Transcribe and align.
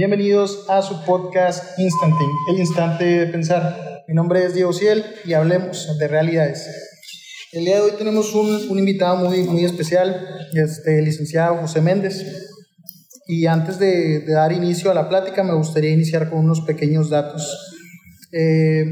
Bienvenidos 0.00 0.64
a 0.70 0.80
su 0.80 1.04
podcast 1.04 1.78
Instanting, 1.78 2.30
el 2.48 2.58
instante 2.58 3.04
de 3.04 3.26
pensar. 3.26 4.02
Mi 4.08 4.14
nombre 4.14 4.42
es 4.46 4.54
Diego 4.54 4.72
Ciel 4.72 5.04
y 5.26 5.34
hablemos 5.34 5.98
de 5.98 6.08
realidades. 6.08 6.66
El 7.52 7.66
día 7.66 7.74
de 7.74 7.82
hoy 7.82 7.90
tenemos 7.98 8.34
un, 8.34 8.78
invitado 8.78 9.16
muy, 9.16 9.42
muy 9.42 9.62
especial, 9.62 10.26
este, 10.54 11.00
el 11.00 11.04
licenciado 11.04 11.56
José 11.56 11.82
Méndez. 11.82 12.24
Y 13.26 13.44
antes 13.44 13.78
de, 13.78 14.24
dar 14.24 14.52
inicio 14.52 14.90
a 14.90 14.94
la 14.94 15.06
plática, 15.06 15.44
me 15.44 15.52
gustaría 15.52 15.90
iniciar 15.90 16.30
con 16.30 16.38
unos 16.38 16.62
pequeños 16.62 17.10
datos. 17.10 17.54
Eh, 18.32 18.86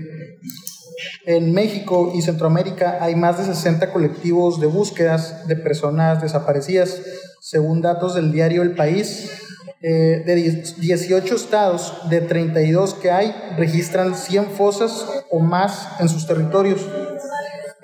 en 1.24 1.52
México 1.54 2.12
y 2.15 2.20
Centroamérica 2.20 2.98
hay 3.01 3.15
más 3.15 3.38
de 3.38 3.46
60 3.46 3.95
colectivos 3.95 4.60
de 4.60 4.66
búsquedas 4.66 5.48
de 5.48 5.56
personas 5.56 6.20
desaparecidas, 6.20 7.01
según 7.40 7.80
datos 7.80 8.15
del 8.15 8.30
diario 8.30 8.60
El 8.60 8.74
País. 8.74 9.48
Eh, 9.80 10.24
de 10.27 10.34
18 10.34 11.37
estados, 11.37 11.92
de 12.10 12.20
32 12.20 12.95
que 12.95 13.12
hay, 13.12 13.32
registran 13.56 14.16
100 14.16 14.46
fosas 14.46 15.06
o 15.30 15.38
más 15.38 16.01
en 16.01 16.09
sus 16.09 16.27
territorios. 16.27 16.84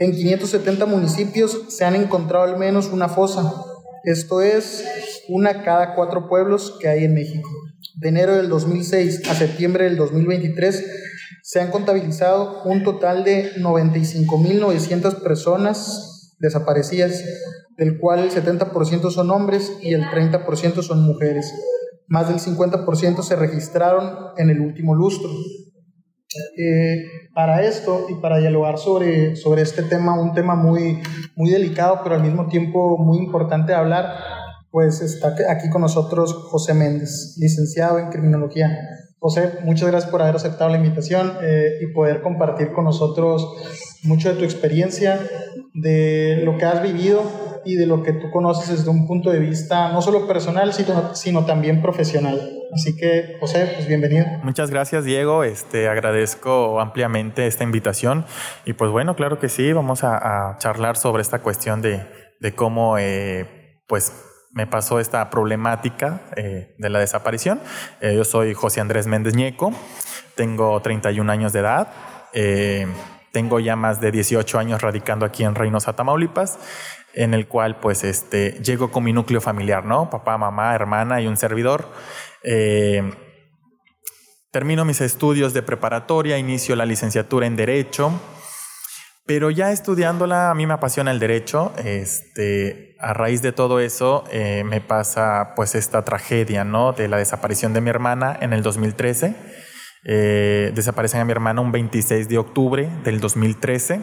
En 0.01 0.11
570 0.11 0.87
municipios 0.87 1.57
se 1.69 1.84
han 1.84 1.95
encontrado 1.95 2.45
al 2.45 2.59
menos 2.59 2.89
una 2.89 3.09
fosa. 3.09 3.65
Esto 4.03 4.43
es 4.43 4.84
una 5.29 5.62
cada 5.62 5.95
cuatro 5.95 6.29
pueblos 6.29 6.77
que 6.80 6.89
hay 6.89 7.05
en 7.05 7.15
México. 7.15 7.48
De 7.95 8.09
enero 8.09 8.34
del 8.34 8.48
2006 8.48 9.29
a 9.31 9.34
septiembre 9.34 9.84
del 9.84 9.97
2023 9.97 10.84
se 11.45 11.61
han 11.61 11.70
contabilizado 11.70 12.65
un 12.65 12.83
total 12.83 13.22
de 13.22 13.55
95.900 13.55 15.22
personas 15.22 16.14
desaparecidas, 16.45 17.23
del 17.77 17.98
cual 17.98 18.20
el 18.20 18.31
70% 18.31 19.11
son 19.11 19.31
hombres 19.31 19.78
y 19.83 19.95
el 19.95 20.05
30% 20.05 20.83
son 20.83 21.05
mujeres. 21.05 21.53
Más 22.06 22.28
del 22.28 22.39
50% 22.39 23.23
se 23.23 23.37
registraron 23.37 24.33
en 24.37 24.50
el 24.50 24.61
último 24.61 24.95
lustro. 24.95 25.31
Eh, 26.56 27.05
para 27.33 27.62
esto 27.62 28.06
y 28.09 28.20
para 28.20 28.39
dialogar 28.39 28.78
sobre, 28.78 29.37
sobre 29.37 29.62
este 29.62 29.83
tema, 29.83 30.20
un 30.20 30.33
tema 30.33 30.55
muy, 30.55 31.00
muy 31.37 31.50
delicado, 31.50 32.00
pero 32.03 32.17
al 32.17 32.22
mismo 32.22 32.48
tiempo 32.48 32.98
muy 32.98 33.19
importante 33.19 33.72
de 33.72 33.78
hablar, 33.78 34.06
pues 34.70 35.00
está 35.00 35.34
aquí 35.48 35.70
con 35.70 35.83
nosotros 35.83 36.34
José 36.50 36.75
Méndez, 36.75 37.37
licenciado 37.39 37.98
en 37.98 38.09
Criminología. 38.09 38.69
José, 39.20 39.53
muchas 39.62 39.89
gracias 39.89 40.11
por 40.11 40.20
haber 40.20 40.37
aceptado 40.37 40.70
la 40.70 40.77
invitación 40.77 41.33
eh, 41.42 41.78
y 41.81 41.92
poder 41.95 42.20
compartir 42.20 42.72
con 42.72 42.84
nosotros 42.84 43.47
mucho 44.05 44.28
de 44.28 44.36
tu 44.36 44.44
experiencia, 44.44 45.19
de 45.72 46.42
lo 46.44 46.56
que 46.56 46.64
has 46.64 46.83
vivido 46.83 47.22
y 47.64 47.77
de 47.77 47.86
lo 47.86 48.02
que 48.02 48.12
tú 48.12 48.30
conoces 48.30 48.69
desde 48.69 48.91
un 48.91 49.06
punto 49.06 49.30
de 49.30 49.41
vista 49.41 49.91
no 49.92 50.02
solo 50.02 50.27
personal, 50.27 50.72
sino, 50.72 51.14
sino 51.14 51.44
también 51.47 51.83
profesional. 51.83 52.38
Así 52.72 52.97
que, 52.97 53.36
José, 53.41 53.72
pues 53.75 53.88
bienvenido. 53.88 54.27
Muchas 54.42 54.70
gracias, 54.70 55.05
Diego. 55.05 55.44
Este, 55.44 55.88
agradezco 55.88 56.80
ampliamente 56.80 57.47
esta 57.47 57.64
invitación. 57.64 58.27
Y 58.64 58.75
pues 58.75 58.91
bueno, 58.91 59.16
claro 59.16 59.38
que 59.38 59.48
sí, 59.48 59.72
vamos 59.72 60.05
a, 60.05 60.56
charlar 60.58 60.97
sobre 60.97 61.22
esta 61.22 61.41
cuestión 61.41 61.82
de, 61.82 62.06
de 62.41 62.55
cómo, 62.55 62.98
eh, 62.98 63.80
pues, 63.86 64.12
me 64.55 64.66
pasó 64.69 65.00
esta 65.00 65.28
problemática 65.30 66.22
eh, 66.36 66.75
de 66.78 66.88
la 66.88 67.00
desaparición. 67.00 67.60
Eh, 68.00 68.14
yo 68.14 68.25
soy 68.25 68.55
José 68.55 68.80
Andrés 68.80 69.06
Méndez 69.06 69.34
Ñeco, 69.34 69.72
tengo 70.36 70.80
31 70.80 71.30
años 71.30 71.52
de 71.52 71.58
edad, 71.58 71.88
eh, 72.32 72.86
tengo 73.35 73.59
ya 73.59 73.75
más 73.75 74.01
de 74.01 74.13
18 74.13 74.59
años 74.59 74.81
radicando 74.81 75.27
aquí 75.27 75.43
en 75.43 75.56
Reynosa, 75.56 75.95
Tamaulipas, 75.95 76.59
en 77.12 77.34
el 77.34 77.49
cual 77.49 77.81
pues 77.81 78.05
este, 78.05 78.53
llego 78.62 78.93
con 78.93 79.03
mi 79.03 79.12
núcleo 79.12 79.41
familiar, 79.41 79.84
¿no? 79.84 80.09
Papá, 80.09 80.39
mamá, 80.39 80.75
hermana 80.75 81.21
y 81.21 81.27
un 81.27 81.37
servidor. 81.37 81.91
termino 84.53 84.84
mis 84.84 85.00
estudios 85.00 85.53
de 85.53 85.62
preparatoria, 85.62 86.39
inicio 86.39 86.77
la 86.77 86.87
licenciatura 86.87 87.47
en 87.47 87.56
Derecho, 87.56 88.12
pero 89.27 89.50
ya 89.50 89.73
estudiándola, 89.73 90.50
a 90.50 90.55
mí 90.55 90.67
me 90.67 90.75
apasiona 90.75 91.11
el 91.11 91.19
derecho. 91.19 91.73
Este, 91.78 92.94
a 93.00 93.15
raíz 93.15 93.41
de 93.41 93.53
todo 93.53 93.81
eso, 93.81 94.25
eh, 94.31 94.65
me 94.65 94.83
pasa 94.83 95.55
pues 95.56 95.75
esta 95.75 96.05
tragedia, 96.05 96.62
¿no? 96.62 96.93
De 96.93 97.09
la 97.09 97.17
desaparición 97.17 97.73
de 97.73 97.81
mi 97.81 97.91
hermana 97.91 98.37
en 98.41 98.53
el 98.53 98.62
2013. 98.62 99.34
Eh, 100.04 100.72
desaparecen 100.75 101.20
a 101.20 101.25
mi 101.25 101.32
hermana 101.32 101.60
un 101.60 101.72
26 101.72 102.28
de 102.28 102.38
octubre 102.38 102.88
del 103.04 103.20
2013. 103.20 104.03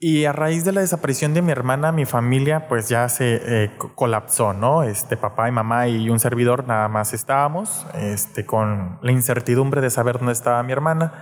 Y 0.00 0.26
a 0.26 0.32
raíz 0.32 0.64
de 0.64 0.70
la 0.70 0.80
desaparición 0.80 1.34
de 1.34 1.42
mi 1.42 1.50
hermana, 1.50 1.90
mi 1.90 2.04
familia 2.04 2.68
pues 2.68 2.88
ya 2.88 3.08
se 3.08 3.40
eh, 3.44 3.70
colapsó, 3.96 4.52
¿no? 4.52 4.84
Este 4.84 5.16
papá 5.16 5.48
y 5.48 5.52
mamá 5.52 5.88
y 5.88 6.08
un 6.08 6.20
servidor 6.20 6.68
nada 6.68 6.86
más 6.86 7.14
estábamos, 7.14 7.84
este, 7.94 8.46
con 8.46 9.00
la 9.02 9.10
incertidumbre 9.10 9.80
de 9.80 9.90
saber 9.90 10.18
dónde 10.18 10.34
estaba 10.34 10.62
mi 10.62 10.70
hermana. 10.70 11.12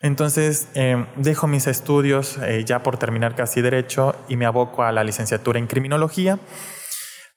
Entonces 0.00 0.68
em, 0.74 1.06
dejo 1.16 1.46
mis 1.46 1.68
estudios 1.68 2.38
eh, 2.38 2.64
ya 2.64 2.82
por 2.82 2.98
terminar 2.98 3.36
casi 3.36 3.62
derecho 3.62 4.16
y 4.28 4.36
me 4.36 4.46
aboco 4.46 4.82
a 4.82 4.90
la 4.90 5.04
licenciatura 5.04 5.60
en 5.60 5.66
criminología 5.68 6.38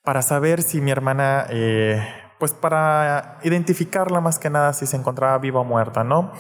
para 0.04 0.22
saber 0.22 0.62
si 0.62 0.82
mi 0.82 0.92
hermana, 0.92 1.46
eh, 1.50 2.04
pues 2.42 2.54
para 2.54 3.38
identificarla 3.44 4.20
más 4.20 4.40
que 4.40 4.50
nada 4.50 4.74
si 4.74 4.88
se 4.88 4.98
encontraba 4.98 5.38
viva 5.38 5.60
o 5.60 5.64
muerta, 5.64 6.04
¿no? 6.04 6.32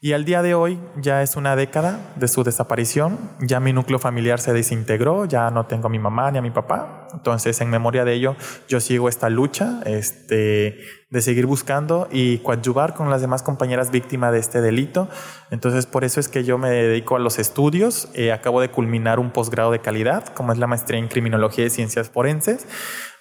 Y 0.00 0.14
al 0.14 0.24
día 0.24 0.40
de 0.40 0.54
hoy 0.54 0.80
ya 0.96 1.20
es 1.20 1.36
una 1.36 1.54
década 1.54 2.00
de 2.16 2.28
su 2.28 2.44
desaparición, 2.44 3.18
ya 3.40 3.60
mi 3.60 3.74
núcleo 3.74 3.98
familiar 3.98 4.40
se 4.40 4.54
desintegró, 4.54 5.26
ya 5.26 5.50
no 5.50 5.66
tengo 5.66 5.88
a 5.88 5.90
mi 5.90 5.98
mamá 5.98 6.30
ni 6.30 6.38
a 6.38 6.42
mi 6.42 6.50
papá. 6.50 7.08
Entonces, 7.12 7.60
en 7.60 7.68
memoria 7.68 8.06
de 8.06 8.14
ello, 8.14 8.36
yo 8.68 8.80
sigo 8.80 9.10
esta 9.10 9.28
lucha 9.28 9.82
este, 9.84 10.78
de 11.14 11.22
seguir 11.22 11.46
buscando 11.46 12.08
y 12.10 12.38
coadyuvar 12.38 12.92
con 12.94 13.08
las 13.08 13.20
demás 13.20 13.44
compañeras 13.44 13.92
víctimas 13.92 14.32
de 14.32 14.40
este 14.40 14.60
delito. 14.60 15.08
Entonces, 15.52 15.86
por 15.86 16.02
eso 16.02 16.18
es 16.18 16.28
que 16.28 16.42
yo 16.42 16.58
me 16.58 16.70
dedico 16.70 17.14
a 17.14 17.20
los 17.20 17.38
estudios. 17.38 18.08
Eh, 18.14 18.32
acabo 18.32 18.60
de 18.60 18.72
culminar 18.72 19.20
un 19.20 19.30
posgrado 19.30 19.70
de 19.70 19.78
calidad, 19.78 20.26
como 20.34 20.52
es 20.52 20.58
la 20.58 20.66
maestría 20.66 20.98
en 20.98 21.06
criminología 21.06 21.66
y 21.66 21.70
ciencias 21.70 22.10
forenses 22.10 22.66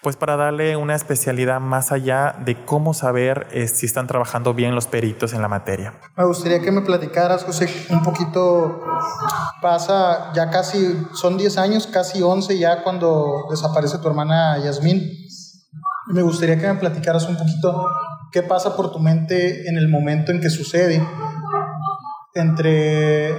pues 0.04 0.18
para 0.18 0.36
darle 0.36 0.76
una 0.76 0.96
especialidad 0.96 1.62
más 1.62 1.94
allá 1.94 2.36
de 2.44 2.66
cómo 2.66 2.94
saber 2.94 3.48
eh, 3.52 3.70
si 3.70 3.86
están 3.86 4.06
trabajando 4.06 4.54
bien 4.54 4.76
los 4.76 4.86
peritos 4.86 5.32
en 5.32 5.42
la 5.42 5.48
materia. 5.48 5.94
Me 6.18 6.26
gustaría 6.26 6.60
que 6.60 6.72
me 6.72 6.82
platicaras, 6.82 7.46
José, 7.46 7.70
un 7.90 8.04
poquito, 8.04 8.82
pasa 9.62 10.34
ya 10.36 10.50
casi, 10.50 11.08
son 11.14 11.38
10 11.38 11.58
años, 11.58 11.88
casi 11.88 12.22
11 12.22 12.60
ya 12.60 12.84
cuando 12.84 13.46
desaparece 13.50 13.98
tu 14.00 14.10
hermana 14.10 14.58
Yasmín. 14.62 15.23
Me 16.08 16.22
gustaría 16.22 16.58
que 16.58 16.68
me 16.68 16.76
platicaras 16.76 17.28
un 17.28 17.38
poquito 17.38 17.88
qué 18.32 18.42
pasa 18.42 18.76
por 18.76 18.92
tu 18.92 19.00
mente 19.00 19.70
en 19.70 19.78
el 19.78 19.88
momento 19.88 20.32
en 20.32 20.42
que 20.42 20.50
sucede 20.50 21.06
entre 22.36 23.34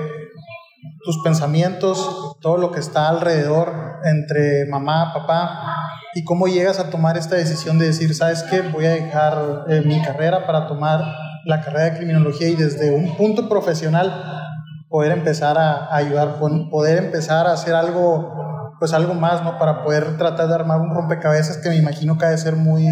tus 1.04 1.22
pensamientos, 1.22 2.36
todo 2.40 2.56
lo 2.56 2.72
que 2.72 2.80
está 2.80 3.08
alrededor, 3.08 4.00
entre 4.04 4.66
mamá, 4.66 5.12
papá, 5.12 5.76
y 6.14 6.24
cómo 6.24 6.46
llegas 6.46 6.78
a 6.78 6.90
tomar 6.90 7.16
esta 7.16 7.36
decisión 7.36 7.78
de 7.78 7.86
decir, 7.86 8.14
¿sabes 8.14 8.42
qué? 8.44 8.62
Voy 8.62 8.86
a 8.86 8.90
dejar 8.90 9.64
eh, 9.68 9.82
mi 9.84 10.00
carrera 10.00 10.46
para 10.46 10.66
tomar 10.66 11.04
la 11.44 11.60
carrera 11.60 11.90
de 11.90 11.96
criminología 11.98 12.48
y 12.48 12.56
desde 12.56 12.94
un 12.94 13.16
punto 13.16 13.48
profesional 13.48 14.40
poder 14.88 15.12
empezar 15.12 15.58
a, 15.58 15.94
ayudar, 15.94 16.38
poder 16.70 16.98
empezar 16.98 17.46
a 17.46 17.52
hacer 17.52 17.74
algo, 17.74 18.53
pues 18.78 18.92
algo 18.92 19.14
más, 19.14 19.42
¿no? 19.42 19.58
Para 19.58 19.82
poder 19.82 20.16
tratar 20.16 20.48
de 20.48 20.54
armar 20.54 20.80
un 20.80 20.94
rompecabezas 20.94 21.58
que 21.58 21.68
me 21.68 21.76
imagino 21.76 22.18
que 22.18 22.26
ha 22.26 22.30
de 22.30 22.38
ser 22.38 22.56
muy, 22.56 22.86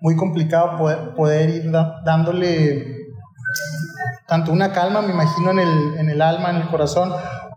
muy 0.00 0.16
complicado 0.16 0.76
poder, 0.76 1.14
poder 1.14 1.50
ir 1.50 1.72
dándole 2.04 3.00
tanto 4.26 4.52
una 4.52 4.72
calma, 4.72 5.02
me 5.02 5.12
imagino, 5.12 5.50
en 5.50 5.58
el, 5.58 5.98
en 5.98 6.08
el 6.08 6.22
alma, 6.22 6.50
en 6.50 6.56
el 6.56 6.68
corazón, 6.68 7.12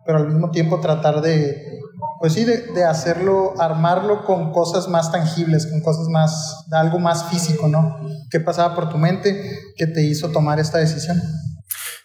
pero 0.06 0.18
al 0.18 0.28
mismo 0.28 0.50
tiempo 0.50 0.80
tratar 0.80 1.22
de, 1.22 1.80
pues 2.20 2.34
sí, 2.34 2.46
de, 2.46 2.84
hacerlo, 2.84 3.54
armarlo 3.60 4.26
con 4.26 4.52
cosas 4.52 4.88
más 4.88 5.12
tangibles, 5.12 5.68
con 5.68 5.82
cosas 5.82 6.08
más, 6.08 6.66
de 6.70 6.78
algo 6.78 7.00
más 7.00 7.30
físico, 7.30 7.68
¿no? 7.68 7.98
¿Qué 8.32 8.40
pasaba 8.40 8.76
por 8.76 8.90
tu 8.90 8.98
mente 8.98 9.60
que 9.76 9.88
te 9.88 10.02
hizo 10.02 10.32
tomar 10.32 10.60
esta 10.60 10.80
decisión? 10.80 11.22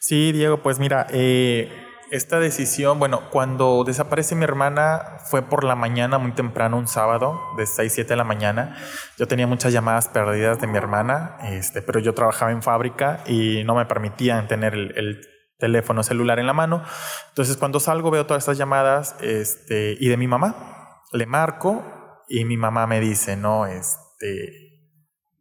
Sí, 0.01 0.33
Diego, 0.33 0.63
pues 0.63 0.79
mira, 0.79 1.07
eh, 1.11 1.69
esta 2.11 2.41
decisión, 2.41 2.99
bueno, 2.99 3.31
cuando 3.31 3.85
desaparece 3.85 4.35
mi 4.35 4.45
hermana 4.45 5.19
fue 5.25 5.43
por 5.43 5.65
la 5.65 5.75
mañana, 5.75 6.19
muy 6.19 6.33
temprano, 6.33 6.79
un 6.79 6.89
sábado, 6.89 7.41
de 7.57 7.67
6, 7.67 7.93
7 7.93 8.09
de 8.09 8.17
la 8.17 8.25
mañana. 8.25 8.77
Yo 9.19 9.29
tenía 9.29 9.47
muchas 9.47 9.73
llamadas 9.73 10.09
perdidas 10.09 10.61
de 10.61 10.67
mi 10.67 10.79
hermana, 10.79 11.37
este, 11.43 11.83
pero 11.83 12.01
yo 12.01 12.15
trabajaba 12.15 12.53
en 12.53 12.63
fábrica 12.63 13.21
y 13.27 13.65
no 13.65 13.75
me 13.75 13.87
permitían 13.87 14.49
tener 14.49 14.75
el 14.75 15.21
teléfono 15.59 16.03
celular 16.03 16.39
en 16.39 16.47
la 16.47 16.53
mano. 16.53 16.83
Entonces 17.29 17.57
cuando 17.57 17.81
salgo 17.81 18.11
veo 18.11 18.27
todas 18.27 18.43
estas 18.43 18.59
llamadas 18.59 19.17
este, 19.21 19.97
y 19.99 20.09
de 20.09 20.17
mi 20.17 20.29
mamá. 20.29 21.03
Le 21.13 21.27
marco 21.27 22.25
y 22.29 22.45
mi 22.45 22.57
mamá 22.57 22.87
me 22.87 23.01
dice, 23.01 23.37
no, 23.37 23.67
este, 23.67 24.68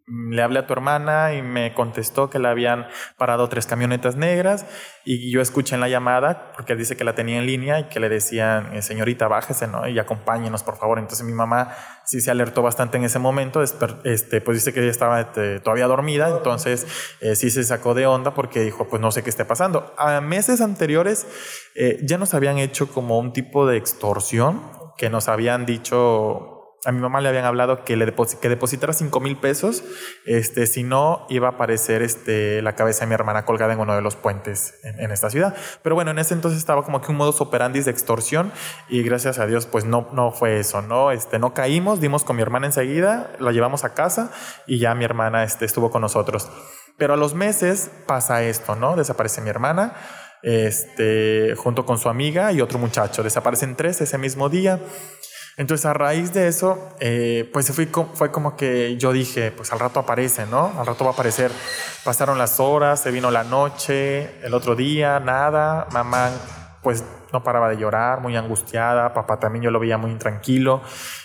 le 0.08 0.42
hablé 0.42 0.60
a 0.60 0.68
tu 0.68 0.72
hermana 0.72 1.34
y 1.34 1.42
me 1.42 1.74
contestó 1.74 2.30
que 2.30 2.40
le 2.40 2.48
habían 2.48 2.88
parado 3.18 3.50
tres 3.50 3.66
camionetas 3.66 4.16
negras 4.16 4.66
y 5.04 5.30
yo 5.32 5.42
escuché 5.42 5.76
en 5.76 5.82
la 5.82 5.90
llamada, 5.90 6.54
porque 6.54 6.76
dice 6.76 6.96
que 6.96 7.04
la 7.04 7.14
tenía 7.14 7.40
en 7.40 7.46
línea 7.46 7.80
y 7.82 7.90
que 7.90 8.00
le 8.00 8.08
decían, 8.08 8.74
eh, 8.74 8.82
señorita, 8.82 9.28
bájese, 9.28 9.68
¿no? 9.68 9.86
Y 9.88 10.00
acompáñenos, 10.00 10.64
por 10.64 10.78
favor. 10.78 10.98
Entonces 11.00 11.26
mi 11.26 11.34
mamá 11.34 11.76
sí 12.06 12.22
se 12.22 12.32
alertó 12.32 12.62
bastante 12.62 12.98
en 12.98 13.04
ese 13.04 13.20
momento, 13.20 13.62
este, 13.62 14.42
pues 14.42 14.58
dice 14.58 14.74
que 14.74 14.80
ella 14.80 14.92
estaba 14.92 15.20
este, 15.20 15.60
todavía 15.60 15.88
dormida, 15.88 16.30
entonces 16.30 16.88
eh, 17.20 17.36
sí 17.36 17.50
se 17.50 17.66
sacó 17.66 17.94
de 17.94 18.06
onda 18.06 18.34
porque 18.34 18.62
dijo, 18.62 18.88
pues 18.88 19.02
no 19.02 19.12
sé 19.12 19.24
qué 19.24 19.30
esté 19.30 19.44
pasando. 19.44 19.94
A 19.98 20.22
meses 20.22 20.62
anteriores 20.62 21.28
eh, 21.76 22.00
ya 22.04 22.18
nos 22.18 22.34
habían 22.34 22.60
hecho 22.60 22.88
como 22.88 23.20
un 23.20 23.34
tipo 23.34 23.68
de 23.68 23.76
extorsión 23.76 24.62
que 24.98 25.10
nos 25.10 25.28
habían 25.28 25.66
dicho 25.66 26.57
a 26.88 26.94
mi 26.94 27.02
mamá 27.02 27.20
le 27.20 27.28
habían 27.28 27.44
hablado 27.44 27.84
que 27.84 27.98
le 27.98 28.16
que 28.42 28.48
depositara 28.48 28.94
5 28.94 29.20
mil 29.20 29.36
pesos, 29.36 29.84
este, 30.26 30.66
si 30.68 30.84
no 30.84 31.26
iba 31.28 31.50
a 31.50 31.52
aparecer 31.52 32.02
este, 32.02 32.62
la 32.62 32.76
cabeza 32.76 33.02
de 33.02 33.08
mi 33.08 33.14
hermana 33.14 33.44
colgada 33.44 33.74
en 33.74 33.80
uno 33.80 33.94
de 33.94 34.02
los 34.02 34.16
puentes 34.16 34.80
en, 34.84 35.12
esta 35.12 35.30
ciudad. 35.30 35.54
Pero 35.84 35.96
bueno, 35.96 36.12
en 36.12 36.20
ese 36.20 36.34
entonces 36.34 36.58
estaba 36.58 36.84
como 36.84 37.02
que 37.02 37.12
un 37.12 37.18
modus 37.18 37.42
operandi 37.42 37.82
de 37.82 37.92
extorsión 37.92 38.54
y 38.88 39.04
gracias 39.04 39.38
a 39.38 39.48
Dios 39.48 39.66
pues 39.66 39.84
no, 39.84 40.08
no 40.14 40.32
fue 40.32 40.60
eso, 40.60 40.82
¿no? 40.82 41.12
Este, 41.12 41.40
no 41.40 41.54
caímos, 41.54 42.00
dimos 42.00 42.24
con 42.24 42.38
mi 42.38 42.42
hermana 42.42 42.68
enseguida, 42.68 43.32
la 43.40 43.52
llevamos 43.52 43.84
a 43.84 43.94
casa 43.94 44.32
y 44.66 44.80
ya 44.80 44.96
mi 44.96 45.04
hermana 45.04 45.44
este, 45.44 45.66
estuvo 45.66 45.92
con 45.92 46.02
nosotros. 46.02 46.50
Pero 46.98 47.16
a 47.16 47.18
los 47.18 47.34
meses 47.34 47.92
pasa 48.06 48.44
esto, 48.44 48.78
¿no? 48.78 48.96
Desaparece 48.96 49.42
mi 49.42 49.50
hermana 49.50 49.94
este, 50.42 51.56
junto 51.56 51.86
con 51.86 51.98
su 51.98 52.10
amiga 52.10 52.52
y 52.52 52.62
otro 52.62 52.80
muchacho. 52.80 53.24
Desaparecen 53.24 53.76
tres 53.76 54.02
ese 54.02 54.18
mismo 54.18 54.50
día. 54.50 54.80
Entonces 55.58 55.88
a 55.88 55.94
raíz 55.94 56.34
de 56.34 56.48
eso, 56.48 56.96
eh, 57.00 57.50
pues 57.52 57.72
fue, 57.72 57.88
fue 58.14 58.32
como 58.32 58.56
que 58.56 58.96
yo 58.98 59.12
dije, 59.12 59.52
pues 59.52 59.72
al 59.74 59.80
rato 59.80 60.00
aparece, 60.00 60.46
¿no? 60.46 60.72
Al 60.78 60.86
rato 60.86 61.04
va 61.04 61.10
a 61.10 61.14
aparecer. 61.14 61.52
Pasaron 62.04 62.38
las 62.38 62.60
horas, 62.60 63.02
se 63.02 63.10
vino 63.10 63.32
la 63.32 63.44
noche, 63.44 64.40
el 64.46 64.54
otro 64.54 64.76
día, 64.76 65.20
nada. 65.20 65.88
Mamá 65.92 66.30
pues 66.84 67.04
no 67.34 67.44
paraba 67.44 67.70
de 67.70 67.78
llorar, 67.78 68.22
muy 68.22 68.38
angustiada. 68.38 69.14
Papá 69.14 69.40
también 69.40 69.64
yo 69.64 69.72
lo 69.72 69.80
veía 69.80 69.98
muy 69.98 70.12
intranquilo. 70.12 70.82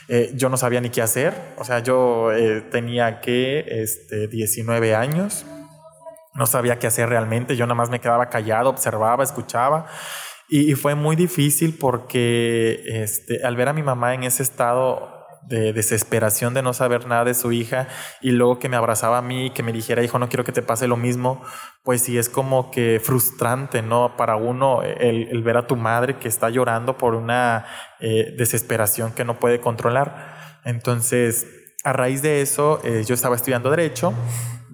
Eh, 0.08 0.32
yo 0.34 0.48
no 0.48 0.56
sabía 0.56 0.80
ni 0.80 0.88
qué 0.88 1.02
hacer. 1.02 1.34
O 1.58 1.64
sea, 1.64 1.80
yo 1.80 2.32
eh, 2.32 2.62
tenía 2.62 3.20
que 3.20 3.64
este, 3.82 4.28
19 4.28 4.94
años. 4.94 5.44
No 6.34 6.46
sabía 6.46 6.78
qué 6.78 6.86
hacer 6.86 7.08
realmente. 7.08 7.54
Yo 7.54 7.66
nada 7.66 7.74
más 7.74 7.90
me 7.90 8.00
quedaba 8.00 8.30
callado, 8.30 8.70
observaba, 8.70 9.22
escuchaba. 9.22 9.86
Y, 10.54 10.74
fue 10.74 10.94
muy 10.94 11.16
difícil 11.16 11.74
porque 11.80 12.82
este, 12.84 13.42
al 13.42 13.56
ver 13.56 13.68
a 13.68 13.72
mi 13.72 13.82
mamá 13.82 14.12
en 14.12 14.24
ese 14.24 14.42
estado 14.42 15.24
de 15.46 15.72
desesperación 15.72 16.52
de 16.52 16.60
no 16.60 16.74
saber 16.74 17.06
nada 17.06 17.24
de 17.24 17.32
su 17.32 17.52
hija 17.52 17.88
y 18.20 18.32
luego 18.32 18.58
que 18.58 18.68
me 18.68 18.76
abrazaba 18.76 19.16
a 19.16 19.22
mí 19.22 19.46
y 19.46 19.50
que 19.52 19.62
me 19.62 19.72
dijera, 19.72 20.04
hijo, 20.04 20.18
no 20.18 20.28
quiero 20.28 20.44
que 20.44 20.52
te 20.52 20.60
pase 20.60 20.88
lo 20.88 20.98
mismo, 20.98 21.40
pues 21.82 22.02
sí 22.02 22.18
es 22.18 22.28
como 22.28 22.70
que 22.70 23.00
frustrante, 23.02 23.80
¿no? 23.80 24.14
Para 24.18 24.36
uno 24.36 24.82
el, 24.82 25.42
ver 25.42 25.56
a 25.56 25.66
tu 25.66 25.76
madre 25.76 26.18
que 26.18 26.28
está 26.28 26.50
llorando 26.50 26.98
por 26.98 27.14
una 27.14 27.64
eh, 27.98 28.34
desesperación 28.36 29.12
que 29.12 29.24
no 29.24 29.40
puede 29.40 29.58
controlar. 29.58 30.60
Entonces, 30.66 31.46
a 31.82 31.94
raíz 31.94 32.20
de 32.20 32.42
eso, 32.42 32.78
eh, 32.84 33.04
yo 33.06 33.14
estaba 33.14 33.36
estudiando 33.36 33.70
derecho 33.70 34.12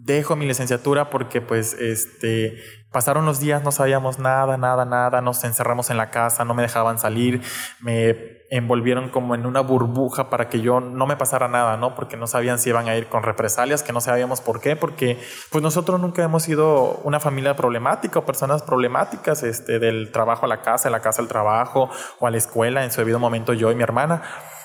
dejo 0.08 0.36
mi 0.36 0.46
licenciatura 0.46 1.10
porque 1.10 1.40
pues 1.40 1.74
este 1.74 2.56
pasaron 2.92 3.26
los 3.26 3.40
días, 3.40 3.62
no 3.62 3.72
sabíamos 3.72 4.18
nada, 4.18 4.56
nada, 4.56 4.84
nada, 4.84 5.20
nos 5.20 5.44
encerramos 5.44 5.90
en 5.90 5.96
la 5.96 6.10
casa, 6.10 6.44
no 6.44 6.54
me 6.54 6.62
dejaban 6.62 6.98
salir, 6.98 7.42
me 7.80 8.38
envolvieron 8.50 9.10
como 9.10 9.34
en 9.34 9.44
una 9.44 9.60
burbuja 9.60 10.30
para 10.30 10.48
que 10.48 10.60
yo 10.60 10.80
no 10.80 11.06
me 11.06 11.16
pasara 11.16 11.48
nada, 11.48 11.76
¿no? 11.76 11.94
Porque 11.94 12.16
no 12.16 12.26
sabían 12.26 12.58
si 12.58 12.70
iban 12.70 12.88
a 12.88 12.96
ir 12.96 13.08
con 13.08 13.22
represalias, 13.22 13.82
que 13.82 13.92
no 13.92 14.00
sabíamos 14.00 14.40
por 14.40 14.60
qué, 14.60 14.74
porque 14.74 15.20
pues 15.50 15.62
nosotros 15.62 16.00
nunca 16.00 16.22
hemos 16.22 16.44
sido 16.44 17.00
una 17.04 17.20
familia 17.20 17.56
problemática 17.56 18.20
o 18.20 18.24
personas 18.24 18.62
problemáticas, 18.62 19.42
este, 19.42 19.78
del 19.78 20.10
trabajo 20.12 20.46
a 20.46 20.48
la 20.48 20.62
casa, 20.62 20.88
de 20.88 20.92
la 20.92 21.00
casa 21.00 21.20
al 21.20 21.28
trabajo 21.28 21.90
o 22.20 22.26
a 22.26 22.30
la 22.30 22.38
escuela, 22.38 22.84
en 22.84 22.90
su 22.90 23.00
debido 23.00 23.18
momento 23.18 23.52
yo 23.52 23.70
y 23.70 23.74
mi 23.74 23.82
hermana. 23.82 24.22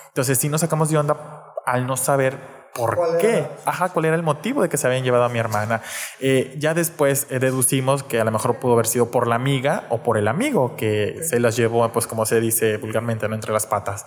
Entonces 0.07 0.37
sí 0.37 0.47
nos 0.47 0.61
sacamos 0.61 0.89
de 0.89 0.97
onda 0.97 1.53
al 1.65 1.85
no 1.85 1.97
saber 1.97 2.62
¿Por 2.75 3.17
qué? 3.19 3.45
Ajá, 3.65 3.89
¿cuál 3.89 4.05
era 4.05 4.15
el 4.15 4.23
motivo 4.23 4.63
de 4.63 4.69
que 4.69 4.77
se 4.77 4.87
habían 4.87 5.03
llevado 5.03 5.25
a 5.25 5.29
mi 5.29 5.37
hermana? 5.37 5.81
Eh, 6.19 6.55
ya 6.57 6.73
después 6.73 7.27
eh, 7.29 7.37
deducimos 7.37 8.01
que 8.01 8.19
a 8.19 8.23
lo 8.23 8.31
mejor 8.31 8.57
pudo 8.57 8.73
haber 8.73 8.87
sido 8.87 9.11
por 9.11 9.27
la 9.27 9.35
amiga 9.35 9.85
o 9.89 10.01
por 10.01 10.17
el 10.17 10.27
amigo 10.27 10.75
que 10.75 11.19
se 11.21 11.39
las 11.39 11.55
llevó, 11.55 11.87
pues 11.91 12.07
como 12.07 12.25
se 12.25 12.41
dice 12.41 12.77
vulgarmente, 12.77 13.27
¿no? 13.29 13.35
entre 13.35 13.53
las 13.53 13.67
patas. 13.67 14.05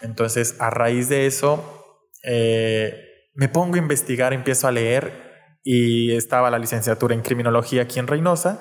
Entonces, 0.00 0.56
a 0.58 0.70
raíz 0.70 1.08
de 1.08 1.26
eso, 1.26 2.10
eh, 2.24 2.92
me 3.34 3.48
pongo 3.48 3.76
a 3.76 3.78
investigar, 3.78 4.32
empiezo 4.32 4.66
a 4.66 4.72
leer 4.72 5.58
y 5.62 6.16
estaba 6.16 6.50
la 6.50 6.58
licenciatura 6.58 7.14
en 7.14 7.22
criminología 7.22 7.82
aquí 7.82 8.00
en 8.00 8.08
Reynosa. 8.08 8.60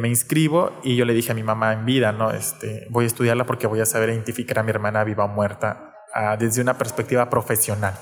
me 0.00 0.08
inscribo 0.08 0.72
y 0.84 0.96
yo 0.96 1.04
le 1.04 1.12
dije 1.12 1.32
a 1.32 1.34
mi 1.34 1.42
mamá 1.42 1.72
en 1.72 1.86
vida, 1.86 2.12
¿no? 2.12 2.30
Este, 2.30 2.86
voy 2.90 3.04
a 3.04 3.06
estudiarla 3.06 3.46
porque 3.46 3.66
voy 3.66 3.80
a 3.80 3.86
saber 3.86 4.10
identificar 4.10 4.60
a 4.60 4.62
mi 4.62 4.70
hermana 4.70 5.02
viva 5.02 5.24
o 5.24 5.28
muerta 5.28 5.94
ah, 6.14 6.36
desde 6.36 6.60
una 6.60 6.76
perspectiva 6.76 7.30
profesional 7.30 7.94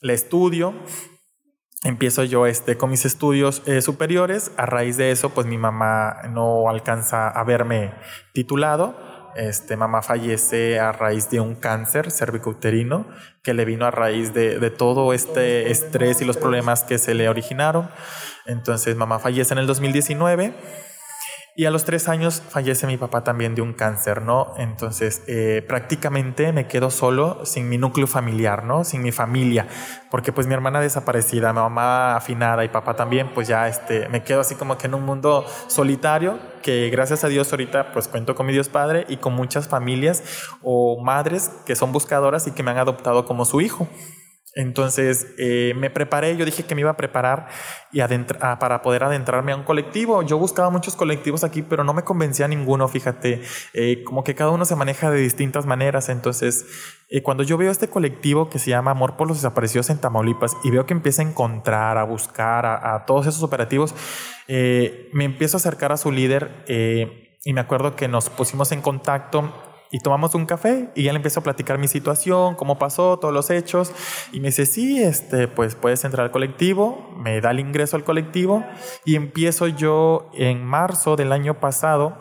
le 0.00 0.14
estudio, 0.14 0.74
empiezo 1.82 2.24
yo 2.24 2.46
este, 2.46 2.76
con 2.76 2.90
mis 2.90 3.04
estudios 3.04 3.62
eh, 3.66 3.82
superiores. 3.82 4.52
A 4.56 4.66
raíz 4.66 4.96
de 4.96 5.10
eso, 5.10 5.30
pues 5.30 5.46
mi 5.46 5.58
mamá 5.58 6.22
no 6.30 6.68
alcanza 6.68 7.28
a 7.28 7.44
verme 7.44 7.94
titulado. 8.32 8.96
Este, 9.36 9.76
mamá 9.76 10.00
fallece 10.02 10.80
a 10.80 10.92
raíz 10.92 11.28
de 11.28 11.40
un 11.40 11.56
cáncer 11.56 12.10
cervicouterino 12.10 13.06
que 13.42 13.52
le 13.52 13.66
vino 13.66 13.84
a 13.84 13.90
raíz 13.90 14.32
de, 14.32 14.58
de, 14.58 14.70
todo 14.70 15.12
este 15.12 15.70
estrés 15.70 16.22
y 16.22 16.24
los 16.24 16.38
problemas 16.38 16.84
que 16.84 16.96
se 16.96 17.12
le 17.12 17.28
originaron. 17.28 17.90
Entonces, 18.46 18.96
mamá 18.96 19.18
fallece 19.18 19.52
en 19.52 19.58
el 19.58 19.66
2019 19.66 20.54
y 21.58 21.64
a 21.64 21.70
los 21.70 21.84
tres 21.84 22.06
años 22.10 22.42
fallece 22.46 22.86
mi 22.86 22.98
papá 22.98 23.24
también 23.24 23.54
de 23.54 23.62
un 23.62 23.72
cáncer, 23.72 24.20
¿no? 24.20 24.52
Entonces 24.58 25.22
eh, 25.26 25.64
prácticamente 25.66 26.52
me 26.52 26.68
quedo 26.68 26.90
solo, 26.90 27.46
sin 27.46 27.70
mi 27.70 27.78
núcleo 27.78 28.06
familiar, 28.06 28.64
¿no? 28.64 28.84
Sin 28.84 29.02
mi 29.02 29.10
familia, 29.10 29.66
porque 30.10 30.32
pues 30.32 30.46
mi 30.46 30.52
hermana 30.52 30.80
desaparecida, 30.80 31.54
mi 31.54 31.60
mamá 31.60 32.14
afinada 32.14 32.62
y 32.62 32.68
papá 32.68 32.94
también, 32.94 33.30
pues 33.32 33.48
ya 33.48 33.68
este, 33.68 34.06
me 34.10 34.22
quedo 34.22 34.42
así 34.42 34.54
como 34.54 34.76
que 34.76 34.86
en 34.86 34.94
un 34.94 35.06
mundo 35.06 35.46
solitario, 35.68 36.38
que 36.62 36.90
gracias 36.90 37.24
a 37.24 37.28
Dios 37.28 37.50
ahorita 37.50 37.90
pues 37.92 38.06
cuento 38.06 38.34
con 38.34 38.44
mi 38.44 38.52
Dios 38.52 38.68
Padre 38.68 39.06
y 39.08 39.16
con 39.16 39.32
muchas 39.32 39.66
familias 39.66 40.22
o 40.62 41.00
madres 41.02 41.50
que 41.64 41.74
son 41.74 41.90
buscadoras 41.90 42.46
y 42.46 42.50
que 42.50 42.62
me 42.62 42.72
han 42.72 42.78
adoptado 42.78 43.24
como 43.24 43.46
su 43.46 43.62
hijo. 43.62 43.88
Entonces 44.56 45.26
eh, 45.36 45.74
me 45.76 45.90
preparé, 45.90 46.34
yo 46.38 46.46
dije 46.46 46.62
que 46.62 46.74
me 46.74 46.80
iba 46.80 46.90
a 46.90 46.96
preparar 46.96 47.48
y 47.92 48.00
para 48.58 48.80
poder 48.80 49.04
adentrarme 49.04 49.52
a 49.52 49.56
un 49.56 49.64
colectivo. 49.64 50.22
Yo 50.22 50.38
buscaba 50.38 50.70
muchos 50.70 50.96
colectivos 50.96 51.44
aquí, 51.44 51.60
pero 51.60 51.84
no 51.84 51.92
me 51.92 52.04
convencía 52.04 52.48
ninguno, 52.48 52.88
fíjate, 52.88 53.42
eh, 53.74 54.02
como 54.04 54.24
que 54.24 54.34
cada 54.34 54.50
uno 54.50 54.64
se 54.64 54.74
maneja 54.74 55.10
de 55.10 55.18
distintas 55.18 55.66
maneras. 55.66 56.08
Entonces, 56.08 56.64
eh, 57.10 57.22
cuando 57.22 57.42
yo 57.42 57.58
veo 57.58 57.70
este 57.70 57.88
colectivo 57.88 58.48
que 58.48 58.58
se 58.58 58.70
llama 58.70 58.92
Amor 58.92 59.18
por 59.18 59.28
los 59.28 59.36
Desaparecidos 59.36 59.90
en 59.90 59.98
Tamaulipas 59.98 60.56
y 60.64 60.70
veo 60.70 60.86
que 60.86 60.94
empieza 60.94 61.20
a 61.20 61.26
encontrar, 61.26 61.98
a 61.98 62.04
buscar 62.04 62.64
a, 62.64 63.04
todos 63.04 63.26
esos 63.26 63.42
operativos, 63.42 63.94
me 64.48 65.24
empiezo 65.24 65.58
a 65.58 65.60
acercar 65.60 65.92
a 65.92 65.98
su 65.98 66.10
líder 66.10 66.64
y 67.44 67.52
me 67.52 67.60
acuerdo 67.60 67.94
que 67.94 68.08
nos 68.08 68.30
pusimos 68.30 68.72
en 68.72 68.80
contacto 68.80 69.52
y 69.96 70.00
tomamos 70.00 70.34
un 70.34 70.44
café 70.44 70.90
y 70.94 71.04
ya 71.04 71.12
le 71.12 71.16
empiezo 71.16 71.40
a 71.40 71.42
platicar 71.42 71.78
mi 71.78 71.88
situación, 71.88 72.54
cómo 72.54 72.78
pasó, 72.78 73.18
todos 73.18 73.32
los 73.32 73.48
hechos. 73.48 73.92
Y 74.30 74.40
me 74.40 74.48
dice, 74.48 74.66
sí, 74.66 75.02
este, 75.02 75.48
pues 75.48 75.74
puedes 75.74 76.04
entrar 76.04 76.26
al 76.26 76.30
colectivo, 76.30 77.14
me 77.16 77.40
da 77.40 77.50
el 77.50 77.60
ingreso 77.60 77.96
al 77.96 78.04
colectivo 78.04 78.62
y 79.06 79.16
empiezo 79.16 79.68
yo 79.68 80.30
en 80.34 80.62
marzo 80.62 81.16
del 81.16 81.32
año 81.32 81.60
pasado 81.60 82.14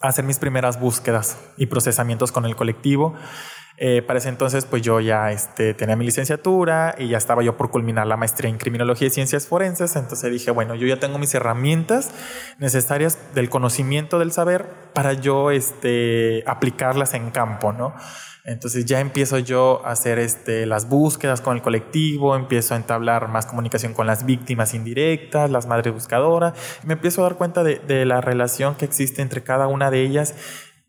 a 0.00 0.06
hacer 0.06 0.24
mis 0.24 0.38
primeras 0.38 0.78
búsquedas 0.78 1.36
y 1.56 1.66
procesamientos 1.66 2.30
con 2.30 2.44
el 2.44 2.54
colectivo. 2.54 3.16
Eh, 3.84 4.00
para 4.00 4.20
ese 4.20 4.28
entonces, 4.28 4.64
pues 4.64 4.80
yo 4.80 5.00
ya 5.00 5.32
este, 5.32 5.74
tenía 5.74 5.96
mi 5.96 6.04
licenciatura 6.04 6.94
y 6.96 7.08
ya 7.08 7.18
estaba 7.18 7.42
yo 7.42 7.56
por 7.56 7.72
culminar 7.72 8.06
la 8.06 8.16
maestría 8.16 8.48
en 8.48 8.56
criminología 8.56 9.08
y 9.08 9.10
ciencias 9.10 9.48
forenses. 9.48 9.96
Entonces 9.96 10.30
dije, 10.30 10.52
bueno, 10.52 10.76
yo 10.76 10.86
ya 10.86 11.00
tengo 11.00 11.18
mis 11.18 11.34
herramientas 11.34 12.12
necesarias 12.58 13.18
del 13.34 13.50
conocimiento 13.50 14.20
del 14.20 14.30
saber 14.30 14.68
para 14.92 15.14
yo 15.14 15.50
este, 15.50 16.44
aplicarlas 16.46 17.14
en 17.14 17.32
campo, 17.32 17.72
¿no? 17.72 17.92
Entonces 18.44 18.84
ya 18.84 19.00
empiezo 19.00 19.38
yo 19.38 19.84
a 19.84 19.90
hacer 19.90 20.20
este, 20.20 20.64
las 20.64 20.88
búsquedas 20.88 21.40
con 21.40 21.56
el 21.56 21.62
colectivo, 21.62 22.36
empiezo 22.36 22.74
a 22.74 22.76
entablar 22.76 23.26
más 23.26 23.46
comunicación 23.46 23.94
con 23.94 24.06
las 24.06 24.24
víctimas 24.24 24.74
indirectas, 24.74 25.50
las 25.50 25.66
madres 25.66 25.92
buscadoras, 25.92 26.54
me 26.84 26.92
empiezo 26.94 27.22
a 27.22 27.24
dar 27.24 27.36
cuenta 27.36 27.64
de 27.64 28.04
la 28.04 28.20
relación 28.20 28.76
que 28.76 28.84
existe 28.84 29.22
entre 29.22 29.42
cada 29.42 29.66
una 29.66 29.90
de 29.90 30.02
ellas 30.02 30.34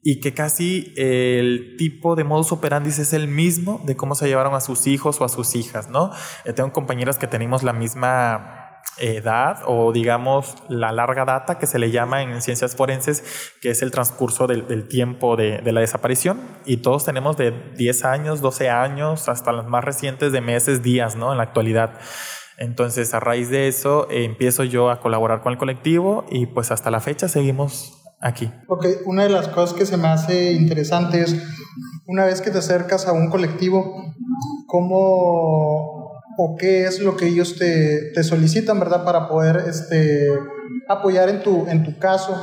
y 0.04 0.20
que 0.20 0.34
casi 0.34 0.94
el 0.98 1.76
tipo 1.78 2.16
de 2.16 2.26
modus 2.26 2.52
operandi 2.52 2.90
es 2.90 3.14
el 3.14 3.28
mismo 3.28 3.82
de 3.86 3.96
cómo 3.96 4.16
se 4.16 4.28
llevaron 4.28 4.54
a 4.54 4.60
sus 4.60 4.86
hijos 4.86 5.22
o 5.22 5.26
a 5.26 5.30
sus 5.30 5.56
hijas, 5.56 5.90
¿no? 5.90 6.12
Eh, 6.44 6.52
tengo 6.52 6.74
compañeras 6.74 7.18
que 7.18 7.28
tenemos 7.28 7.64
la 7.64 7.72
misma 7.72 8.60
edad 9.00 9.62
o 9.66 9.92
digamos 9.92 10.56
la 10.68 10.92
larga 10.92 11.26
data 11.26 11.58
que 11.58 11.66
se 11.66 11.80
le 11.80 11.90
llama 11.90 12.22
en 12.22 12.42
ciencias 12.42 12.76
forenses, 12.76 13.54
que 13.62 13.70
es 13.70 13.82
el 13.82 13.92
transcurso 13.92 14.46
del, 14.46 14.88
tiempo 14.88 15.38
de, 15.38 15.62
la 15.72 15.80
desaparición. 15.80 16.42
Y 16.66 16.78
todos 16.78 17.06
tenemos 17.06 17.38
de 17.38 17.52
10 17.78 18.06
años, 18.06 18.42
12 18.42 18.70
años, 18.70 19.30
hasta 19.30 19.54
las 19.54 19.68
más 19.68 19.86
recientes 19.86 20.34
de 20.34 20.42
meses, 20.42 20.84
días, 20.84 21.16
¿no? 21.16 21.32
En 21.32 21.38
la 21.38 21.44
actualidad. 21.44 21.98
Entonces, 22.58 23.14
a 23.14 23.20
raíz 23.20 23.50
de 23.50 23.68
eso, 23.68 24.08
eh, 24.12 24.26
empiezo 24.26 24.64
yo 24.64 24.92
a 24.92 25.00
colaborar 25.00 25.42
con 25.42 25.54
el 25.54 25.58
colectivo 25.58 26.26
y 26.30 26.46
pues 26.46 26.72
hasta 26.72 26.92
la 26.92 27.00
fecha 27.00 27.28
seguimos 27.28 28.03
aquí. 28.24 28.52
Ok, 28.68 28.86
una 29.06 29.24
de 29.24 29.30
las 29.30 29.50
cosas 29.50 29.76
que 29.78 29.86
se 29.86 29.98
me 29.98 30.08
hace 30.08 30.54
interesante 30.54 31.22
es, 31.22 31.36
una 32.08 32.26
vez 32.26 32.42
que 32.42 32.52
te 32.52 32.58
acercas 32.58 33.08
a 33.08 33.12
un 33.12 33.30
colectivo, 33.30 34.14
¿cómo 34.68 36.04
o 36.38 36.56
qué 36.58 36.86
es 36.86 37.00
lo 37.00 37.16
que 37.16 37.28
ellos 37.28 37.58
te, 37.58 38.12
te, 38.14 38.24
solicitan, 38.24 38.80
¿verdad? 38.80 39.04
Para 39.04 39.28
poder 39.28 39.66
este, 39.68 40.30
apoyar 40.88 41.30
en 41.30 41.44
tu, 41.44 41.68
en 41.68 41.84
tu 41.84 42.00
caso 42.00 42.36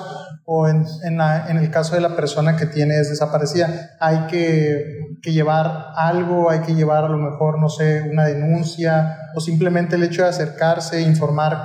o 0.44 0.68
en, 0.68 0.84
en, 1.04 1.56
el 1.56 1.70
caso 1.70 1.94
de 1.94 2.00
la 2.00 2.14
persona 2.14 2.56
que 2.56 2.66
tienes 2.66 3.08
desaparecida. 3.08 3.90
Hay 4.00 4.26
que, 4.26 5.16
que, 5.22 5.32
llevar 5.32 5.92
algo, 5.96 6.50
hay 6.50 6.60
que 6.60 6.74
llevar 6.74 7.04
a 7.04 7.08
lo 7.08 7.18
mejor, 7.18 7.58
no 7.58 7.68
sé, 7.68 8.08
una 8.10 8.26
denuncia 8.26 9.16
o 9.34 9.40
simplemente 9.40 9.96
el 9.96 10.02
hecho 10.02 10.22
de 10.22 10.28
acercarse, 10.28 11.02
informar 11.02 11.56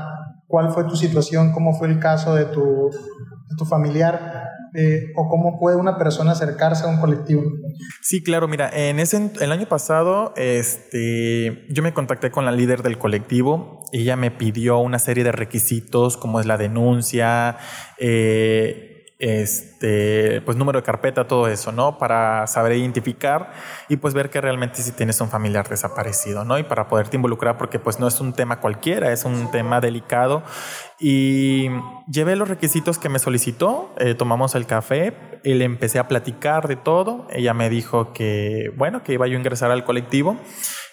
cuál 0.47 0.71
fue 0.71 0.83
tu 0.85 0.95
situación, 0.95 1.51
cómo 1.51 1.73
fue 1.73 1.87
el 1.87 1.99
caso 1.99 2.35
de 2.35 2.45
tu, 2.45 2.91
de 3.49 3.55
tu 3.57 3.65
familiar. 3.65 4.49
Eh, 4.77 5.13
o 5.15 5.29
cómo 5.29 5.57
puede 5.57 5.77
una 5.77 5.97
persona 5.97 6.33
acercarse 6.33 6.83
a 6.83 6.87
un 6.87 6.99
colectivo. 6.99 7.43
Sí, 8.01 8.21
claro, 8.21 8.49
mira, 8.49 8.69
en 8.73 8.99
ese 8.99 9.31
el 9.39 9.51
año 9.53 9.67
pasado 9.69 10.33
este 10.35 11.65
yo 11.69 11.81
me 11.81 11.93
contacté 11.93 12.29
con 12.29 12.43
la 12.43 12.51
líder 12.51 12.83
del 12.83 12.97
colectivo, 12.97 13.85
ella 13.93 14.17
me 14.17 14.31
pidió 14.31 14.79
una 14.79 14.99
serie 14.99 15.23
de 15.23 15.31
requisitos 15.31 16.17
como 16.17 16.41
es 16.41 16.45
la 16.45 16.57
denuncia, 16.57 17.55
eh, 17.99 18.94
este, 19.17 20.41
pues 20.41 20.57
número 20.57 20.79
de 20.79 20.83
carpeta, 20.83 21.27
todo 21.27 21.47
eso, 21.47 21.71
¿no? 21.71 21.97
Para 21.97 22.47
saber 22.47 22.73
identificar 22.73 23.53
y 23.87 23.97
pues 23.97 24.13
ver 24.13 24.29
que 24.29 24.41
realmente 24.41 24.81
si 24.81 24.91
tienes 24.91 25.21
un 25.21 25.29
familiar 25.29 25.69
desaparecido, 25.69 26.43
¿no? 26.43 26.59
Y 26.59 26.63
para 26.63 26.87
poderte 26.87 27.15
involucrar 27.15 27.57
porque 27.57 27.79
pues 27.79 27.99
no 27.99 28.07
es 28.07 28.19
un 28.19 28.33
tema 28.33 28.59
cualquiera, 28.59 29.11
es 29.13 29.23
un 29.23 29.51
tema 29.51 29.79
delicado. 29.79 30.43
Y 30.99 31.69
llevé 32.11 32.35
los 32.35 32.49
requisitos 32.49 32.97
que 32.97 33.09
me 33.09 33.19
solicitó, 33.19 33.93
eh, 33.97 34.15
tomamos 34.15 34.55
el 34.55 34.65
café 34.65 35.39
y 35.43 35.53
le 35.53 35.65
empecé 35.65 35.99
a 35.99 36.07
platicar 36.07 36.67
de 36.67 36.75
todo. 36.75 37.27
Ella 37.29 37.53
me 37.53 37.69
dijo 37.69 38.11
que, 38.11 38.71
bueno, 38.75 39.03
que 39.03 39.13
iba 39.13 39.27
yo 39.27 39.35
a 39.35 39.39
ingresar 39.39 39.71
al 39.71 39.85
colectivo 39.85 40.37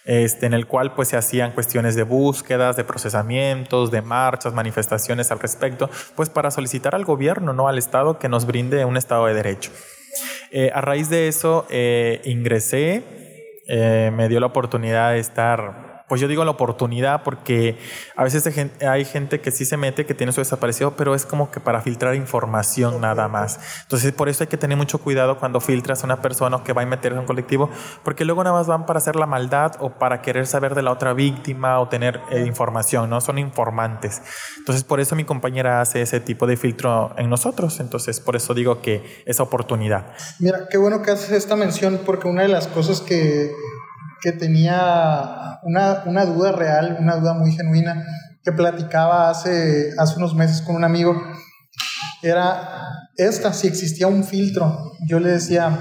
este, 0.05 0.47
en 0.47 0.55
el 0.55 0.67
cual 0.67 0.95
pues 0.95 1.09
se 1.09 1.17
hacían 1.17 1.53
cuestiones 1.53 1.95
de 1.95 2.03
búsquedas, 2.03 2.77
de 2.77 2.85
procesamientos, 2.85 3.91
de 3.91 4.03
marchas, 4.03 4.53
manifestaciones 4.53 5.31
al 5.31 5.41
respecto, 5.41 5.89
pues 6.17 6.29
para 6.29 6.51
solicitar 6.51 6.95
al 6.95 7.05
gobierno, 7.05 7.53
no 7.53 7.69
al 7.69 7.79
Estado, 7.79 8.19
que 8.19 8.29
nos 8.29 8.47
brinde 8.47 8.85
un 8.85 8.97
Estado 8.97 9.27
de 9.27 9.35
Derecho. 9.35 9.71
Eh, 10.51 10.71
a 10.75 10.81
raíz 10.81 11.09
de 11.09 11.29
eso 11.29 11.67
eh, 11.71 12.21
ingresé, 12.25 13.03
eh, 13.69 14.11
me 14.13 14.29
dio 14.29 14.41
la 14.41 14.47
oportunidad 14.47 15.13
de 15.13 15.19
estar 15.19 15.82
pues 16.13 16.21
yo 16.21 16.29
digo 16.29 16.45
la 16.45 16.51
oportunidad 16.51 17.23
porque 17.23 17.79
a 18.17 18.23
veces 18.23 18.47
hay 18.87 19.05
gente 19.07 19.41
que 19.41 19.51
sí 19.51 19.65
se 19.65 19.79
mete, 19.79 20.05
que 20.05 20.13
tiene 20.13 20.31
su 20.31 20.43
desaparecido, 20.43 20.95
pero 20.95 21.15
es 21.15 21.25
como 21.25 21.51
que 21.51 21.59
para 21.59 21.81
filtrar 21.81 22.15
información 22.17 23.01
nada 23.01 23.29
más. 23.29 23.59
Entonces 23.85 24.13
por 24.13 24.29
eso 24.29 24.45
hay 24.45 24.49
que 24.49 24.59
tener 24.59 24.77
mucho 24.77 24.99
cuidado 24.99 25.39
cuando 25.39 25.59
filtras 25.59 26.03
a 26.03 26.05
una 26.05 26.21
persona 26.21 26.63
que 26.65 26.75
va 26.75 26.83
a 26.83 26.85
meterse 26.85 27.15
en 27.15 27.21
un 27.21 27.27
colectivo, 27.27 27.71
porque 28.05 28.27
luego 28.27 28.45
nada 28.45 28.55
más 28.55 28.67
van 28.67 28.85
para 28.85 28.99
hacer 28.99 29.17
la 29.17 29.25
maldad 29.25 29.77
o 29.79 29.95
para 29.95 30.21
querer 30.21 30.47
saber 30.47 30.75
de 30.75 30.83
la 30.83 30.91
otra 30.91 31.15
víctima 31.15 31.81
o 31.81 31.89
tener 31.89 32.21
eh, 32.31 32.45
información, 32.47 33.09
¿no? 33.09 33.23
Son 33.23 33.39
informantes. 33.39 34.21
Entonces 34.59 34.85
por 34.85 35.01
eso 35.01 35.17
mi 35.17 35.25
compañera 35.25 35.81
hace 35.81 36.03
ese 36.03 36.21
tipo 36.21 36.47
de 36.47 36.59
filtro 36.59 37.15
en 37.17 37.31
nosotros. 37.31 37.81
Entonces 37.81 38.21
por 38.21 38.37
eso 38.37 38.53
digo 38.53 38.83
que 38.83 39.23
esa 39.25 39.45
oportunidad. 39.45 40.13
Mira, 40.41 40.69
qué 40.71 40.77
bueno 40.77 41.01
que 41.01 41.11
haces 41.11 41.31
esta 41.31 41.57
mención 41.57 42.01
porque 42.05 42.29
una 42.29 42.43
de 42.43 42.49
las 42.49 42.67
cosas 42.67 43.01
que 43.01 43.51
que 44.23 44.33
tenía 44.33 45.59
una, 45.65 46.05
una, 46.07 46.25
duda 46.25 46.53
real, 46.53 46.97
una 47.01 47.17
duda 47.17 47.35
muy 47.35 47.53
genuina, 47.53 48.07
que 48.43 48.53
platicaba 48.53 49.29
hace, 49.29 49.91
hace 49.99 50.17
unos 50.17 50.35
meses 50.35 50.63
con 50.63 50.77
un 50.77 50.85
amigo, 50.85 51.21
era 52.23 53.09
esta, 53.17 53.53
si 53.53 53.67
existía 53.67 54.07
un 54.07 54.25
filtro. 54.25 54.93
Yo 55.09 55.19
le 55.19 55.31
decía, 55.31 55.77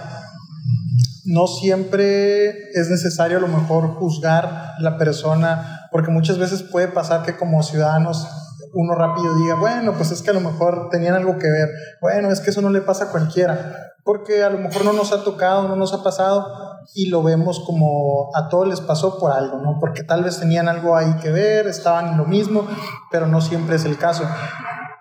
no 1.26 1.46
siempre 1.46 2.72
es 2.74 2.90
necesario 2.90 3.38
a 3.38 3.42
lo 3.42 3.48
mejor 3.48 3.94
juzgar 3.96 4.74
la 4.80 4.98
persona, 4.98 5.88
porque 5.92 6.12
muchas 6.12 6.40
veces 6.40 6.64
puede 6.64 6.88
pasar 6.88 7.24
que 7.24 7.38
como 7.38 7.62
ciudadanos 7.62 8.28
uno 8.74 8.96
rápido 8.96 9.36
diga, 9.36 9.56
bueno, 9.56 9.94
pues 9.94 10.12
es 10.12 10.22
que 10.22 10.32
a 10.32 10.34
lo 10.34 10.42
mejor 10.42 10.90
tenían 10.90 11.16
algo 11.16 11.38
que 11.38 11.50
ver, 11.50 11.70
bueno, 12.02 12.32
es 12.32 12.40
que 12.40 12.52
eso 12.52 12.62
no 12.62 12.70
le 12.70 12.82
pasa 12.82 13.06
a 13.06 13.12
cualquiera, 13.12 13.94
porque 14.04 14.44
a 14.44 14.50
lo 14.50 14.58
mejor 14.58 14.86
no 14.86 14.94
nos 14.94 15.12
ha 15.12 15.24
tocado, 15.24 15.68
no 15.68 15.76
nos 15.76 15.94
ha 15.94 16.04
pasado, 16.04 16.46
y 16.94 17.08
lo 17.08 17.24
vemos 17.24 17.60
como 17.60 18.30
a 18.36 18.50
todos 18.50 18.68
les 18.68 18.82
pasó 18.82 19.20
por 19.20 19.32
algo, 19.32 19.58
¿no? 19.58 19.78
Porque 19.80 20.04
tal 20.04 20.24
vez 20.24 20.40
tenían 20.40 20.68
algo 20.68 20.96
ahí 20.96 21.14
que 21.22 21.32
ver, 21.32 21.68
estaban 21.68 22.10
en 22.10 22.18
lo 22.18 22.26
mismo, 22.26 22.68
pero 23.12 23.28
no 23.28 23.42
siempre 23.42 23.76
es 23.76 23.86
el 23.86 23.98
caso. 23.98 24.24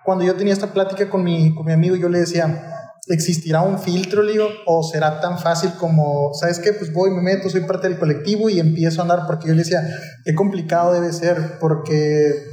Cuando 0.03 0.23
yo 0.23 0.35
tenía 0.35 0.53
esta 0.53 0.67
plática 0.67 1.09
con 1.09 1.23
mi, 1.23 1.53
con 1.55 1.65
mi 1.65 1.73
amigo, 1.73 1.95
yo 1.95 2.09
le 2.09 2.19
decía, 2.19 2.97
¿existirá 3.07 3.61
un 3.61 3.79
filtro, 3.79 4.25
digo? 4.25 4.47
¿O 4.65 4.83
será 4.83 5.19
tan 5.19 5.39
fácil 5.39 5.71
como, 5.79 6.33
¿sabes 6.33 6.59
qué? 6.59 6.73
Pues 6.73 6.93
voy, 6.93 7.11
me 7.11 7.21
meto, 7.21 7.49
soy 7.49 7.61
parte 7.61 7.89
del 7.89 7.99
colectivo 7.99 8.49
y 8.49 8.59
empiezo 8.59 9.01
a 9.01 9.03
andar, 9.03 9.27
porque 9.27 9.47
yo 9.47 9.53
le 9.53 9.59
decía, 9.59 9.81
qué 10.23 10.35
complicado 10.35 10.93
debe 10.93 11.11
ser, 11.11 11.59
porque 11.59 12.50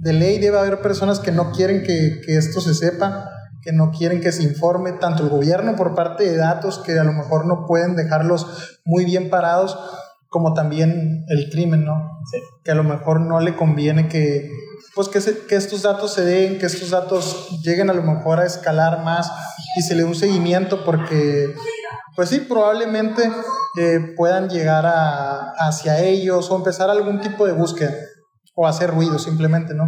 de 0.00 0.12
ley 0.12 0.38
debe 0.38 0.58
haber 0.58 0.80
personas 0.80 1.20
que 1.20 1.32
no 1.32 1.52
quieren 1.52 1.82
que, 1.82 2.20
que 2.24 2.36
esto 2.36 2.60
se 2.60 2.74
sepa 2.74 3.30
que 3.62 3.72
no 3.72 3.90
quieren 3.90 4.20
que 4.20 4.32
se 4.32 4.42
informe 4.42 4.92
tanto 4.92 5.24
el 5.24 5.28
gobierno 5.28 5.76
por 5.76 5.94
parte 5.94 6.24
de 6.24 6.36
datos 6.36 6.78
que 6.78 6.98
a 6.98 7.04
lo 7.04 7.12
mejor 7.12 7.46
no 7.46 7.66
pueden 7.66 7.96
dejarlos 7.96 8.78
muy 8.84 9.04
bien 9.04 9.30
parados, 9.30 9.78
como 10.28 10.54
también 10.54 11.24
el 11.28 11.50
crimen, 11.50 11.84
¿no? 11.84 12.20
Que 12.64 12.70
a 12.70 12.74
lo 12.74 12.84
mejor 12.84 13.20
no 13.20 13.40
le 13.40 13.56
conviene 13.56 14.08
que, 14.08 14.50
pues 14.94 15.08
que, 15.08 15.20
que 15.46 15.56
estos 15.56 15.82
datos 15.82 16.14
se 16.14 16.24
den, 16.24 16.58
que 16.58 16.66
estos 16.66 16.90
datos 16.90 17.60
lleguen 17.62 17.90
a 17.90 17.94
lo 17.94 18.02
mejor 18.02 18.40
a 18.40 18.46
escalar 18.46 19.04
más 19.04 19.30
y 19.76 19.82
se 19.82 19.94
le 19.94 20.02
dé 20.02 20.08
un 20.08 20.14
seguimiento 20.14 20.84
porque, 20.84 21.54
pues 22.14 22.28
sí, 22.28 22.40
probablemente 22.40 23.30
eh, 23.78 24.14
puedan 24.16 24.48
llegar 24.48 24.86
a, 24.86 25.52
hacia 25.58 26.00
ellos 26.00 26.50
o 26.50 26.56
empezar 26.56 26.90
algún 26.90 27.20
tipo 27.20 27.46
de 27.46 27.52
búsqueda 27.52 27.92
o 28.60 28.66
hacer 28.66 28.90
ruido 28.90 29.20
simplemente, 29.20 29.72
¿no? 29.72 29.84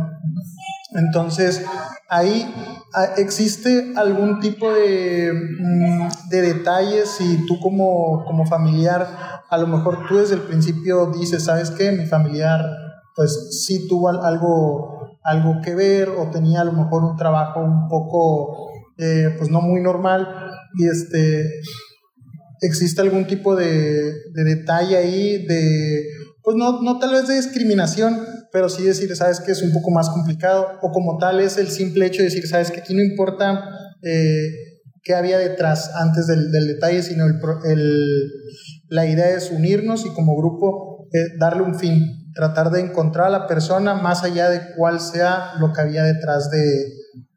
Entonces, 0.95 1.65
ahí 2.09 2.55
ah, 2.95 3.15
existe 3.17 3.95
algún 3.97 4.39
tipo 4.39 4.73
de, 4.73 5.33
mm, 5.33 6.09
de 6.29 6.41
detalles 6.41 7.21
y 7.21 7.47
tú 7.47 7.59
como, 7.59 8.25
como 8.25 8.47
familiar, 8.47 9.09
a 9.50 9.59
lo 9.59 9.67
mejor 9.67 10.07
tú 10.07 10.19
desde 10.19 10.37
el 10.37 10.43
principio 10.43 11.07
dices, 11.07 11.43
¿sabes 11.43 11.73
qué? 11.73 11.91
Mi 11.91 12.07
familiar, 12.07 12.65
pues 13.17 13.65
sí 13.67 13.89
tuvo 13.89 14.09
algo, 14.09 15.19
algo 15.25 15.61
que 15.65 15.75
ver 15.75 16.09
o 16.09 16.31
tenía 16.31 16.61
a 16.61 16.65
lo 16.65 16.73
mejor 16.73 17.03
un 17.03 17.17
trabajo 17.17 17.59
un 17.59 17.89
poco, 17.89 18.71
eh, 18.99 19.35
pues 19.37 19.50
no 19.50 19.61
muy 19.61 19.83
normal 19.83 20.29
y 20.79 20.87
este, 20.87 21.45
existe 22.61 23.00
algún 23.00 23.27
tipo 23.27 23.57
de, 23.57 24.12
de 24.33 24.45
detalle 24.45 24.97
ahí 24.97 25.45
de, 25.45 26.05
pues 26.45 26.57
no, 26.57 26.83
no 26.83 27.00
tal 27.00 27.11
vez 27.11 27.27
de 27.27 27.35
discriminación, 27.35 28.17
pero 28.52 28.69
sí 28.69 28.83
decir, 28.83 29.14
sabes 29.16 29.40
que 29.40 29.52
es 29.52 29.62
un 29.62 29.73
poco 29.73 29.90
más 29.90 30.09
complicado, 30.11 30.78
o 30.83 30.90
como 30.90 31.19
tal 31.19 31.40
es 31.40 31.59
el 31.59 31.69
simple 31.69 32.07
hecho 32.07 32.19
de 32.19 32.25
decir, 32.25 32.47
sabes 32.47 32.71
que 32.71 32.80
aquí 32.80 32.95
no 32.95 33.02
importa 33.02 33.64
eh, 34.02 34.71
qué 35.02 35.14
había 35.14 35.38
detrás 35.38 35.90
antes 35.95 36.26
del, 36.26 36.50
del 36.50 36.66
detalle, 36.66 37.02
sino 37.02 37.26
el, 37.26 37.40
el, 37.64 38.33
la 38.88 39.07
idea 39.07 39.30
es 39.30 39.50
unirnos 39.50 40.04
y 40.04 40.11
como 40.11 40.37
grupo 40.37 41.09
eh, 41.12 41.37
darle 41.38 41.62
un 41.62 41.75
fin, 41.75 42.33
tratar 42.35 42.71
de 42.71 42.80
encontrar 42.80 43.26
a 43.26 43.30
la 43.30 43.47
persona 43.47 43.95
más 43.95 44.25
allá 44.25 44.49
de 44.50 44.75
cuál 44.76 45.00
sea 45.00 45.54
lo 45.59 45.73
que 45.73 45.80
había 45.80 46.04
detrás 46.04 46.50
de, 46.50 46.61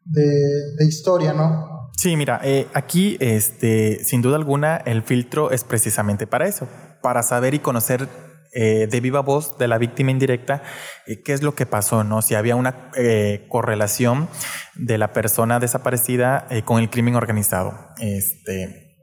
de, 0.05 0.85
historia, 0.85 1.33
¿no? 1.33 1.91
Sí, 1.97 2.15
mira, 2.15 2.41
eh, 2.43 2.67
aquí, 2.73 3.17
este, 3.19 4.03
sin 4.03 4.21
duda 4.21 4.35
alguna, 4.35 4.77
el 4.77 5.03
filtro 5.03 5.51
es 5.51 5.63
precisamente 5.63 6.27
para 6.27 6.47
eso, 6.47 6.67
para 7.01 7.23
saber 7.23 7.53
y 7.53 7.59
conocer 7.59 8.07
eh, 8.55 8.87
de 8.87 8.99
viva 9.01 9.21
voz 9.21 9.57
de 9.57 9.67
la 9.67 9.79
víctima 9.79 10.11
indirecta 10.11 10.61
eh, 11.07 11.23
qué 11.23 11.33
es 11.33 11.41
lo 11.41 11.55
que 11.55 11.65
pasó, 11.65 12.03
¿no? 12.03 12.21
Si 12.21 12.35
había 12.35 12.55
una 12.55 12.91
eh, 12.95 13.47
correlación 13.49 14.29
de 14.75 14.99
la 14.99 15.11
persona 15.11 15.59
desaparecida 15.59 16.47
con 16.65 16.79
el 16.79 16.89
crimen 16.89 17.15
organizado. 17.15 17.73
Este, 17.97 18.95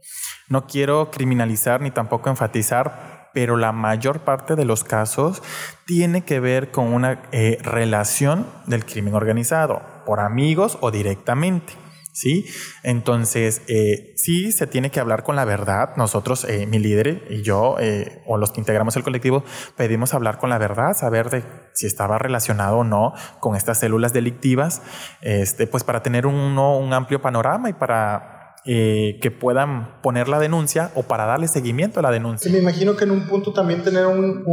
no 0.49 0.67
quiero 0.67 1.11
criminalizar 1.11 1.81
ni 1.81 1.91
tampoco 1.91 2.31
enfatizar, 2.31 3.31
pero 3.35 3.57
la 3.57 3.73
mayor 3.73 4.21
parte 4.21 4.55
de 4.55 4.65
los 4.65 4.85
casos 4.85 5.43
tiene 5.87 6.25
que 6.25 6.41
ver 6.41 6.71
con 6.71 6.93
una 6.93 7.23
relación 7.63 8.47
del 8.67 8.85
crimen 8.85 9.15
organizado, 9.15 9.83
por 10.07 10.21
amigos 10.21 10.79
o 10.81 10.91
directamente. 10.91 11.73
¿Sí? 12.13 12.47
Entonces, 12.83 13.63
eh, 13.69 14.15
sí 14.17 14.53
se 14.53 14.67
tiene 14.67 14.91
que 14.91 15.01
hablar 15.01 15.23
con 15.23 15.37
la 15.37 15.45
verdad. 15.45 15.91
Nosotros, 15.97 16.45
eh, 16.45 16.67
mi 16.67 16.79
líder 16.79 17.27
y 17.31 17.43
yo, 17.43 17.77
eh, 17.81 18.23
o 18.27 18.37
los 18.37 18.53
que 18.53 18.61
integramos 18.61 18.97
el 18.97 19.03
colectivo, 19.03 19.45
pedimos 19.77 20.15
hablar 20.15 20.39
con 20.39 20.51
la 20.51 20.59
verdad, 20.59 20.95
saber 20.95 21.31
de 21.31 21.45
si 21.73 21.87
estaba 21.87 22.19
relacionado 22.19 22.79
o 22.79 22.85
no 22.85 23.13
con 23.41 23.57
estas 23.57 23.79
células 23.79 24.13
delictivas, 24.13 24.83
este, 25.23 25.67
pues 25.67 25.85
para 25.85 26.03
tener 26.03 26.27
un, 26.27 26.51
amplio 26.93 27.23
panorama 27.23 27.71
y 27.71 27.73
para 27.73 28.57
que 28.65 29.37
puedan 29.41 30.03
poner 30.03 30.29
la 30.29 30.39
denuncia 30.39 30.91
o 30.95 31.05
para 31.05 31.25
darle 31.25 31.49
seguimiento 31.49 32.01
a 32.01 32.03
la 32.03 32.11
denuncia. 32.11 32.51
Me 32.53 32.59
imagino 32.59 32.97
que 32.97 33.05
en 33.05 33.13
un 33.13 33.27
punto 33.27 33.53
también 33.53 33.83
tener 33.83 34.07
un, 34.07 34.45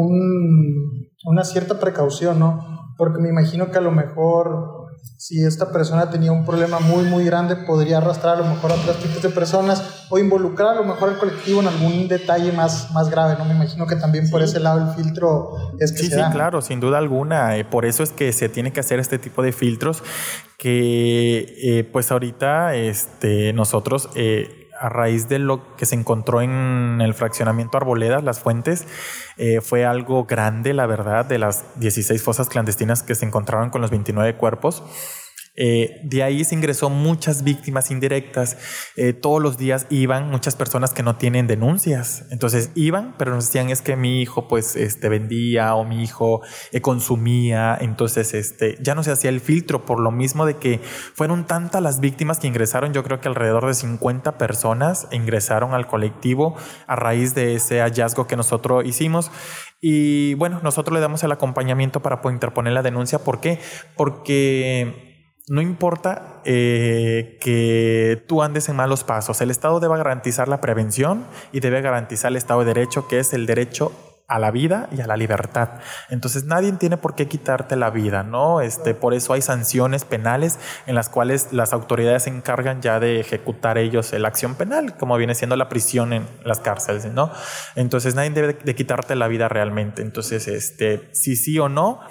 una 1.25 1.43
cierta 1.43 1.79
precaución, 1.79 2.39
¿no? 2.39 2.93
Porque 2.97 3.19
me 3.21 3.29
imagino 3.29 3.69
que 3.69 3.77
a 3.77 3.81
lo 3.81 3.91
mejor 3.91 4.76
si 5.17 5.43
esta 5.43 5.71
persona 5.71 6.09
tenía 6.11 6.31
un 6.31 6.45
problema 6.45 6.79
muy, 6.79 7.03
muy 7.05 7.25
grande, 7.25 7.55
podría 7.55 7.97
arrastrar 7.97 8.35
a 8.35 8.39
lo 8.41 8.45
mejor 8.45 8.71
a 8.71 8.75
otras 8.75 8.97
tipos 8.97 9.21
de 9.21 9.29
personas 9.29 10.05
o 10.09 10.19
involucrar 10.19 10.69
a 10.69 10.75
lo 10.75 10.83
mejor 10.83 11.09
al 11.09 11.17
colectivo 11.17 11.59
en 11.59 11.67
algún 11.67 12.07
detalle 12.07 12.51
más, 12.51 12.91
más 12.91 13.09
grave, 13.09 13.35
¿no? 13.37 13.45
Me 13.45 13.55
imagino 13.55 13.87
que 13.87 13.95
también 13.95 14.29
por 14.29 14.43
ese 14.43 14.59
lado 14.59 14.87
el 14.87 14.95
filtro 14.95 15.49
es 15.79 15.91
que 15.91 16.03
Sí, 16.03 16.11
sí, 16.11 16.21
claro, 16.31 16.61
sin 16.61 16.79
duda 16.79 16.99
alguna. 16.99 17.57
Eh, 17.57 17.65
por 17.65 17.85
eso 17.85 18.03
es 18.03 18.11
que 18.11 18.31
se 18.31 18.47
tiene 18.47 18.71
que 18.71 18.79
hacer 18.79 18.99
este 18.99 19.17
tipo 19.17 19.41
de 19.41 19.51
filtros 19.51 20.03
que, 20.57 21.55
eh, 21.63 21.83
pues 21.83 22.11
ahorita, 22.11 22.75
este, 22.75 23.53
nosotros... 23.53 24.09
Eh, 24.15 24.56
a 24.79 24.89
raíz 24.89 25.27
de 25.27 25.39
lo 25.39 25.75
que 25.75 25.85
se 25.85 25.95
encontró 25.95 26.41
en 26.41 26.99
el 27.01 27.13
fraccionamiento 27.13 27.77
Arboledas, 27.77 28.23
las 28.23 28.39
fuentes, 28.39 28.87
eh, 29.37 29.61
fue 29.61 29.85
algo 29.85 30.25
grande, 30.25 30.73
la 30.73 30.85
verdad, 30.85 31.25
de 31.25 31.39
las 31.39 31.65
16 31.79 32.21
fosas 32.21 32.49
clandestinas 32.49 33.03
que 33.03 33.15
se 33.15 33.25
encontraron 33.25 33.69
con 33.69 33.81
los 33.81 33.91
29 33.91 34.35
cuerpos. 34.35 34.83
Eh, 35.59 35.99
de 36.03 36.21
ahí 36.21 36.43
se 36.43 36.53
ingresó 36.53 36.91
muchas 36.91 37.43
víctimas 37.43 37.89
indirectas. 37.89 38.57
Eh, 38.95 39.13
todos 39.13 39.41
los 39.41 39.57
días 39.57 39.87
iban 39.89 40.29
muchas 40.29 40.55
personas 40.55 40.93
que 40.93 41.01
no 41.01 41.15
tienen 41.15 41.47
denuncias. 41.47 42.25
Entonces 42.29 42.71
iban, 42.75 43.15
pero 43.17 43.33
nos 43.33 43.47
decían 43.47 43.71
es 43.71 43.81
que 43.81 43.95
mi 43.95 44.21
hijo 44.21 44.47
pues 44.47 44.75
este, 44.75 45.09
vendía 45.09 45.73
o 45.73 45.83
mi 45.83 46.03
hijo 46.03 46.41
eh, 46.71 46.81
consumía. 46.81 47.75
Entonces 47.81 48.35
este, 48.35 48.77
ya 48.81 48.93
no 48.93 49.01
se 49.01 49.11
hacía 49.11 49.31
el 49.31 49.41
filtro 49.41 49.83
por 49.83 49.99
lo 49.99 50.11
mismo 50.11 50.45
de 50.45 50.57
que 50.57 50.79
fueron 51.15 51.47
tantas 51.47 51.81
las 51.81 51.99
víctimas 51.99 52.37
que 52.37 52.47
ingresaron. 52.47 52.93
Yo 52.93 53.03
creo 53.03 53.19
que 53.19 53.27
alrededor 53.27 53.65
de 53.65 53.73
50 53.73 54.37
personas 54.37 55.07
ingresaron 55.11 55.73
al 55.73 55.87
colectivo 55.87 56.55
a 56.85 56.95
raíz 56.95 57.33
de 57.33 57.55
ese 57.55 57.79
hallazgo 57.79 58.27
que 58.27 58.35
nosotros 58.35 58.85
hicimos. 58.85 59.31
Y 59.81 60.35
bueno, 60.35 60.59
nosotros 60.63 60.93
le 60.93 60.99
damos 60.99 61.23
el 61.23 61.31
acompañamiento 61.31 62.01
para 62.01 62.21
interponer 62.29 62.73
la 62.73 62.83
denuncia. 62.83 63.19
¿Por 63.19 63.39
qué? 63.39 63.59
Porque 63.95 65.06
no 65.49 65.61
importa 65.61 66.41
eh, 66.43 67.37
que 67.39 68.23
tú 68.27 68.43
andes 68.43 68.67
en 68.67 68.75
malos 68.75 69.03
pasos, 69.03 69.39
el 69.41 69.49
Estado 69.49 69.79
debe 69.79 69.97
garantizar 69.97 70.47
la 70.47 70.59
prevención 70.59 71.25
y 71.53 71.61
debe 71.61 71.81
garantizar 71.81 72.31
el 72.31 72.37
Estado 72.37 72.61
de 72.61 72.73
Derecho, 72.73 73.07
que 73.07 73.19
es 73.19 73.33
el 73.33 73.45
derecho 73.45 73.93
a 74.27 74.39
la 74.39 74.51
vida 74.51 74.89
y 74.91 74.99
a 74.99 75.07
la 75.07 75.15
libertad. 75.15 75.79
Entonces 76.09 76.43
nadie 76.43 76.73
tiene 76.73 76.97
por 76.97 77.15
qué 77.15 77.27
quitarte 77.27 77.77
la 77.77 77.89
vida, 77.89 78.23
¿no? 78.23 78.59
Este, 78.59 78.93
por 78.93 79.13
eso 79.13 79.31
hay 79.31 79.41
sanciones 79.41 80.03
penales 80.03 80.59
en 80.85 80.95
las 80.95 81.07
cuales 81.07 81.53
las 81.53 81.71
autoridades 81.71 82.23
se 82.23 82.29
encargan 82.29 82.81
ya 82.81 82.99
de 82.99 83.21
ejecutar 83.21 83.77
ellos 83.77 84.11
la 84.11 84.27
acción 84.27 84.55
penal, 84.55 84.97
como 84.97 85.15
viene 85.15 85.33
siendo 85.33 85.55
la 85.55 85.69
prisión 85.69 86.11
en 86.11 86.27
las 86.43 86.59
cárceles, 86.59 87.05
¿no? 87.05 87.31
Entonces 87.75 88.15
nadie 88.15 88.31
debe 88.31 88.53
de 88.53 88.75
quitarte 88.75 89.15
la 89.15 89.29
vida 89.29 89.47
realmente. 89.47 90.01
Entonces, 90.01 90.49
este, 90.49 91.07
si 91.13 91.37
sí 91.37 91.57
o 91.57 91.69
no, 91.69 92.01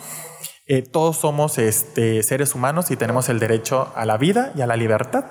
eh, 0.69 0.83
todos 0.83 1.17
somos 1.17 1.59
este, 1.59 2.25
seres 2.25 2.57
humanos 2.57 2.91
y 2.91 2.97
tenemos 2.97 3.29
el 3.29 3.39
derecho 3.39 3.93
a 3.95 4.05
la 4.05 4.17
vida 4.17 4.53
y 4.57 4.63
a 4.63 4.67
la 4.67 4.77
libertad. 4.77 5.27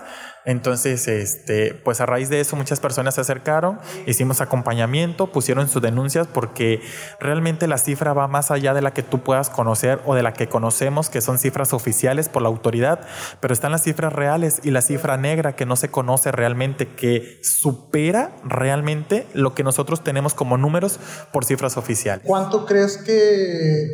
Entonces, 0.45 1.07
este, 1.07 1.73
pues 1.73 1.99
a 1.99 2.05
raíz 2.05 2.29
de 2.29 2.39
eso 2.39 2.55
muchas 2.55 2.79
personas 2.79 3.15
se 3.15 3.21
acercaron, 3.21 3.79
hicimos 4.05 4.39
acompañamiento, 4.41 5.31
pusieron 5.31 5.67
sus 5.67 5.81
denuncias 5.81 6.27
porque 6.27 6.81
realmente 7.19 7.67
la 7.67 7.79
cifra 7.79 8.13
va 8.13 8.27
más 8.27 8.51
allá 8.51 8.73
de 8.73 8.81
la 8.81 8.93
que 8.93 9.03
tú 9.03 9.23
puedas 9.23 9.49
conocer 9.49 9.99
o 10.05 10.15
de 10.15 10.23
la 10.23 10.33
que 10.33 10.47
conocemos, 10.47 11.09
que 11.09 11.19
son 11.19 11.39
cifras 11.39 11.73
oficiales 11.73 12.29
por 12.29 12.43
la 12.43 12.47
autoridad, 12.47 13.01
pero 13.41 13.53
están 13.53 13.71
las 13.71 13.83
cifras 13.83 14.13
reales 14.13 14.61
y 14.63 14.71
la 14.71 14.83
cifra 14.83 15.17
negra 15.17 15.55
que 15.55 15.65
no 15.65 15.75
se 15.75 15.89
conoce 15.89 16.31
realmente, 16.31 16.87
que 16.87 17.39
supera 17.41 18.35
realmente 18.45 19.27
lo 19.33 19.55
que 19.55 19.63
nosotros 19.63 20.03
tenemos 20.03 20.33
como 20.35 20.57
números 20.57 20.99
por 21.33 21.43
cifras 21.43 21.75
oficiales. 21.75 22.23
¿Cuánto 22.25 22.67
crees 22.67 22.97
que 22.97 23.87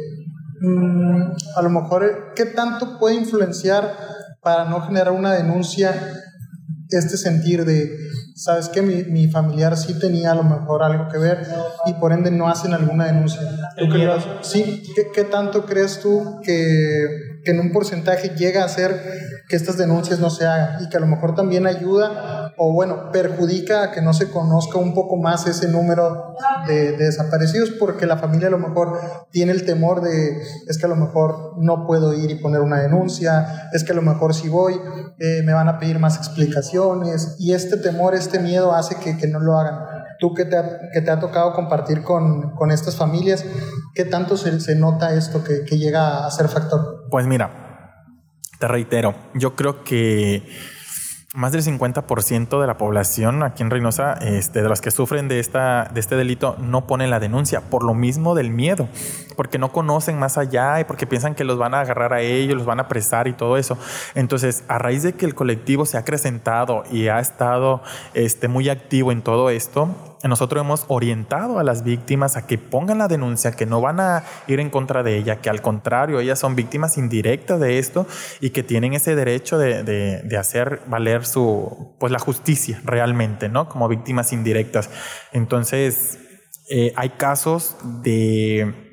Mm, 0.61 1.31
a 1.55 1.61
lo 1.63 1.69
mejor, 1.69 2.33
¿qué 2.35 2.45
tanto 2.45 2.99
puede 2.99 3.15
influenciar 3.15 3.97
para 4.41 4.65
no 4.65 4.81
generar 4.81 5.11
una 5.11 5.33
denuncia 5.33 5.93
este 6.89 7.17
sentir 7.17 7.65
de, 7.65 7.97
sabes 8.35 8.69
que 8.69 8.81
mi, 8.81 9.03
mi, 9.05 9.29
familiar 9.29 9.77
sí 9.77 9.97
tenía 9.97 10.31
a 10.31 10.35
lo 10.35 10.43
mejor 10.43 10.83
algo 10.83 11.07
que 11.07 11.17
ver 11.17 11.47
y 11.85 11.93
por 11.93 12.11
ende 12.11 12.31
no 12.31 12.47
hacen 12.47 12.73
alguna 12.73 13.05
denuncia? 13.05 13.41
sí, 14.41 14.83
¿qué, 14.95 15.07
¿qué, 15.13 15.23
tanto 15.23 15.65
crees 15.65 15.99
tú 16.01 16.39
que, 16.43 17.30
que 17.43 17.51
en 17.51 17.59
un 17.59 17.71
porcentaje 17.71 18.29
llega 18.29 18.63
a 18.63 18.69
ser 18.69 19.01
que 19.47 19.55
estas 19.55 19.77
denuncias 19.77 20.19
no 20.19 20.29
se 20.29 20.45
hagan 20.45 20.83
y 20.83 20.89
que 20.89 20.97
a 20.97 20.99
lo 20.99 21.07
mejor 21.07 21.35
también 21.35 21.67
ayuda 21.67 22.53
o 22.57 22.71
bueno, 22.71 23.11
perjudica 23.11 23.83
a 23.83 23.91
que 23.91 24.01
no 24.01 24.13
se 24.13 24.29
conozca 24.29 24.77
un 24.77 24.93
poco 24.93 25.17
más 25.17 25.47
ese 25.47 25.67
número 25.67 26.35
de, 26.67 26.93
desaparecidos 26.93 27.71
porque 27.71 28.05
la 28.05 28.17
familia 28.17 28.47
a 28.47 28.51
lo 28.51 28.59
mejor 28.59 28.99
tiene 29.31 29.51
el 29.51 29.65
temor 29.65 30.01
de 30.01 30.41
es 30.67 30.77
que 30.77 30.85
a 30.85 30.89
lo 30.89 30.95
mejor 30.95 31.55
no 31.57 31.85
puedo 31.87 32.13
ir 32.13 32.31
y 32.31 32.35
poner 32.35 32.61
una 32.61 32.79
denuncia, 32.79 33.69
es 33.73 33.83
que 33.83 33.91
a 33.93 33.95
lo 33.95 34.01
mejor 34.01 34.33
si 34.33 34.49
voy 34.49 34.79
eh, 35.19 35.41
me 35.43 35.53
van 35.53 35.67
a 35.67 35.79
pedir 35.79 35.99
más 35.99 36.17
explicaciones 36.17 37.35
y 37.39 37.53
este 37.53 37.77
temor, 37.77 38.13
este 38.15 38.39
miedo 38.39 38.73
hace 38.73 38.95
que, 38.95 39.17
que 39.17 39.27
no 39.27 39.39
lo 39.39 39.57
hagan. 39.57 39.79
Tú 40.19 40.35
que 40.35 40.45
te 40.45 40.55
ha, 40.55 40.79
te 40.91 41.09
ha 41.09 41.19
tocado 41.19 41.53
compartir 41.53 42.03
con, 42.03 42.51
con 42.51 42.69
estas 42.69 42.95
familias, 42.95 43.43
¿qué 43.95 44.05
tanto 44.05 44.37
se, 44.37 44.59
se 44.59 44.75
nota 44.75 45.15
esto 45.15 45.43
que, 45.43 45.63
que 45.63 45.79
llega 45.79 46.27
a 46.27 46.31
ser 46.31 46.47
factor? 46.47 47.00
Pues 47.11 47.27
mira, 47.27 48.05
te 48.57 48.69
reitero, 48.69 49.13
yo 49.33 49.53
creo 49.57 49.83
que 49.83 50.47
más 51.33 51.51
del 51.51 51.61
50% 51.61 52.61
de 52.61 52.67
la 52.67 52.77
población 52.77 53.43
aquí 53.43 53.63
en 53.63 53.69
Reynosa, 53.69 54.13
este, 54.13 54.61
de 54.61 54.69
los 54.69 54.79
que 54.79 54.91
sufren 54.91 55.27
de, 55.27 55.41
esta, 55.41 55.91
de 55.93 55.99
este 55.99 56.15
delito, 56.15 56.55
no 56.57 56.87
ponen 56.87 57.09
la 57.09 57.19
denuncia 57.19 57.59
por 57.59 57.83
lo 57.83 57.93
mismo 57.93 58.33
del 58.33 58.49
miedo, 58.49 58.87
porque 59.35 59.57
no 59.57 59.73
conocen 59.73 60.17
más 60.19 60.37
allá 60.37 60.79
y 60.79 60.85
porque 60.85 61.05
piensan 61.05 61.35
que 61.35 61.43
los 61.43 61.57
van 61.57 61.73
a 61.73 61.81
agarrar 61.81 62.13
a 62.13 62.21
ellos, 62.21 62.55
los 62.55 62.65
van 62.65 62.79
a 62.79 62.83
apresar 62.83 63.27
y 63.27 63.33
todo 63.33 63.57
eso. 63.57 63.77
Entonces, 64.15 64.63
a 64.69 64.77
raíz 64.77 65.03
de 65.03 65.11
que 65.11 65.25
el 65.25 65.35
colectivo 65.35 65.85
se 65.85 65.97
ha 65.97 66.01
acrecentado 66.01 66.85
y 66.89 67.09
ha 67.09 67.19
estado 67.19 67.83
este, 68.13 68.47
muy 68.47 68.69
activo 68.69 69.11
en 69.11 69.21
todo 69.21 69.49
esto, 69.49 70.10
nosotros 70.27 70.63
hemos 70.63 70.85
orientado 70.87 71.59
a 71.59 71.63
las 71.63 71.83
víctimas 71.83 72.37
a 72.37 72.45
que 72.45 72.57
pongan 72.57 72.99
la 72.99 73.07
denuncia, 73.07 73.51
que 73.51 73.65
no 73.65 73.81
van 73.81 73.99
a 73.99 74.23
ir 74.47 74.59
en 74.59 74.69
contra 74.69 75.03
de 75.03 75.17
ella, 75.17 75.41
que 75.41 75.49
al 75.49 75.61
contrario, 75.61 76.19
ellas 76.19 76.39
son 76.39 76.55
víctimas 76.55 76.97
indirectas 76.97 77.59
de 77.59 77.79
esto 77.79 78.05
y 78.39 78.51
que 78.51 78.63
tienen 78.63 78.93
ese 78.93 79.15
derecho 79.15 79.57
de, 79.57 79.83
de, 79.83 80.37
hacer 80.37 80.81
valer 80.87 81.25
su, 81.25 81.95
pues 81.99 82.11
la 82.11 82.19
justicia 82.19 82.81
realmente, 82.83 83.49
¿no? 83.49 83.69
Como 83.69 83.87
víctimas 83.87 84.33
indirectas. 84.33 84.89
Entonces, 85.31 86.19
eh, 86.69 86.93
hay 86.95 87.09
casos 87.09 87.75
de 88.01 88.90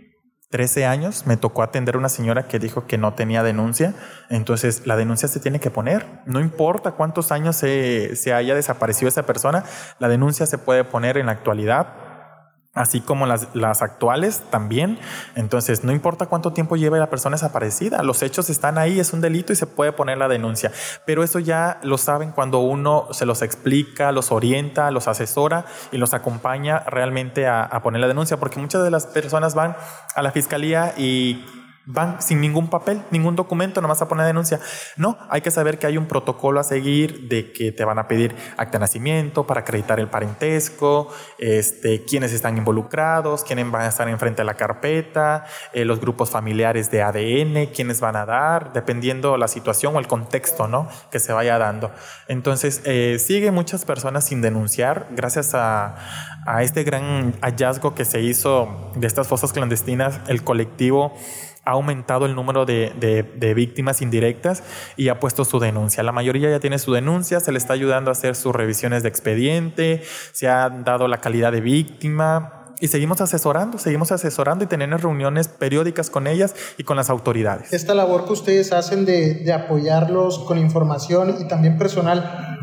13 0.51 0.87
años 0.87 1.27
me 1.27 1.37
tocó 1.37 1.63
atender 1.63 1.97
a 1.97 1.99
una 1.99 2.09
señora 2.09 2.49
que 2.49 2.59
dijo 2.59 2.87
que 2.87 2.97
no 2.97 3.13
tenía 3.13 3.43
denuncia. 3.43 3.95
Entonces, 4.31 4.87
la 4.87 4.97
denuncia 4.97 5.29
se 5.29 5.41
tiene 5.41 5.61
que 5.61 5.71
poner. 5.71 6.07
No 6.25 6.41
importa 6.41 6.93
cuántos 6.93 7.33
años 7.33 7.57
se, 7.57 8.17
se 8.17 8.33
haya 8.33 8.55
desaparecido 8.55 9.09
esa 9.09 9.25
persona, 9.25 9.65
la 9.99 10.09
denuncia 10.09 10.47
se 10.47 10.57
puede 10.57 10.85
poner 10.85 11.19
en 11.19 11.27
la 11.27 11.33
actualidad 11.33 12.08
así 12.79 13.01
como 13.01 13.27
las, 13.27 13.49
actuales 13.83 14.43
también. 14.51 14.99
Entonces, 15.35 15.85
no 15.85 15.93
importa 15.93 16.27
cuánto 16.27 16.53
tiempo 16.53 16.77
lleve 16.77 16.99
la 16.99 17.11
persona 17.11 17.35
desaparecida, 17.37 18.03
los 18.03 18.23
hechos 18.23 18.51
están 18.51 18.79
ahí, 18.79 19.01
es 19.01 19.13
un 19.13 19.21
delito 19.21 19.53
y 19.53 19.57
se 19.57 19.67
puede 19.67 19.93
poner 19.93 20.19
la 20.19 20.29
denuncia. 20.29 20.71
Pero 21.05 21.23
eso 21.23 21.41
ya 21.41 21.81
lo 21.83 21.99
saben 21.99 22.31
cuando 22.31 22.61
uno 22.61 23.09
se 23.11 23.27
los 23.27 23.43
explica, 23.43 24.13
los 24.13 24.31
orienta, 24.31 24.91
los 24.91 25.09
asesora 25.09 25.65
y 25.91 25.99
los 25.99 26.15
acompaña 26.15 26.81
realmente 26.87 27.47
a 27.47 27.81
poner 27.83 28.01
la 28.01 28.09
denuncia, 28.09 28.37
porque 28.39 28.61
muchas 28.61 28.85
de 28.85 28.91
las 28.91 29.07
personas 29.07 29.55
van 29.55 29.77
a 30.15 30.23
la 30.23 30.31
fiscalía 30.31 30.95
y 30.97 31.45
van 31.91 32.21
sin 32.21 32.43
ningún 32.43 32.69
papel, 32.69 33.03
ningún 33.11 33.35
documento, 33.35 33.81
nomás 33.81 34.03
a 34.03 34.09
poner 34.09 34.27
denuncia. 34.27 34.61
No, 34.99 35.17
hay 35.31 35.41
que 35.41 35.51
saber 35.51 35.79
que 35.79 35.87
hay 35.87 35.97
un 35.97 36.07
protocolo 36.07 36.61
a 36.61 36.63
seguir 36.63 37.29
de 37.29 37.51
que 37.51 37.73
te 37.73 37.83
van 37.83 37.99
a 37.99 38.07
pedir 38.07 38.37
acta 38.59 38.73
de 38.73 38.81
nacimiento 38.81 39.47
para 39.47 39.61
acreditar 39.61 39.99
el 39.99 40.09
parentesco, 40.09 41.09
este, 41.39 42.05
quiénes 42.05 42.35
están 42.35 42.59
involucrados, 42.59 43.43
quiénes 43.43 43.71
van 43.71 43.83
a 43.83 43.89
estar 43.89 44.07
enfrente 44.07 44.43
de 44.43 44.45
la 44.45 44.53
carpeta, 44.53 45.47
eh, 45.73 45.87
los 45.87 45.99
grupos 45.99 46.29
familiares 46.29 46.91
de 46.91 47.01
ADN, 47.01 47.73
quiénes 47.75 48.01
van 48.01 48.17
a 48.17 48.27
dar, 48.27 48.75
dependiendo 48.75 49.39
la 49.39 49.49
situación 49.49 49.97
o 49.97 49.99
el 49.99 50.07
contexto 50.07 50.69
¿no? 50.69 50.89
que 51.11 51.19
se 51.19 51.33
vaya 51.33 51.57
dando. 51.57 51.91
Entonces, 52.29 52.83
eh, 52.85 53.19
sigue 53.19 53.51
muchas 53.51 53.87
personas 53.87 54.27
sin 54.27 54.43
denunciar 54.43 55.07
gracias 55.13 55.55
a, 55.55 55.97
a 56.45 56.63
este 56.63 56.85
gran 56.85 57.33
hallazgo 57.41 57.95
que 57.95 58.05
se 58.05 58.21
hizo 58.21 58.93
de 58.95 59.07
estas 59.07 59.27
fosas 59.27 59.55
clandestinas, 59.55 60.21
el 60.29 60.45
colectivo 60.45 61.15
ha 61.69 61.73
aumentado 61.73 62.25
el 62.25 62.35
número 62.35 62.65
de, 62.65 62.93
de, 62.99 63.55
víctimas 63.55 64.01
indirectas 64.01 64.63
y 64.97 65.09
ha 65.11 65.21
puesto 65.21 65.45
su 65.45 65.59
denuncia. 65.59 66.03
La 66.03 66.13
mayoría 66.13 66.49
ya 66.49 66.61
tiene 66.61 66.79
su 66.79 66.95
denuncia, 66.95 67.41
se 67.41 67.53
le 67.53 67.59
está 67.59 67.75
ayudando 67.75 68.11
a 68.11 68.13
hacer 68.13 68.37
sus 68.37 68.55
revisiones 68.55 69.03
de 69.03 69.11
expediente, 69.11 70.03
se 70.33 70.49
ha 70.49 70.71
dado 70.71 71.09
la 71.09 71.19
calidad 71.19 71.53
de 71.53 71.61
víctima, 71.61 72.55
y 72.81 72.89
seguimos 72.89 73.21
asesorando, 73.21 73.77
seguimos 73.77 74.13
asesorando 74.13 74.65
y 74.65 74.67
teniendo 74.69 74.97
reuniones 74.97 75.49
periódicas 75.49 76.11
con 76.11 76.27
ellas 76.27 76.55
y 76.79 76.85
con 76.85 76.97
las 76.97 77.11
autoridades. 77.11 77.73
Esta 77.73 77.93
labor 77.93 78.25
que 78.25 78.33
ustedes 78.33 78.73
hacen 78.73 79.05
de, 79.05 79.35
de 79.35 79.53
apoyarlos 79.53 80.39
con 80.39 80.59
información 80.59 81.37
y 81.41 81.49
también 81.49 81.77
personal, 81.77 82.57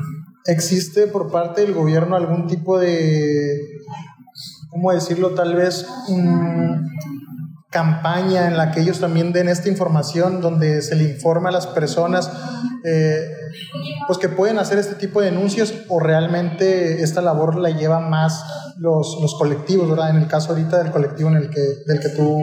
¿existe 0.45 1.07
por 1.07 1.31
parte 1.31 1.61
del 1.61 1.73
gobierno 1.73 2.15
algún 2.15 2.47
tipo 2.47 2.79
de, 2.79 3.59
¿cómo 4.69 4.91
decirlo? 4.91 5.31
Tal 5.31 5.53
vez 5.53 5.85
campaña 7.75 8.47
en 8.47 8.55
la 8.55 8.71
que 8.71 8.79
ellos 8.79 9.01
también 9.01 9.33
den 9.33 9.49
esta 9.49 9.67
información, 9.67 10.39
donde 10.39 10.81
se 10.81 10.95
le 10.95 11.03
informa 11.03 11.49
a 11.49 11.51
las 11.51 11.67
personas 11.67 12.31
eh, 12.85 13.27
pues 14.07 14.17
que 14.17 14.29
pueden 14.29 14.59
hacer 14.59 14.77
este 14.77 14.95
tipo 14.95 15.19
de 15.19 15.29
denuncias 15.31 15.73
o 15.89 15.99
realmente 15.99 17.03
esta 17.03 17.21
labor 17.21 17.57
la 17.57 17.71
llevan 17.71 18.09
más 18.09 18.45
los, 18.77 19.17
los 19.21 19.35
colectivos, 19.37 19.89
¿verdad? 19.89 20.11
En 20.11 20.15
el 20.15 20.27
caso 20.29 20.51
ahorita 20.53 20.81
del 20.81 20.93
colectivo 20.93 21.29
en 21.29 21.35
el 21.35 21.49
que, 21.49 21.59
del 21.85 21.99
que 21.99 22.07
tú 22.15 22.39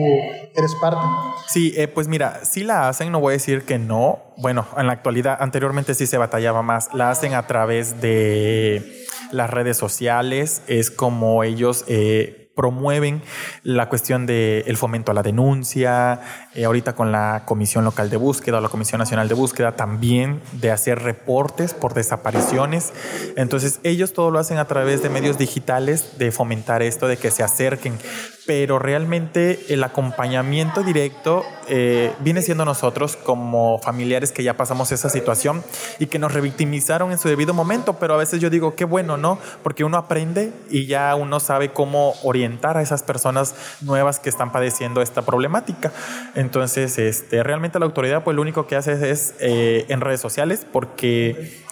eres 0.54 0.74
parte. 0.82 1.00
Sí, 1.48 1.72
eh, 1.78 1.88
pues 1.88 2.08
mira, 2.08 2.40
sí 2.44 2.62
la 2.62 2.90
hacen, 2.90 3.10
no 3.10 3.18
voy 3.18 3.30
a 3.30 3.36
decir 3.36 3.62
que 3.62 3.78
no. 3.78 4.34
Bueno, 4.36 4.66
en 4.76 4.86
la 4.86 4.92
actualidad, 4.92 5.38
anteriormente 5.40 5.94
sí 5.94 6.06
se 6.06 6.18
batallaba 6.18 6.60
más. 6.60 6.92
La 6.92 7.08
hacen 7.08 7.32
a 7.32 7.46
través 7.46 8.02
de 8.02 9.06
las 9.30 9.48
redes 9.48 9.78
sociales, 9.78 10.60
es 10.66 10.90
como 10.90 11.42
ellos... 11.42 11.86
Eh, 11.88 12.41
promueven 12.54 13.22
la 13.62 13.88
cuestión 13.88 14.26
del 14.26 14.64
el 14.66 14.76
fomento 14.76 15.10
a 15.10 15.14
la 15.14 15.22
denuncia, 15.22 16.20
eh, 16.54 16.64
ahorita 16.64 16.94
con 16.94 17.12
la 17.12 17.42
Comisión 17.46 17.84
Local 17.84 18.10
de 18.10 18.16
Búsqueda 18.16 18.58
o 18.58 18.60
la 18.60 18.68
Comisión 18.68 18.98
Nacional 18.98 19.28
de 19.28 19.34
Búsqueda 19.34 19.72
también 19.72 20.40
de 20.52 20.70
hacer 20.70 21.00
reportes 21.00 21.74
por 21.74 21.94
desapariciones. 21.94 22.92
Entonces 23.36 23.80
ellos 23.82 24.12
todo 24.12 24.30
lo 24.30 24.38
hacen 24.38 24.58
a 24.58 24.66
través 24.66 25.02
de 25.02 25.08
medios 25.08 25.38
digitales, 25.38 26.18
de 26.18 26.32
fomentar 26.32 26.82
esto, 26.82 27.08
de 27.08 27.16
que 27.16 27.30
se 27.30 27.42
acerquen 27.42 27.98
pero 28.46 28.78
realmente 28.78 29.66
el 29.68 29.85
acompañamiento 29.85 30.83
directo 30.83 31.44
eh, 31.68 32.12
viene 32.20 32.42
siendo 32.42 32.64
nosotros 32.64 33.16
como 33.16 33.78
familiares 33.78 34.33
que 34.33 34.42
ya 34.42 34.57
pasamos 34.57 34.90
esa 34.90 35.09
situación 35.09 35.62
y 35.98 36.07
que 36.07 36.18
nos 36.18 36.33
revictimizaron 36.33 37.12
en 37.12 37.18
su 37.18 37.28
debido 37.28 37.55
momento, 37.55 37.94
pero 37.94 38.14
a 38.14 38.16
veces 38.16 38.40
yo 38.40 38.50
digo, 38.50 38.74
qué 38.74 38.85
bueno, 38.85 39.16
¿no? 39.16 39.38
Porque 39.62 39.85
uno 39.85 39.96
aprende 39.96 40.52
y 40.70 40.87
ya 40.87 41.14
uno 41.14 41.40
sabe 41.40 41.72
cómo 41.72 42.14
orientar 42.22 42.76
a 42.76 42.83
esas 42.83 43.02
personas 43.02 43.55
nuevas 43.81 44.18
que 44.18 44.28
están 44.28 44.50
padeciendo 44.50 45.02
esta 45.02 45.22
problemática. 45.22 45.92
Entonces, 46.35 46.98
este, 46.98 47.42
realmente 47.42 47.78
la 47.78 47.87
autoridad, 47.87 48.24
pues 48.24 48.35
lo 48.35 48.42
único 48.42 48.66
que 48.66 48.76
hace 48.76 49.11
es 49.11 49.35
eh, 49.38 49.87
en 49.88 50.00
redes 50.00 50.20
sociales, 50.20 50.66
porque 50.70 51.62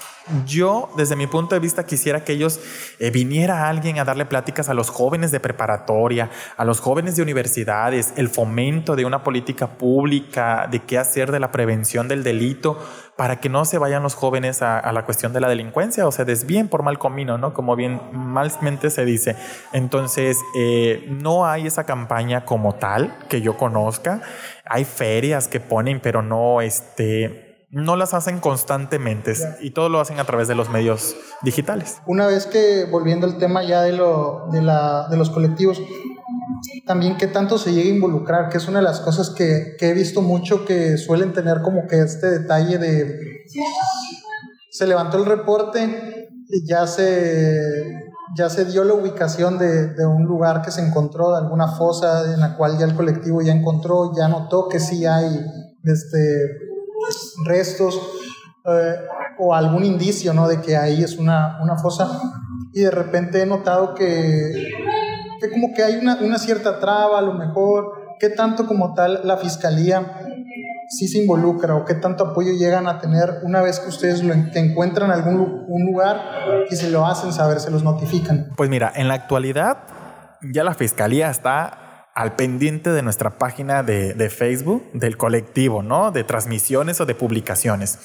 yo, 0.46 0.90
desde 0.96 1.16
mi 1.16 1.26
punto 1.26 1.54
de 1.54 1.60
vista, 1.60 1.84
quisiera 1.84 2.24
que 2.24 2.32
ellos 2.32 2.60
eh, 2.98 3.10
viniera 3.10 3.68
alguien 3.68 3.98
a 3.98 4.04
darle 4.04 4.26
pláticas 4.26 4.68
a 4.68 4.74
los 4.74 4.90
jóvenes 4.90 5.30
de 5.30 5.40
preparatoria, 5.40 6.30
a 6.56 6.64
los 6.64 6.80
jóvenes 6.80 7.16
de 7.16 7.22
universidades, 7.22 8.12
el 8.16 8.28
fomento 8.28 8.96
de 8.96 9.04
una 9.04 9.22
política 9.22 9.78
pública, 9.78 10.68
de 10.70 10.80
qué 10.80 10.98
hacer 10.98 11.30
de 11.30 11.40
la 11.40 11.52
prevención 11.52 12.08
del 12.08 12.22
delito, 12.22 12.78
para 13.16 13.38
que 13.38 13.50
no 13.50 13.66
se 13.66 13.76
vayan 13.76 14.02
los 14.02 14.14
jóvenes 14.14 14.62
a, 14.62 14.90
la 14.92 15.04
cuestión 15.04 15.34
de 15.34 15.40
la 15.40 15.48
delincuencia 15.48 16.06
o 16.06 16.12
se 16.12 16.24
desvíen 16.24 16.68
por 16.68 16.82
mal 16.82 16.98
camino, 16.98 17.36
¿no? 17.36 17.52
Como 17.52 17.76
bien 17.76 18.00
malmente 18.12 18.88
se 18.88 19.04
dice. 19.04 19.36
Entonces, 19.74 20.38
eh, 20.56 21.06
no 21.10 21.46
hay 21.46 21.66
esa 21.66 21.84
campaña 21.84 22.46
como 22.46 22.76
tal 22.76 23.14
que 23.28 23.42
yo 23.42 23.58
conozca. 23.58 24.22
Hay 24.64 24.86
ferias 24.86 25.48
que 25.48 25.60
ponen, 25.60 26.00
pero 26.00 26.22
no, 26.22 26.62
este 26.62 27.49
no 27.70 27.94
las 27.94 28.14
hacen 28.14 28.40
constantemente 28.40 29.34
y 29.60 29.70
todo 29.70 29.88
lo 29.88 30.00
hacen 30.00 30.18
a 30.18 30.24
través 30.24 30.48
de 30.48 30.54
los 30.54 30.70
medios 30.70 31.14
digitales. 31.42 31.98
Una 32.06 32.26
vez 32.26 32.46
que, 32.46 32.84
volviendo 32.90 33.26
al 33.26 33.38
tema 33.38 33.62
ya 33.62 33.82
de, 33.82 33.92
lo, 33.92 34.48
de, 34.50 34.60
la, 34.60 35.08
de 35.08 35.16
los 35.16 35.30
colectivos, 35.30 35.80
también 36.86 37.16
qué 37.16 37.28
tanto 37.28 37.58
se 37.58 37.72
llega 37.72 37.88
a 37.88 37.94
involucrar, 37.94 38.48
que 38.48 38.58
es 38.58 38.66
una 38.66 38.80
de 38.80 38.84
las 38.84 39.00
cosas 39.00 39.30
que, 39.30 39.76
que 39.78 39.90
he 39.90 39.94
visto 39.94 40.20
mucho 40.20 40.64
que 40.64 40.98
suelen 40.98 41.32
tener 41.32 41.62
como 41.62 41.86
que 41.86 42.00
este 42.00 42.28
detalle 42.28 42.78
de... 42.78 43.20
Se 44.70 44.86
levantó 44.86 45.18
el 45.18 45.26
reporte 45.26 46.28
y 46.48 46.66
ya 46.66 46.86
se, 46.88 47.84
ya 48.36 48.50
se 48.50 48.64
dio 48.64 48.82
la 48.82 48.94
ubicación 48.94 49.58
de, 49.58 49.94
de, 49.94 50.06
un 50.06 50.24
lugar 50.24 50.62
que 50.62 50.72
se 50.72 50.80
encontró, 50.80 51.32
de 51.32 51.38
alguna 51.38 51.68
fosa 51.68 52.34
en 52.34 52.40
la 52.40 52.56
cual 52.56 52.78
ya 52.78 52.86
el 52.86 52.94
colectivo 52.94 53.42
ya 53.42 53.52
encontró, 53.52 54.12
ya 54.16 54.26
notó 54.26 54.68
que 54.68 54.80
sí 54.80 55.06
hay 55.06 55.40
este, 55.84 56.69
restos 57.44 58.00
eh, 58.64 58.94
o 59.38 59.54
algún 59.54 59.84
indicio 59.84 60.34
¿no? 60.34 60.48
de 60.48 60.60
que 60.60 60.76
ahí 60.76 61.02
es 61.02 61.16
una, 61.16 61.58
una, 61.62 61.76
fosa 61.76 62.20
y 62.74 62.80
de 62.82 62.90
repente 62.90 63.42
he 63.42 63.46
notado 63.46 63.94
que, 63.94 64.68
que 65.40 65.50
como 65.50 65.72
que 65.74 65.82
hay 65.82 65.96
una, 65.96 66.16
una, 66.20 66.38
cierta 66.38 66.78
traba 66.78 67.18
a 67.18 67.22
lo 67.22 67.32
mejor, 67.34 68.16
qué 68.18 68.28
tanto 68.28 68.66
como 68.66 68.92
tal 68.92 69.20
la 69.24 69.38
fiscalía 69.38 70.20
sí 70.90 71.08
se 71.08 71.18
involucra 71.18 71.76
o 71.76 71.84
qué 71.84 71.94
tanto 71.94 72.24
apoyo 72.24 72.52
llegan 72.52 72.86
a 72.86 72.98
tener 72.98 73.40
una 73.44 73.62
vez 73.62 73.80
que 73.80 73.88
ustedes 73.88 74.22
lo 74.22 74.34
encuentran 74.34 75.10
en 75.10 75.16
algún 75.16 75.64
un 75.68 75.86
lugar 75.86 76.20
y 76.68 76.76
se 76.76 76.90
lo 76.90 77.06
hacen 77.06 77.32
saber, 77.32 77.60
se 77.60 77.70
los 77.70 77.84
notifican. 77.84 78.50
Pues 78.56 78.68
mira, 78.68 78.92
en 78.94 79.08
la 79.08 79.14
actualidad 79.14 79.78
ya 80.42 80.64
la 80.64 80.74
fiscalía 80.74 81.30
está 81.30 81.89
al 82.20 82.36
pendiente 82.36 82.90
de 82.90 83.02
nuestra 83.02 83.38
página 83.38 83.82
de, 83.82 84.30
Facebook 84.30 84.84
del 84.92 85.16
colectivo, 85.16 85.82
¿no? 85.82 86.10
De 86.10 86.22
transmisiones 86.22 87.00
o 87.00 87.06
de 87.06 87.14
publicaciones 87.14 87.98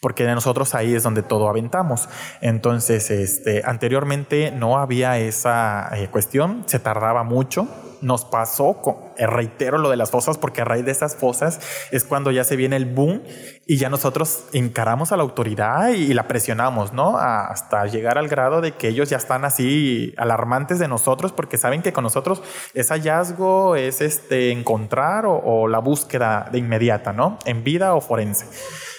porque 0.00 0.24
de 0.24 0.34
nosotros 0.34 0.74
ahí 0.74 0.96
es 0.96 1.04
donde 1.04 1.22
todo 1.22 1.48
aventamos. 1.48 2.08
Entonces, 2.40 3.08
este, 3.12 3.62
anteriormente 3.64 4.50
no 4.50 4.78
había 4.78 5.16
esa 5.18 5.90
eh, 5.94 6.08
cuestión, 6.10 6.64
se 6.66 6.80
tardaba 6.80 7.22
mucho. 7.22 7.68
Nos 8.02 8.24
pasó, 8.24 8.74
con, 8.82 8.96
eh, 9.16 9.26
reitero 9.26 9.78
lo 9.78 9.88
de 9.88 9.96
las 9.96 10.10
fosas, 10.10 10.36
porque 10.36 10.60
a 10.60 10.64
raíz 10.64 10.84
de 10.84 10.92
esas 10.92 11.16
fosas 11.16 11.60
es 11.90 12.04
cuando 12.04 12.30
ya 12.30 12.44
se 12.44 12.56
viene 12.56 12.76
el 12.76 12.84
boom 12.86 13.22
y 13.66 13.78
ya 13.78 13.88
nosotros 13.88 14.44
encaramos 14.52 15.12
a 15.12 15.16
la 15.16 15.22
autoridad 15.22 15.88
y, 15.90 16.12
la 16.12 16.28
presionamos, 16.28 16.92
¿no? 16.92 17.16
hasta 17.16 17.86
llegar 17.86 18.18
al 18.18 18.28
grado 18.28 18.60
de 18.60 18.72
que 18.72 18.88
ellos 18.88 19.08
ya 19.08 19.16
están 19.16 19.46
así 19.46 20.12
alarmantes 20.18 20.78
de 20.78 20.88
nosotros 20.88 21.32
porque 21.32 21.56
saben 21.56 21.80
que 21.80 21.92
con 21.92 22.04
nosotros 22.04 22.42
es 22.74 22.88
hallazgo, 22.88 23.76
es 23.76 24.00
este, 24.00 24.52
encontrar 24.52 25.24
o, 25.26 25.68
la 25.68 25.78
búsqueda 25.78 26.48
de 26.50 26.58
inmediata, 26.58 27.12
¿no? 27.12 27.38
En 27.44 27.64
vida 27.64 27.94
o 27.94 28.00
forense. 28.00 28.46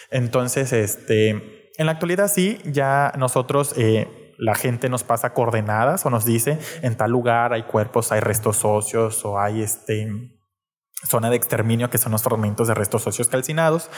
Entonces, 0.09 0.73
este, 0.73 1.71
en 1.77 1.85
la 1.85 1.93
actualidad 1.93 2.27
sí, 2.27 2.59
ya 2.65 3.13
nosotros, 3.17 3.73
eh, 3.77 4.22
la 4.37 4.55
gente 4.55 4.89
nos 4.89 5.03
pasa 5.03 5.33
coordenadas 5.33 6.05
o 6.05 6.09
nos 6.09 6.25
dice, 6.25 6.59
en 6.81 6.95
tal 6.95 7.11
lugar 7.11 7.53
hay 7.53 7.63
cuerpos, 7.63 8.11
hay 8.11 8.19
restos 8.19 8.65
óseos 8.65 9.23
o 9.25 9.39
hay 9.39 9.61
este, 9.61 10.07
zona 11.05 11.29
de 11.29 11.35
exterminio, 11.35 11.89
que 11.89 11.97
son 11.97 12.11
los 12.11 12.23
fragmentos 12.23 12.67
de 12.67 12.73
restos 12.73 13.05
óseos 13.07 13.27
calcinados. 13.27 13.89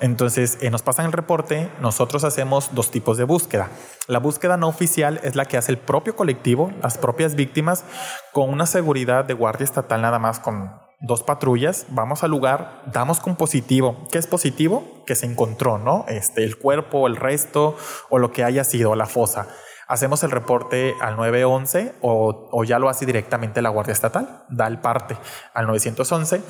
Entonces, 0.00 0.58
eh, 0.60 0.70
nos 0.70 0.82
pasan 0.82 1.06
el 1.06 1.12
reporte, 1.12 1.70
nosotros 1.80 2.24
hacemos 2.24 2.74
dos 2.74 2.90
tipos 2.90 3.16
de 3.16 3.24
búsqueda. 3.24 3.70
La 4.08 4.18
búsqueda 4.18 4.56
no 4.56 4.68
oficial 4.68 5.20
es 5.22 5.36
la 5.36 5.44
que 5.44 5.56
hace 5.56 5.72
el 5.72 5.78
propio 5.78 6.16
colectivo, 6.16 6.72
las 6.82 6.98
propias 6.98 7.34
víctimas, 7.34 7.84
con 8.32 8.50
una 8.50 8.66
seguridad 8.66 9.24
de 9.24 9.34
guardia 9.34 9.64
estatal 9.64 10.02
nada 10.02 10.18
más 10.18 10.40
con 10.40 10.86
dos 11.00 11.22
patrullas, 11.22 11.86
vamos 11.90 12.24
al 12.24 12.30
lugar, 12.30 12.82
damos 12.86 13.20
con 13.20 13.36
positivo. 13.36 14.06
¿Qué 14.10 14.18
es 14.18 14.26
positivo? 14.26 15.04
Que 15.06 15.14
se 15.14 15.26
encontró, 15.26 15.78
¿no? 15.78 16.06
Este, 16.08 16.42
el 16.44 16.56
cuerpo, 16.58 17.06
el 17.06 17.16
resto 17.16 17.76
o 18.08 18.18
lo 18.18 18.32
que 18.32 18.44
haya 18.44 18.64
sido, 18.64 18.94
la 18.96 19.06
fosa. 19.06 19.48
Hacemos 19.88 20.22
el 20.24 20.30
reporte 20.30 20.94
al 21.00 21.16
911 21.16 21.94
o, 22.00 22.48
o 22.50 22.64
ya 22.64 22.78
lo 22.78 22.88
hace 22.88 23.06
directamente 23.06 23.62
la 23.62 23.70
Guardia 23.70 23.92
Estatal, 23.92 24.44
da 24.48 24.66
el 24.66 24.78
parte 24.78 25.16
al 25.54 25.66
911 25.66 26.42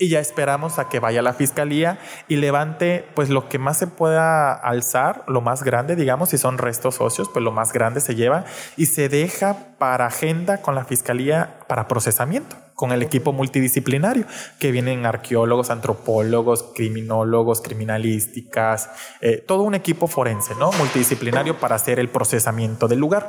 y 0.00 0.08
ya 0.08 0.18
esperamos 0.18 0.78
a 0.78 0.88
que 0.88 0.98
vaya 0.98 1.20
la 1.20 1.34
fiscalía 1.34 1.98
y 2.26 2.36
levante 2.36 3.04
pues 3.14 3.28
lo 3.28 3.50
que 3.50 3.58
más 3.58 3.78
se 3.78 3.86
pueda 3.86 4.54
alzar, 4.54 5.24
lo 5.28 5.42
más 5.42 5.62
grande, 5.62 5.94
digamos, 5.94 6.30
si 6.30 6.38
son 6.38 6.56
restos 6.56 7.02
óseos, 7.02 7.28
pues 7.30 7.44
lo 7.44 7.52
más 7.52 7.74
grande 7.74 8.00
se 8.00 8.14
lleva 8.14 8.46
y 8.78 8.86
se 8.86 9.10
deja 9.10 9.76
para 9.78 10.06
agenda 10.06 10.62
con 10.62 10.74
la 10.74 10.86
fiscalía 10.86 11.58
para 11.68 11.86
procesamiento, 11.86 12.56
con 12.74 12.92
el 12.92 13.02
equipo 13.02 13.34
multidisciplinario, 13.34 14.24
que 14.58 14.72
vienen 14.72 15.04
arqueólogos, 15.04 15.68
antropólogos, 15.68 16.72
criminólogos, 16.74 17.60
criminalísticas, 17.60 18.88
eh, 19.20 19.44
todo 19.46 19.64
un 19.64 19.74
equipo 19.74 20.06
forense, 20.06 20.54
¿no? 20.54 20.72
Multidisciplinario 20.72 21.60
para 21.60 21.76
hacer 21.76 21.98
el 21.98 22.08
procesamiento 22.08 22.88
del 22.88 23.00
lugar. 23.00 23.28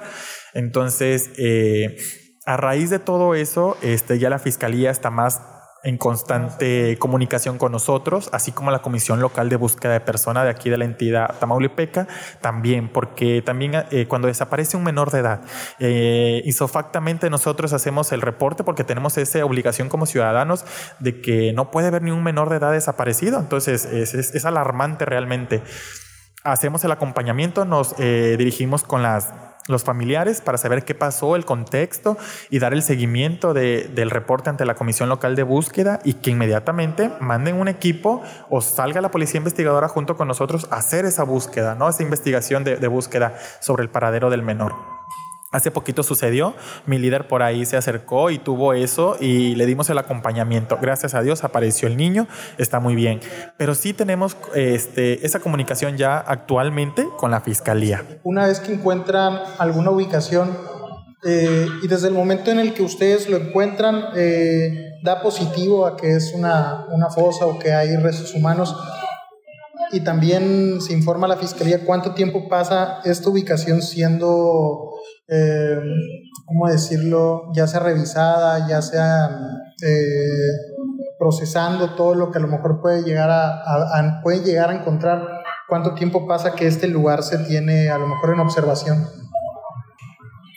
Entonces, 0.54 1.32
eh, 1.38 1.98
a 2.46 2.56
raíz 2.56 2.90
de 2.90 3.00
todo 3.00 3.36
eso, 3.36 3.76
este, 3.82 4.20
ya 4.20 4.30
la 4.30 4.40
fiscalía 4.40 4.90
está 4.90 5.10
más 5.10 5.42
en 5.84 5.98
constante 5.98 6.98
comunicación 7.00 7.58
con 7.58 7.72
nosotros, 7.72 8.30
así 8.32 8.52
como 8.52 8.72
la 8.72 8.82
Comisión 8.82 9.20
Local 9.20 9.50
de 9.50 9.56
Búsqueda 9.56 9.94
de 9.94 10.00
Persona 10.00 10.44
de 10.44 10.50
aquí 10.50 10.70
de 10.70 10.78
la 10.78 10.86
entidad 10.86 11.36
Tamaulipeca, 11.40 12.08
también, 12.40 12.90
porque 12.90 13.42
también 13.42 13.74
eh, 13.90 14.06
cuando 14.08 14.28
desaparece 14.28 14.78
un 14.78 14.84
menor 14.84 15.12
de 15.12 15.20
edad, 15.20 15.42
eh, 15.80 16.42
isofactamente 16.46 17.30
nosotros 17.30 17.74
hacemos 17.74 18.12
el 18.12 18.22
reporte 18.22 18.64
porque 18.64 18.84
tenemos 18.84 19.18
esa 19.18 19.44
obligación 19.44 19.90
como 19.90 20.06
ciudadanos 20.06 20.66
de 21.00 21.22
que 21.22 21.54
no 21.54 21.72
puede 21.72 21.88
haber 21.88 22.04
ni 22.04 22.12
un 22.12 22.24
menor 22.24 22.50
de 22.50 22.58
edad 22.58 22.72
desaparecido, 22.72 23.40
entonces 23.40 23.86
es, 23.86 24.46
alarmante 24.46 25.06
realmente. 25.06 25.62
Hacemos 26.44 26.84
el 26.84 26.92
acompañamiento, 26.92 27.66
nos 27.66 27.96
eh, 28.00 28.36
dirigimos 28.38 28.84
con 28.84 29.04
las 29.04 29.32
los 29.72 29.84
familiares 29.84 30.42
para 30.42 30.58
saber 30.58 30.84
qué 30.84 30.94
pasó, 30.94 31.36
el 31.36 31.46
contexto 31.46 32.18
y 32.50 32.60
dar 32.60 32.74
el 32.74 32.84
seguimiento 32.84 33.54
del 33.54 34.10
reporte 34.10 34.50
ante 34.50 34.66
la 34.66 34.76
Comisión 34.76 35.10
Local 35.10 35.36
de 35.36 35.44
Búsqueda 35.44 36.00
y 36.04 36.16
que 36.16 36.32
inmediatamente 36.32 37.12
manden 37.20 37.56
un 37.56 37.68
equipo 37.68 38.22
o 38.50 38.62
salga 38.62 39.02
la 39.02 39.12
policía 39.12 39.40
investigadora 39.40 39.88
junto 39.88 40.16
con 40.16 40.28
nosotros 40.28 40.68
a 40.72 40.78
hacer 40.78 41.06
esa 41.06 41.24
búsqueda, 41.24 41.76
¿no? 41.76 41.90
esa 41.90 42.04
investigación 42.04 42.64
de 42.64 42.88
búsqueda 42.88 43.38
sobre 43.60 43.84
el 43.84 43.90
paradero 43.90 44.30
del 44.30 44.44
menor. 44.44 44.91
Hace 45.52 45.70
poquito 45.70 46.02
sucedió, 46.02 46.54
mi 46.86 46.98
líder 46.98 47.28
por 47.28 47.44
ahí 47.44 47.66
se 47.66 47.76
acercó 47.76 48.30
y 48.30 48.38
tuvo 48.38 48.72
eso 48.72 49.18
y 49.20 49.54
le 49.56 49.66
dimos 49.66 49.90
el 49.90 49.98
acompañamiento. 49.98 50.78
Gracias 50.82 51.14
a 51.14 51.22
Dios 51.22 51.44
apareció 51.44 51.90
el 51.90 51.98
niño, 51.98 52.26
está 52.58 52.80
muy 52.80 52.96
bien. 52.96 53.20
Pero 53.58 53.76
sí 53.76 53.92
tenemos 53.92 54.38
este, 54.56 55.26
esa 55.26 55.42
comunicación 55.42 55.98
ya 55.98 56.18
actualmente 56.18 57.06
con 57.18 57.32
la 57.32 57.42
fiscalía. 57.42 58.02
Una 58.24 58.48
vez 58.48 58.62
que 58.62 58.72
encuentran 58.74 59.42
alguna 59.58 59.92
ubicación 59.92 60.58
eh, 61.26 61.68
y 61.84 61.88
desde 61.90 62.08
el 62.08 62.14
momento 62.14 62.50
en 62.50 62.60
el 62.60 62.74
que 62.74 62.84
ustedes 62.84 63.30
lo 63.30 63.36
encuentran, 63.36 64.06
eh, 64.16 65.00
da 65.04 65.22
positivo 65.22 65.86
a 65.86 65.98
que 65.98 66.16
es 66.16 66.32
una, 66.34 66.86
una 66.92 67.10
fosa 67.10 67.46
o 67.46 67.60
que 67.60 67.74
hay 67.74 67.98
restos 67.98 68.34
humanos 68.36 68.74
y 69.92 70.00
también 70.00 70.80
se 70.82 70.94
informa 70.94 71.26
a 71.26 71.30
la 71.30 71.38
fiscalía 71.38 71.84
cuánto 71.86 72.14
tiempo 72.14 72.48
pasa 72.48 73.02
esta 73.04 73.30
ubicación 73.30 73.82
siendo 73.82 74.92
eh, 75.28 75.80
¿cómo 76.46 76.68
decirlo? 76.68 77.52
Ya 77.54 77.68
sea 77.68 77.80
revisada, 77.80 78.68
ya 78.68 78.82
sea 78.82 79.30
eh, 79.84 80.28
procesando 81.18 81.96
todo 81.96 82.16
lo 82.16 82.32
que 82.32 82.40
a 82.40 82.42
lo 82.42 82.48
mejor 82.48 82.82
puede 82.82 83.04
llegar 83.04 83.30
a, 83.32 84.22
puede 84.24 84.44
llegar 84.44 84.70
a 84.70 84.76
encontrar, 84.76 85.22
cuánto 85.68 85.94
tiempo 85.94 86.28
pasa 86.28 86.54
que 86.54 86.68
este 86.68 86.88
lugar 86.88 87.24
se 87.24 87.38
tiene 87.40 87.90
a 87.90 87.98
lo 87.98 88.08
mejor 88.08 88.34
en 88.34 88.40
observación. 88.40 89.08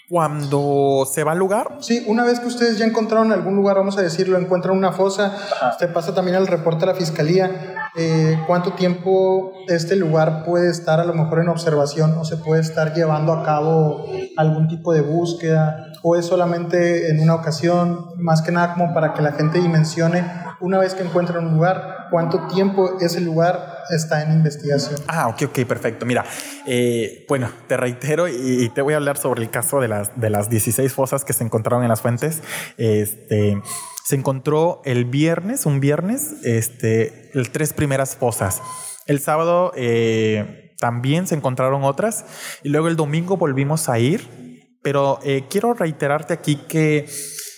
Cuando 0.08 1.06
se 1.10 1.24
va 1.24 1.32
al 1.32 1.38
lugar. 1.38 1.78
Sí, 1.80 2.04
una 2.06 2.24
vez 2.24 2.38
que 2.38 2.46
ustedes 2.46 2.78
ya 2.78 2.84
encontraron 2.84 3.32
algún 3.32 3.56
lugar, 3.56 3.76
vamos 3.76 3.96
a 3.96 4.02
decirlo, 4.02 4.38
encuentran 4.38 4.76
una 4.76 4.92
fosa, 4.92 5.34
usted 5.70 5.92
pasa 5.92 6.14
también 6.14 6.36
al 6.36 6.46
reporte 6.46 6.84
a 6.84 6.88
la 6.88 6.94
fiscalía. 6.94 7.74
Eh, 7.96 8.38
¿Cuánto 8.46 8.72
tiempo 8.72 9.52
este 9.68 9.96
lugar 9.96 10.44
puede 10.44 10.70
estar 10.70 11.00
a 11.00 11.04
lo 11.04 11.14
mejor 11.14 11.40
en 11.40 11.48
observación 11.48 12.18
o 12.18 12.24
se 12.24 12.36
puede 12.36 12.60
estar 12.60 12.92
llevando 12.92 13.32
a 13.32 13.42
cabo 13.44 14.04
algún 14.36 14.68
tipo 14.68 14.92
de 14.92 15.00
búsqueda? 15.00 15.92
¿O 16.02 16.16
es 16.16 16.26
solamente 16.26 17.10
en 17.10 17.20
una 17.20 17.36
ocasión, 17.36 18.10
más 18.18 18.42
que 18.42 18.52
nada 18.52 18.74
como 18.74 18.92
para 18.92 19.14
que 19.14 19.22
la 19.22 19.32
gente 19.32 19.60
dimensione 19.60 20.22
una 20.64 20.78
vez 20.78 20.94
que 20.94 21.02
encuentran 21.02 21.46
un 21.46 21.54
lugar, 21.54 22.08
cuánto 22.10 22.46
tiempo 22.46 22.98
ese 23.00 23.20
lugar 23.20 23.82
está 23.90 24.22
en 24.22 24.32
investigación. 24.32 24.98
Ah, 25.06 25.28
ok, 25.28 25.42
ok, 25.48 25.66
perfecto. 25.66 26.06
Mira, 26.06 26.24
eh, 26.66 27.26
bueno, 27.28 27.50
te 27.68 27.76
reitero 27.76 28.28
y, 28.28 28.70
te 28.70 28.80
voy 28.80 28.94
a 28.94 28.96
hablar 28.96 29.18
sobre 29.18 29.42
el 29.42 29.50
caso 29.50 29.80
de 29.80 29.88
las, 29.88 30.18
de 30.18 30.30
las 30.30 30.48
16 30.48 30.90
fosas 30.92 31.24
que 31.24 31.34
se 31.34 31.44
encontraron 31.44 31.82
en 31.82 31.90
las 31.90 32.00
fuentes. 32.00 32.42
Este, 32.78 33.60
se 34.06 34.16
encontró 34.16 34.80
el 34.86 35.04
viernes, 35.04 35.66
un 35.66 35.80
viernes, 35.80 36.34
este, 36.44 37.30
el 37.34 37.50
tres 37.50 37.74
primeras 37.74 38.16
fosas. 38.16 38.62
El 39.06 39.20
sábado 39.20 39.72
eh, 39.76 40.74
también 40.78 41.26
se 41.26 41.34
encontraron 41.34 41.84
otras 41.84 42.24
y 42.62 42.70
luego 42.70 42.88
el 42.88 42.96
domingo 42.96 43.36
volvimos 43.36 43.90
a 43.90 43.98
ir, 43.98 44.70
pero 44.82 45.18
eh, 45.24 45.44
quiero 45.50 45.74
reiterarte 45.74 46.32
aquí 46.32 46.56
que 46.56 47.06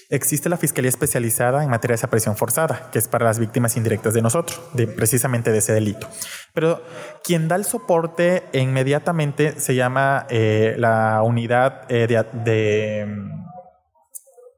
Existe 0.09 0.49
la 0.49 0.57
Fiscalía 0.57 0.89
Especializada 0.89 1.65
en 1.65 1.71
materia 1.71 1.95
de 1.95 1.99
desaparición 1.99 2.37
forzada, 2.37 2.91
que 2.93 2.99
es 2.99 3.09
para 3.09 3.25
las 3.25 3.41
víctimas 3.41 3.77
indirectas 3.77 4.15
de 4.15 4.23
nosotros, 4.23 4.61
de, 4.73 4.87
precisamente 4.87 5.51
de 5.51 5.59
ese 5.59 5.73
delito. 5.73 6.09
Pero 6.55 6.81
quien 7.25 7.49
da 7.49 7.57
el 7.57 7.65
soporte 7.65 8.45
inmediatamente 8.53 9.59
se 9.59 9.75
llama 9.75 10.27
eh, 10.31 10.77
la 10.79 11.23
unidad 11.23 11.83
eh, 11.89 12.07
de 12.07 13.36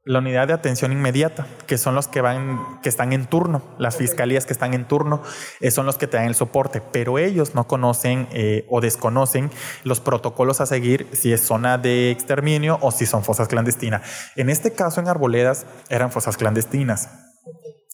la 0.09 0.21
unidad 0.21 0.49
de 0.49 0.55
atención 0.55 0.91
inmediata, 0.91 1.47
que 1.67 1.77
son 1.77 1.95
los 1.95 2.09
que 2.09 2.23
van, 2.23 2.81
que 2.83 2.89
están 2.89 3.13
en 3.13 3.27
turno, 3.27 3.61
las 3.77 3.97
fiscalías 3.97 4.47
que 4.47 4.55
están 4.55 4.73
en 4.73 4.89
turno, 4.89 5.23
eh, 5.61 5.71
son 5.71 5.85
los 5.85 5.99
que 5.99 6.07
te 6.07 6.17
dan 6.17 6.27
el 6.27 6.35
soporte, 6.35 6.81
pero 6.81 7.19
ellos 7.19 7.55
no 7.55 7.69
conocen 7.69 8.27
eh, 8.33 8.65
o 8.71 8.81
desconocen 8.81 9.51
los 9.85 10.01
protocolos 10.01 10.63
a 10.63 10.67
seguir 10.67 11.07
si 11.13 11.35
es 11.35 11.43
zona 11.43 11.77
de 11.77 12.11
exterminio 12.11 12.79
o 12.81 12.91
si 12.91 13.05
son 13.05 13.23
fosas 13.23 13.49
clandestinas. 13.49 14.01
En 14.35 14.49
este 14.49 14.73
caso, 14.73 14.99
en 14.99 15.09
Arboledas, 15.09 15.67
eran 15.91 16.11
fosas 16.11 16.39
clandestinas. 16.39 17.11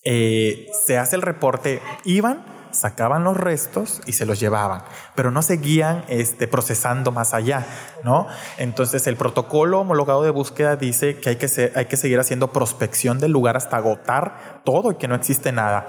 Eh, 0.04 0.68
se 0.86 0.98
hace 0.98 1.16
el 1.16 1.22
reporte, 1.22 1.82
iban, 2.04 2.44
sacaban 2.74 3.24
los 3.24 3.36
restos 3.36 4.00
y 4.06 4.12
se 4.12 4.26
los 4.26 4.40
llevaban, 4.40 4.82
pero 5.14 5.30
no 5.30 5.42
seguían 5.42 6.04
este, 6.08 6.48
procesando 6.48 7.12
más 7.12 7.34
allá, 7.34 7.66
¿no? 8.02 8.26
Entonces 8.58 9.06
el 9.06 9.16
protocolo 9.16 9.80
homologado 9.80 10.22
de 10.22 10.30
búsqueda 10.30 10.76
dice 10.76 11.18
que 11.18 11.30
hay 11.30 11.36
que, 11.36 11.96
seguir 11.96 12.20
haciendo 12.20 12.52
prospección 12.52 13.18
del 13.18 13.32
lugar 13.32 13.56
hasta 13.56 13.76
agotar 13.76 14.62
todo 14.64 14.90
y 14.92 14.96
que 14.96 15.08
no 15.08 15.14
existe 15.14 15.52
nada. 15.52 15.88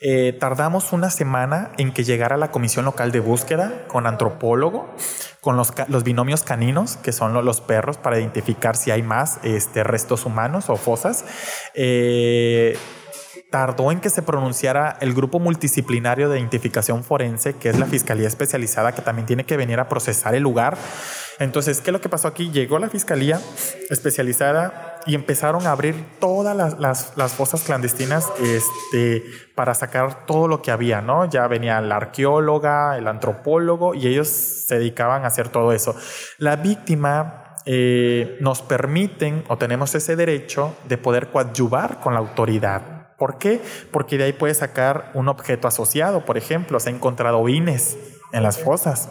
Eh, 0.00 0.36
tardamos 0.38 0.92
una 0.92 1.08
semana 1.08 1.72
en 1.78 1.92
que 1.92 2.04
llegara 2.04 2.36
la 2.36 2.50
comisión 2.50 2.84
local 2.84 3.12
de 3.12 3.20
búsqueda 3.20 3.86
con 3.88 4.06
antropólogo, 4.06 4.94
con 5.40 5.56
los, 5.56 5.72
los 5.88 6.04
binomios 6.04 6.42
caninos, 6.42 6.98
que 6.98 7.12
son 7.12 7.32
los, 7.32 7.60
perros, 7.62 7.96
para 7.96 8.18
identificar 8.18 8.76
si 8.76 8.90
hay 8.90 9.02
más 9.02 9.38
este, 9.42 9.84
restos 9.84 10.26
humanos 10.26 10.68
o 10.68 10.76
fosas. 10.76 11.24
Eh, 11.74 12.76
tardó 13.50 13.92
en 13.92 14.00
que 14.00 14.10
se 14.10 14.22
pronunciara 14.22 14.96
el 15.00 15.14
grupo 15.14 15.38
multidisciplinario 15.38 16.28
de 16.28 16.38
identificación 16.38 17.04
forense, 17.04 17.54
que 17.54 17.68
es 17.68 17.78
la 17.78 17.86
Fiscalía 17.86 18.26
Especializada, 18.26 18.92
que 18.92 19.02
también 19.02 19.26
tiene 19.26 19.44
que 19.44 19.56
venir 19.56 19.78
a 19.78 19.88
procesar 19.88 20.34
el 20.34 20.42
lugar. 20.42 20.76
Entonces, 21.38 21.80
¿qué 21.80 21.90
es 21.90 21.92
lo 21.92 22.00
que 22.00 22.08
pasó 22.08 22.28
aquí? 22.28 22.50
Llegó 22.50 22.78
la 22.78 22.88
Fiscalía 22.88 23.40
Especializada 23.90 25.00
y 25.06 25.14
empezaron 25.14 25.66
a 25.66 25.70
abrir 25.70 25.94
todas 26.18 26.56
las, 26.56 27.16
las, 27.16 27.32
fosas 27.34 27.62
clandestinas 27.62 28.28
este, 28.42 29.22
para 29.54 29.74
sacar 29.74 30.26
todo 30.26 30.48
lo 30.48 30.60
que 30.62 30.70
había, 30.72 31.00
¿no? 31.00 31.28
Ya 31.30 31.46
venía 31.46 31.80
la 31.80 31.96
arqueóloga, 31.96 32.98
el 32.98 33.06
antropólogo, 33.06 33.94
y 33.94 34.08
ellos 34.08 34.28
se 34.28 34.78
dedicaban 34.78 35.24
a 35.24 35.28
hacer 35.28 35.48
todo 35.50 35.72
eso. 35.72 35.94
La 36.38 36.56
víctima 36.56 37.56
eh, 37.64 38.38
nos 38.40 38.62
permiten 38.62 39.44
o 39.48 39.58
tenemos 39.58 39.94
ese 39.94 40.16
derecho 40.16 40.76
de 40.88 40.98
poder 40.98 41.28
coadyuvar 41.28 42.00
con 42.00 42.14
la 42.14 42.20
autoridad. 42.20 42.95
¿Por 43.18 43.38
qué? 43.38 43.60
Porque 43.90 44.18
de 44.18 44.24
ahí 44.24 44.32
puede 44.32 44.54
sacar 44.54 45.10
un 45.14 45.28
objeto 45.28 45.68
asociado. 45.68 46.24
Por 46.24 46.36
ejemplo, 46.36 46.78
se 46.80 46.90
ha 46.90 46.92
encontrado 46.92 47.42
vines 47.44 47.96
en 48.32 48.42
las 48.42 48.58
fosas, 48.58 49.08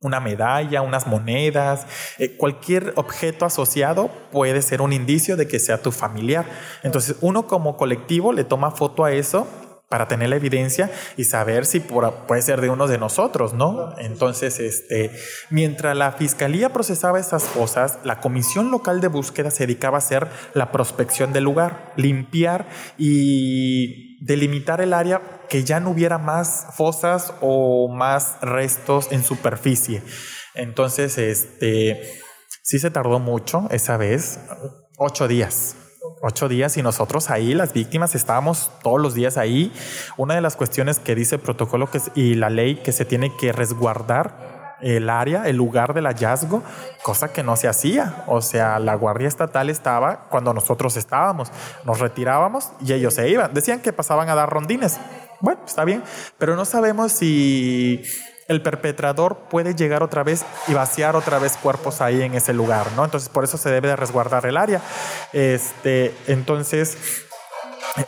una 0.00 0.20
medalla, 0.20 0.80
unas 0.80 1.06
monedas, 1.06 1.86
eh, 2.18 2.36
cualquier 2.36 2.94
objeto 2.96 3.44
asociado 3.44 4.10
puede 4.32 4.62
ser 4.62 4.80
un 4.80 4.94
indicio 4.94 5.36
de 5.36 5.46
que 5.46 5.58
sea 5.58 5.82
tu 5.82 5.92
familiar. 5.92 6.46
Entonces, 6.82 7.16
uno 7.20 7.46
como 7.46 7.76
colectivo 7.76 8.32
le 8.32 8.44
toma 8.44 8.70
foto 8.70 9.04
a 9.04 9.12
eso 9.12 9.46
para 9.90 10.06
tener 10.06 10.28
la 10.28 10.36
evidencia 10.36 10.88
y 11.16 11.24
saber 11.24 11.66
si 11.66 11.80
puede 11.80 12.42
ser 12.42 12.60
de 12.60 12.70
uno 12.70 12.86
de 12.86 12.96
nosotros, 12.96 13.54
¿no? 13.54 13.92
Entonces, 13.98 14.60
este, 14.60 15.10
mientras 15.50 15.96
la 15.96 16.12
fiscalía 16.12 16.72
procesaba 16.72 17.18
esas 17.18 17.42
cosas, 17.42 17.98
la 18.04 18.20
comisión 18.20 18.70
local 18.70 19.00
de 19.00 19.08
búsqueda 19.08 19.50
se 19.50 19.66
dedicaba 19.66 19.96
a 19.96 19.98
hacer 19.98 20.28
la 20.54 20.70
prospección 20.70 21.32
del 21.32 21.42
lugar, 21.42 21.92
limpiar 21.96 22.68
y 22.98 24.24
delimitar 24.24 24.80
el 24.80 24.92
área 24.92 25.22
que 25.48 25.64
ya 25.64 25.80
no 25.80 25.90
hubiera 25.90 26.18
más 26.18 26.66
fosas 26.76 27.34
o 27.40 27.88
más 27.92 28.36
restos 28.42 29.10
en 29.10 29.24
superficie. 29.24 30.04
Entonces, 30.54 31.18
este, 31.18 32.00
sí 32.62 32.78
se 32.78 32.92
tardó 32.92 33.18
mucho 33.18 33.66
esa 33.72 33.96
vez, 33.96 34.38
ocho 34.98 35.26
días 35.26 35.74
ocho 36.20 36.48
días 36.48 36.76
y 36.76 36.82
nosotros 36.82 37.30
ahí, 37.30 37.54
las 37.54 37.72
víctimas, 37.72 38.14
estábamos 38.14 38.70
todos 38.82 39.00
los 39.00 39.14
días 39.14 39.36
ahí. 39.36 39.72
Una 40.16 40.34
de 40.34 40.40
las 40.40 40.56
cuestiones 40.56 40.98
que 40.98 41.14
dice 41.14 41.36
el 41.36 41.40
protocolo 41.40 41.88
y 42.14 42.34
la 42.34 42.50
ley 42.50 42.76
que 42.76 42.92
se 42.92 43.04
tiene 43.04 43.36
que 43.36 43.52
resguardar 43.52 44.78
el 44.82 45.10
área, 45.10 45.46
el 45.46 45.56
lugar 45.56 45.94
del 45.94 46.06
hallazgo, 46.06 46.62
cosa 47.02 47.32
que 47.32 47.42
no 47.42 47.56
se 47.56 47.68
hacía. 47.68 48.24
O 48.26 48.40
sea, 48.40 48.78
la 48.78 48.94
Guardia 48.94 49.28
Estatal 49.28 49.70
estaba 49.70 50.26
cuando 50.30 50.54
nosotros 50.54 50.96
estábamos, 50.96 51.50
nos 51.84 52.00
retirábamos 52.00 52.70
y 52.80 52.92
ellos 52.92 53.14
se 53.14 53.28
iban. 53.28 53.52
Decían 53.54 53.80
que 53.80 53.92
pasaban 53.92 54.28
a 54.28 54.34
dar 54.34 54.50
rondines. 54.50 54.98
Bueno, 55.40 55.60
está 55.66 55.84
bien, 55.84 56.02
pero 56.38 56.56
no 56.56 56.64
sabemos 56.64 57.12
si 57.12 58.02
el 58.50 58.62
perpetrador 58.62 59.36
puede 59.48 59.76
llegar 59.76 60.02
otra 60.02 60.24
vez 60.24 60.44
y 60.66 60.74
vaciar 60.74 61.14
otra 61.14 61.38
vez 61.38 61.56
cuerpos 61.56 62.00
ahí 62.00 62.20
en 62.20 62.34
ese 62.34 62.52
lugar, 62.52 62.86
¿no? 62.96 63.04
Entonces 63.04 63.28
por 63.28 63.44
eso 63.44 63.56
se 63.56 63.70
debe 63.70 63.88
de 63.88 63.96
resguardar 63.96 64.44
el 64.44 64.56
área. 64.56 64.80
Este, 65.32 66.12
entonces 66.26 66.98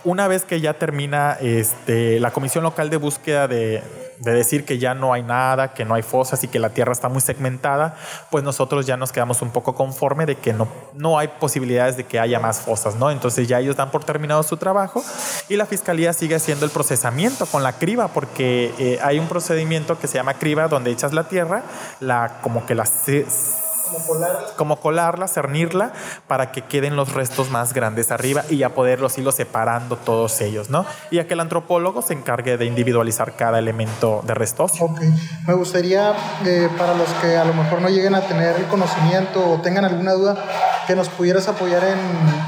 una 0.02 0.26
vez 0.26 0.44
que 0.44 0.60
ya 0.60 0.74
termina 0.74 1.36
este, 1.40 2.18
la 2.18 2.32
Comisión 2.32 2.64
Local 2.64 2.90
de 2.90 2.96
Búsqueda 2.96 3.46
de, 3.46 3.82
de 4.22 4.32
decir 4.32 4.64
que 4.64 4.78
ya 4.78 4.94
no 4.94 5.12
hay 5.12 5.22
nada, 5.22 5.74
que 5.74 5.84
no 5.84 5.94
hay 5.94 6.02
fosas 6.02 6.44
y 6.44 6.48
que 6.48 6.60
la 6.60 6.70
tierra 6.70 6.92
está 6.92 7.08
muy 7.08 7.20
segmentada, 7.20 7.96
pues 8.30 8.44
nosotros 8.44 8.86
ya 8.86 8.96
nos 8.96 9.10
quedamos 9.10 9.42
un 9.42 9.50
poco 9.50 9.74
conforme 9.74 10.26
de 10.26 10.36
que 10.36 10.52
no, 10.52 10.68
no 10.94 11.18
hay 11.18 11.28
posibilidades 11.40 11.96
de 11.96 12.04
que 12.04 12.20
haya 12.20 12.38
más 12.38 12.60
fosas, 12.60 12.94
¿no? 12.94 13.10
Entonces 13.10 13.48
ya 13.48 13.58
ellos 13.58 13.76
dan 13.76 13.90
por 13.90 14.04
terminado 14.04 14.42
su 14.44 14.56
trabajo 14.56 15.04
y 15.48 15.56
la 15.56 15.66
fiscalía 15.66 16.12
sigue 16.12 16.36
haciendo 16.36 16.64
el 16.64 16.70
procesamiento 16.70 17.46
con 17.46 17.64
la 17.64 17.72
criba, 17.72 18.08
porque 18.08 18.72
eh, 18.78 18.98
hay 19.02 19.18
un 19.18 19.26
procedimiento 19.26 19.98
que 19.98 20.06
se 20.06 20.18
llama 20.18 20.34
criba 20.34 20.68
donde 20.68 20.92
echas 20.92 21.12
la 21.12 21.24
tierra, 21.24 21.62
la, 21.98 22.38
como 22.42 22.64
que 22.64 22.76
la 22.76 22.86
como 23.92 24.06
colarla. 24.06 24.46
como 24.56 24.76
colarla, 24.80 25.28
cernirla, 25.28 25.92
para 26.26 26.52
que 26.52 26.62
queden 26.62 26.96
los 26.96 27.12
restos 27.12 27.50
más 27.50 27.72
grandes 27.72 28.10
arriba 28.10 28.44
y 28.48 28.58
ya 28.58 28.70
poderlos 28.70 29.16
irlos 29.18 29.34
separando 29.34 29.96
todos 29.96 30.40
ellos, 30.40 30.70
¿no? 30.70 30.86
Y 31.10 31.18
a 31.18 31.26
que 31.26 31.34
el 31.34 31.40
antropólogo 31.40 32.02
se 32.02 32.14
encargue 32.14 32.56
de 32.56 32.64
individualizar 32.64 33.36
cada 33.36 33.58
elemento 33.58 34.22
de 34.26 34.34
restos. 34.34 34.72
Ok, 34.80 35.00
me 35.46 35.54
gustaría, 35.54 36.14
eh, 36.44 36.68
para 36.78 36.94
los 36.94 37.08
que 37.20 37.36
a 37.36 37.44
lo 37.44 37.54
mejor 37.54 37.80
no 37.80 37.88
lleguen 37.88 38.14
a 38.14 38.22
tener 38.22 38.56
el 38.56 38.66
conocimiento 38.66 39.46
o 39.50 39.60
tengan 39.60 39.84
alguna 39.84 40.12
duda, 40.12 40.36
que 40.86 40.96
nos 40.96 41.08
pudieras 41.08 41.46
apoyar 41.48 41.84
en, 41.84 41.98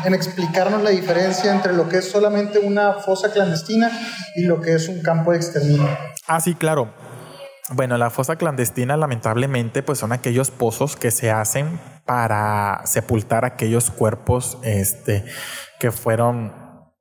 en 0.04 0.14
explicarnos 0.14 0.82
la 0.82 0.90
diferencia 0.90 1.52
entre 1.52 1.72
lo 1.72 1.88
que 1.88 1.98
es 1.98 2.10
solamente 2.10 2.58
una 2.58 2.94
fosa 2.94 3.30
clandestina 3.30 3.90
y 4.34 4.44
lo 4.44 4.60
que 4.60 4.74
es 4.74 4.88
un 4.88 5.02
campo 5.02 5.30
de 5.30 5.36
exterminio. 5.36 5.88
Ah, 6.26 6.40
sí, 6.40 6.54
claro. 6.54 6.88
Bueno, 7.70 7.96
la 7.96 8.10
fosa 8.10 8.36
clandestina 8.36 8.96
lamentablemente 8.96 9.82
pues 9.82 9.98
son 9.98 10.12
aquellos 10.12 10.50
pozos 10.50 10.96
que 10.96 11.10
se 11.10 11.30
hacen 11.30 11.80
para 12.04 12.82
sepultar 12.84 13.46
aquellos 13.46 13.90
cuerpos 13.90 14.58
este, 14.62 15.24
que 15.80 15.90
fueron 15.90 16.52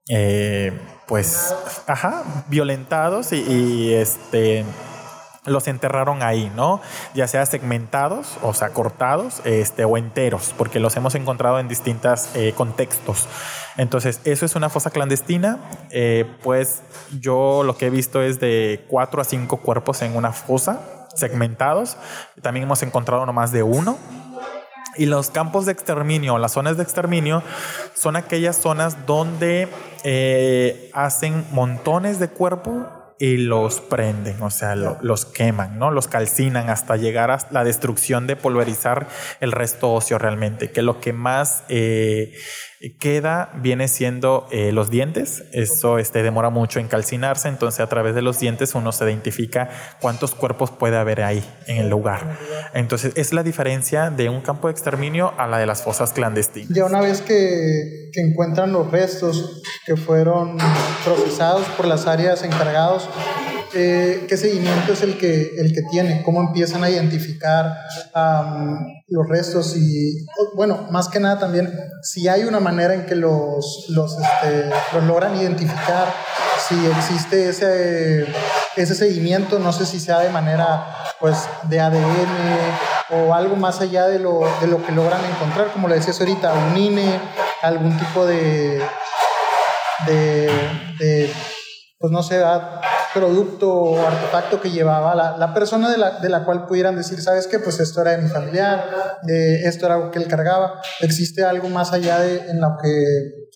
eh, 0.08 0.72
pues 1.06 1.54
ajá, 1.88 2.24
violentados 2.48 3.34
y, 3.34 3.42
y, 3.42 3.94
este 3.94 4.64
los 5.46 5.68
enterraron 5.68 6.24
ahí, 6.24 6.52
¿no? 6.56 6.82
Ya 7.14 7.28
sea 7.28 7.46
segmentados, 7.46 8.38
o 8.42 8.54
sea, 8.54 8.70
cortados, 8.70 9.42
este, 9.46 9.86
o 9.86 9.98
enteros, 9.98 10.54
porque 10.58 10.80
los 10.80 10.96
hemos 10.96 11.16
encontrado 11.16 11.60
en 11.60 11.68
distintos 11.68 12.30
eh, 12.36 12.54
contextos. 12.56 13.28
Entonces, 13.78 14.22
eso 14.24 14.46
es 14.46 14.56
una 14.56 14.70
fosa 14.70 14.92
clandestina. 14.92 15.60
Eh, 15.90 16.26
pues 16.44 16.82
yo 17.20 17.64
lo 17.64 17.78
que 17.78 17.88
he 17.88 17.90
visto 17.90 18.22
es 18.22 18.40
de 18.40 18.86
cuatro 18.88 19.22
a 19.22 19.26
cinco 19.26 19.58
cuerpos 19.58 20.02
en 20.02 20.16
una 20.16 20.32
fosa, 20.32 20.80
segmentados. 21.16 21.98
También 22.42 22.64
hemos 22.64 22.84
encontrado 22.84 23.26
no 23.26 23.34
más 23.34 23.52
de 23.52 23.64
uno. 23.64 23.98
Y 24.96 25.08
los 25.08 25.32
campos 25.32 25.66
de 25.66 25.72
exterminio, 25.72 26.38
las 26.38 26.52
zonas 26.52 26.78
de 26.78 26.84
exterminio, 26.84 27.42
son 27.96 28.16
aquellas 28.16 28.58
zonas 28.58 29.08
donde 29.08 29.68
eh, 30.04 30.92
hacen 30.94 31.46
montones 31.52 32.20
de 32.20 32.28
cuerpos 32.28 32.86
y 33.24 33.38
los 33.38 33.80
prenden, 33.80 34.42
o 34.42 34.50
sea, 34.50 34.76
lo, 34.76 34.98
los 35.02 35.24
queman, 35.24 35.80
¿no? 35.80 35.92
Los 35.92 36.10
calcinan 36.10 36.70
hasta 36.70 36.98
llegar 36.98 37.32
a 37.32 37.38
la 37.52 37.64
destrucción 37.64 38.28
de 38.28 38.36
pulverizar 38.36 39.08
el 39.40 39.54
resto 39.54 39.94
óseo 39.94 40.18
realmente, 40.18 40.72
que 40.72 40.82
lo 40.82 41.00
que 41.00 41.14
más 41.14 41.64
eh, 41.70 42.34
queda 42.92 43.52
viene 43.62 43.88
siendo 43.88 44.48
eh, 44.52 44.72
los 44.72 44.90
dientes. 44.90 45.46
Eso 45.54 46.00
este, 46.00 46.22
demora 46.22 46.50
mucho 46.50 46.80
en 46.80 46.88
calcinarse, 46.88 47.48
entonces 47.48 47.80
a 47.80 47.88
través 47.88 48.14
de 48.16 48.22
los 48.22 48.40
dientes 48.40 48.76
uno 48.76 48.92
se 48.92 49.06
identifica 49.06 49.70
cuántos 50.02 50.36
cuerpos 50.36 50.72
puede 50.72 50.98
haber 50.98 51.22
ahí 51.22 51.44
en 51.68 51.78
el 51.78 51.90
lugar. 51.90 52.38
Entonces 52.74 53.14
es 53.16 53.34
la 53.34 53.44
diferencia 53.44 54.10
de 54.10 54.30
un 54.30 54.42
campo 54.42 54.68
de 54.68 54.74
exterminio 54.74 55.34
a 55.38 55.48
la 55.48 55.58
de 55.58 55.66
las 55.66 55.82
fosas 55.84 56.12
clandestinas. 56.12 56.70
Ya 56.70 56.86
una 56.86 57.00
vez 57.00 57.22
que, 57.22 58.10
que 58.12 58.22
encuentran 58.22 58.74
los 58.74 58.92
restos 58.92 59.62
que 59.86 59.96
fueron 59.96 60.58
procesados 61.06 61.66
por 61.78 61.86
las 61.86 62.08
áreas 62.08 62.44
encargados, 62.44 63.10
eh, 63.76 64.26
qué 64.28 64.38
seguimiento 64.38 64.94
es 64.94 65.02
el 65.02 65.18
que, 65.18 65.56
el 65.58 65.74
que 65.74 65.82
tiene, 65.90 66.22
cómo 66.24 66.42
empiezan 66.42 66.84
a 66.84 66.90
identificar 66.90 67.76
los 69.08 69.28
restos 69.28 69.76
y, 69.76 70.26
bueno, 70.56 70.88
más 70.92 71.10
que 71.10 71.20
nada 71.20 71.40
también, 71.40 71.74
si 72.02 72.28
hay 72.28 72.44
una 72.44 72.60
manera 72.60 72.94
en 72.94 73.06
que 73.06 73.16
los, 73.16 73.86
los, 73.90 74.18
este, 74.20 74.70
los 74.94 75.04
logran 75.06 75.36
identificar, 75.36 76.14
si 76.68 76.76
existe 76.86 77.50
ese, 77.50 78.26
ese 78.76 78.96
seguimiento, 78.96 79.60
no 79.60 79.74
sé 79.74 79.86
si 79.86 80.00
sea 80.00 80.20
de 80.20 80.30
manera 80.30 80.88
pues 81.20 81.38
de 81.64 81.80
ADN 81.80 82.28
o 83.10 83.34
algo 83.34 83.56
más 83.56 83.82
allá 83.82 84.08
de 84.08 84.20
lo, 84.20 84.42
de 84.62 84.68
lo 84.68 84.86
que 84.86 84.92
logran 84.92 85.24
encontrar, 85.26 85.72
como 85.72 85.88
le 85.88 85.96
decías 85.96 86.20
ahorita, 86.20 86.54
un 86.54 86.78
INE, 86.78 87.20
algún 87.62 87.98
tipo 87.98 88.26
de, 88.26 88.82
de, 90.06 90.52
de 91.00 91.34
pues 92.00 92.12
no 92.12 92.22
sé, 92.22 92.44
producto 93.14 93.72
o 93.72 94.06
artefacto 94.06 94.62
que 94.62 94.72
llevaba 94.72 95.16
la, 95.16 95.38
la 95.38 95.54
persona 95.54 95.90
de 95.90 95.98
la, 95.98 96.20
de 96.20 96.30
la, 96.30 96.44
cual 96.44 96.66
pudieran 96.66 96.96
decir, 96.96 97.22
¿sabes 97.22 97.48
qué? 97.48 97.60
Pues 97.60 97.80
esto 97.80 98.02
era 98.02 98.12
de 98.12 98.24
mi 98.24 98.30
familiar, 98.30 98.90
eh, 99.28 99.62
esto 99.66 99.86
era 99.86 99.96
algo 99.96 100.12
que 100.12 100.20
él 100.20 100.28
cargaba. 100.28 100.82
Existe 101.02 101.44
algo 101.44 101.70
más 101.70 101.94
allá 101.94 102.20
de 102.20 102.50
en 102.50 102.62
lo 102.62 102.78
que 102.82 102.90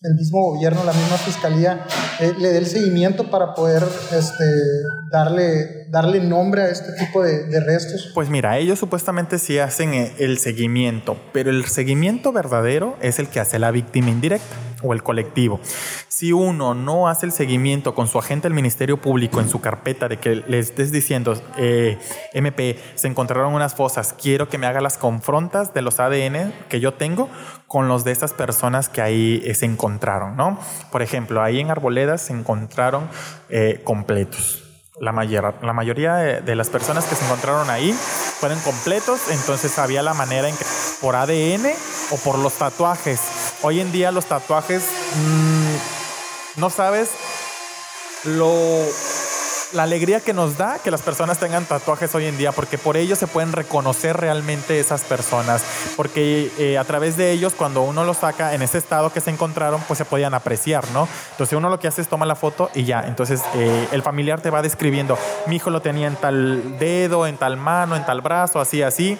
el 0.03 0.13
mismo 0.15 0.51
gobierno, 0.51 0.83
la 0.83 0.93
misma 0.93 1.17
fiscalía, 1.17 1.85
eh, 2.19 2.33
le 2.37 2.49
dé 2.49 2.59
el 2.59 2.67
seguimiento 2.67 3.31
para 3.31 3.55
poder 3.55 3.83
este, 4.11 4.45
darle, 5.11 5.87
darle 5.89 6.19
nombre 6.19 6.61
a 6.61 6.69
este 6.69 6.93
tipo 6.93 7.23
de, 7.23 7.45
de, 7.45 7.59
restos? 7.59 8.11
Pues 8.13 8.29
mira, 8.29 8.57
ellos 8.59 8.77
supuestamente 8.77 9.39
sí 9.39 9.57
hacen 9.57 9.93
eh, 9.93 10.13
el 10.19 10.37
seguimiento, 10.37 11.17
pero 11.33 11.49
el 11.49 11.65
seguimiento 11.65 12.31
verdadero 12.31 12.95
es 13.01 13.17
el 13.17 13.27
que 13.27 13.39
hace 13.39 13.57
la 13.57 13.71
víctima 13.71 14.09
indirecta 14.09 14.66
o 14.83 14.93
el 14.93 15.03
colectivo. 15.03 15.59
Si 16.07 16.31
uno 16.31 16.73
no 16.73 17.07
hace 17.07 17.25
el 17.25 17.31
seguimiento 17.31 17.95
con 17.95 18.07
su 18.07 18.19
agente 18.19 18.47
del 18.47 18.53
Ministerio 18.53 18.97
Público 18.97 19.39
en 19.39 19.49
su 19.49 19.61
carpeta 19.61 20.07
de 20.07 20.17
que 20.17 20.43
le 20.47 20.59
estés 20.59 20.91
diciendo, 20.91 21.39
eh, 21.57 21.97
MP, 22.33 22.79
se 22.95 23.07
encontraron 23.07 23.53
unas 23.53 23.75
fosas, 23.75 24.13
quiero 24.13 24.49
que 24.49 24.57
me 24.57 24.67
haga 24.67 24.81
las 24.81 24.97
confrontas 24.97 25.73
de 25.73 25.81
los 25.81 25.99
ADN 25.99 26.53
que 26.69 26.79
yo 26.79 26.93
tengo 26.93 27.29
con 27.67 27.87
los 27.87 28.03
de 28.03 28.11
esas 28.11 28.33
personas 28.33 28.89
que 28.89 29.01
ahí 29.01 29.41
eh, 29.45 29.53
se 29.55 29.65
encontraron, 29.65 30.35
¿no? 30.37 30.59
Por 30.91 31.01
ejemplo, 31.01 31.41
ahí 31.41 31.59
en 31.59 31.71
Arboledas 31.71 32.21
se 32.21 32.33
encontraron 32.33 33.09
eh, 33.49 33.81
completos. 33.83 34.63
La, 34.99 35.11
mayor, 35.11 35.53
la 35.61 35.73
mayoría 35.73 36.15
de, 36.15 36.41
de, 36.41 36.55
las 36.55 36.69
personas 36.69 37.05
que 37.05 37.13
se 37.13 37.23
encontraron 37.25 37.69
ahí 37.69 37.93
fueron 37.93 38.59
completos, 38.61 39.29
entonces 39.29 39.77
había 39.77 40.01
la 40.01 40.15
manera 40.15 40.49
en 40.49 40.57
que 40.57 40.65
por 41.01 41.15
ADN 41.15 41.67
o 42.11 42.17
por 42.17 42.39
los 42.39 42.53
tatuajes. 42.53 43.46
Hoy 43.63 43.79
en 43.79 43.91
día 43.91 44.11
los 44.11 44.25
tatuajes, 44.25 44.83
mmm, 45.15 46.59
no 46.59 46.69
sabes 46.69 47.09
lo 48.23 48.53
la 49.73 49.83
alegría 49.83 50.21
que 50.21 50.33
nos 50.33 50.57
da 50.57 50.79
que 50.79 50.91
las 50.91 51.01
personas 51.01 51.39
tengan 51.39 51.65
tatuajes 51.65 52.13
hoy 52.15 52.25
en 52.25 52.37
día, 52.37 52.51
porque 52.51 52.77
por 52.77 52.97
ellos 52.97 53.19
se 53.19 53.27
pueden 53.27 53.51
reconocer 53.51 54.15
realmente 54.15 54.79
esas 54.79 55.01
personas, 55.03 55.63
porque 55.95 56.51
eh, 56.57 56.77
a 56.77 56.83
través 56.83 57.17
de 57.17 57.31
ellos, 57.31 57.53
cuando 57.53 57.81
uno 57.81 58.05
los 58.05 58.17
saca 58.17 58.53
en 58.53 58.61
ese 58.61 58.77
estado 58.77 59.11
que 59.11 59.21
se 59.21 59.29
encontraron, 59.29 59.81
pues 59.87 59.97
se 59.97 60.05
podían 60.05 60.33
apreciar, 60.33 60.89
¿no? 60.91 61.07
Entonces 61.31 61.57
uno 61.57 61.69
lo 61.69 61.79
que 61.79 61.87
hace 61.87 62.01
es 62.01 62.07
toma 62.07 62.25
la 62.25 62.35
foto 62.35 62.69
y 62.73 62.85
ya, 62.85 63.01
entonces 63.07 63.41
eh, 63.55 63.87
el 63.91 64.01
familiar 64.01 64.39
te 64.41 64.49
va 64.49 64.61
describiendo, 64.61 65.17
mi 65.47 65.57
hijo 65.57 65.69
lo 65.69 65.81
tenía 65.81 66.07
en 66.07 66.15
tal 66.15 66.79
dedo, 66.79 67.27
en 67.27 67.37
tal 67.37 67.57
mano, 67.57 67.95
en 67.95 68.05
tal 68.05 68.21
brazo, 68.21 68.59
así, 68.59 68.81
así, 68.81 69.17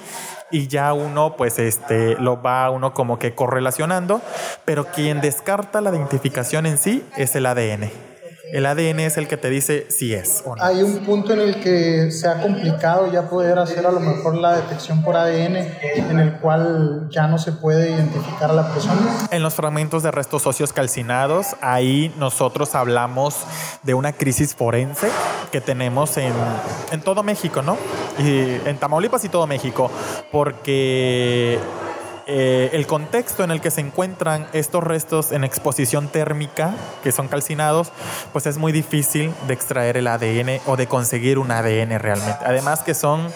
y 0.51 0.67
ya 0.67 0.93
uno 0.93 1.36
pues 1.36 1.60
este 1.60 2.15
lo 2.15 2.41
va 2.41 2.69
uno 2.69 2.93
como 2.93 3.19
que 3.19 3.36
correlacionando, 3.36 4.21
pero 4.65 4.86
quien 4.86 5.21
descarta 5.21 5.81
la 5.81 5.89
identificación 5.89 6.65
en 6.65 6.77
sí 6.77 7.03
es 7.15 7.36
el 7.36 7.45
ADN. 7.45 8.06
El 8.51 8.65
ADN 8.65 9.01
es 9.01 9.17
el 9.17 9.27
que 9.27 9.38
te 9.38 9.49
dice 9.49 9.88
si 9.89 10.13
es 10.13 10.43
o 10.45 10.55
no. 10.55 10.63
Hay 10.63 10.81
un 10.81 10.99
punto 10.99 11.33
en 11.33 11.39
el 11.41 11.60
que 11.60 12.12
se 12.12 12.27
ha 12.27 12.41
complicado 12.41 13.12
ya 13.12 13.29
poder 13.29 13.60
hacer 13.60 13.86
a 13.86 13.91
lo 13.91 13.99
mejor 13.99 14.36
la 14.36 14.55
detección 14.55 15.03
por 15.03 15.17
ADN, 15.17 15.57
en 15.83 16.19
el 16.19 16.33
cual 16.39 17.07
ya 17.10 17.27
no 17.27 17.38
se 17.38 17.51
puede 17.51 17.91
identificar 17.91 18.51
a 18.51 18.53
la 18.53 18.73
persona. 18.73 19.27
En 19.31 19.43
los 19.43 19.53
fragmentos 19.53 20.03
de 20.03 20.12
restos 20.12 20.47
óseos 20.47 20.71
calcinados, 20.71 21.55
ahí 21.62 22.13
nosotros 22.17 22.75
hablamos 22.75 23.36
de 23.83 23.93
una 23.93 24.13
crisis 24.13 24.55
forense 24.55 25.10
que 25.51 25.62
tenemos 25.62 26.17
en, 26.17 26.33
en 26.91 27.01
todo 27.01 27.23
México, 27.23 27.62
¿no? 27.62 27.77
Y 28.19 28.60
en 28.65 28.77
Tamaulipas 28.77 29.23
y 29.25 29.29
todo 29.29 29.45
México, 29.47 29.91
porque 30.31 31.60
eh, 32.29 32.71
el 32.73 32.85
contexto 32.87 33.43
en 33.45 33.51
el 33.51 33.61
que 33.61 33.71
se 33.71 33.79
encuentran 33.79 34.47
estos 34.51 34.83
restos 34.83 35.31
en 35.31 35.45
exposición 35.45 36.09
térmica, 36.09 36.75
que 37.01 37.13
son 37.13 37.29
calcinados, 37.29 37.93
pues 38.33 38.45
es 38.47 38.57
muy 38.57 38.73
difícil 38.73 39.33
de 39.47 39.53
extraer 39.53 39.95
el 39.95 40.07
ADN 40.07 40.59
o 40.65 40.75
de 40.75 40.87
conseguir 40.87 41.39
un 41.39 41.51
ADN 41.51 41.97
realmente. 41.99 42.39
Además 42.45 42.81
que 42.81 42.93
son 42.93 43.31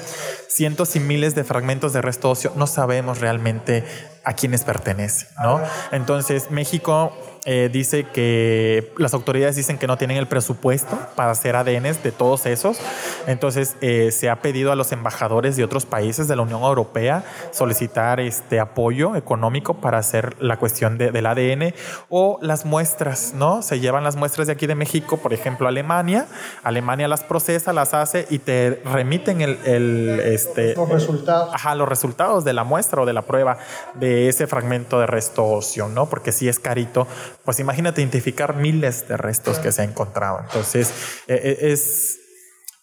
cientos 0.49 0.97
y 0.97 0.99
miles 0.99 1.35
de 1.35 1.45
fragmentos 1.45 1.93
de 1.93 2.01
resto 2.01 2.29
óseo, 2.29 2.51
no 2.57 2.67
sabemos 2.67 3.21
realmente 3.21 3.85
a 4.25 4.33
quiénes 4.33 4.65
pertenece, 4.65 5.27
¿no? 5.41 5.61
Entonces 5.91 6.51
México 6.51 7.13
eh, 7.45 7.69
dice 7.73 8.03
que 8.03 8.93
las 8.97 9.15
autoridades 9.15 9.55
dicen 9.55 9.79
que 9.79 9.87
no 9.87 9.97
tienen 9.97 10.17
el 10.17 10.27
presupuesto 10.27 10.99
para 11.15 11.31
hacer 11.31 11.55
ADNs 11.55 12.03
de 12.03 12.11
todos 12.11 12.45
esos. 12.45 12.79
Entonces 13.25 13.75
eh, 13.81 14.11
se 14.11 14.29
ha 14.29 14.41
pedido 14.41 14.71
a 14.71 14.75
los 14.75 14.91
embajadores 14.91 15.55
de 15.55 15.63
otros 15.63 15.87
países 15.87 16.27
de 16.27 16.35
la 16.35 16.43
Unión 16.43 16.61
Europea 16.61 17.23
solicitar 17.51 18.19
este 18.19 18.59
apoyo 18.59 19.15
económico 19.15 19.73
para 19.73 19.97
hacer 19.97 20.35
la 20.39 20.57
cuestión 20.57 20.99
del 20.99 21.25
ADN 21.25 21.73
o 22.09 22.37
las 22.43 22.65
muestras, 22.65 23.33
¿no? 23.33 23.63
Se 23.63 23.79
llevan 23.79 24.03
las 24.03 24.15
muestras 24.17 24.45
de 24.45 24.53
aquí 24.53 24.67
de 24.67 24.75
México, 24.75 25.17
por 25.17 25.33
ejemplo, 25.33 25.65
a 25.65 25.69
Alemania. 25.69 26.27
Alemania 26.61 27.07
las 27.07 27.23
procesa, 27.23 27.73
las 27.73 27.95
hace 27.95 28.27
y 28.29 28.37
te 28.37 28.83
remiten 28.85 29.41
el, 29.41 30.19
este, 30.23 30.75
los 30.75 30.89
resultados. 30.89 31.55
Ajá, 31.55 31.73
los 31.73 31.89
resultados 31.89 32.43
de 32.43 32.53
la 32.53 32.63
muestra 32.63 33.01
o 33.01 33.05
de 33.07 33.13
la 33.13 33.23
prueba 33.23 33.57
de 33.95 34.29
ese 34.29 34.45
fragmento 34.45 34.99
de 34.99 35.07
resto 35.07 35.43
óseo, 35.45 35.89
¿no? 35.89 36.07
Porque 36.07 36.31
si 36.31 36.47
es 36.47 36.59
carito, 36.59 37.07
pues 37.45 37.59
imagínate 37.59 38.01
identificar 38.01 38.55
miles 38.55 39.07
de 39.07 39.17
restos 39.17 39.59
que 39.59 39.71
se 39.71 39.81
ha 39.81 39.85
encontrado. 39.85 40.39
Entonces, 40.41 40.93
e, 41.27 41.33
e, 41.33 41.71
es, 41.71 42.19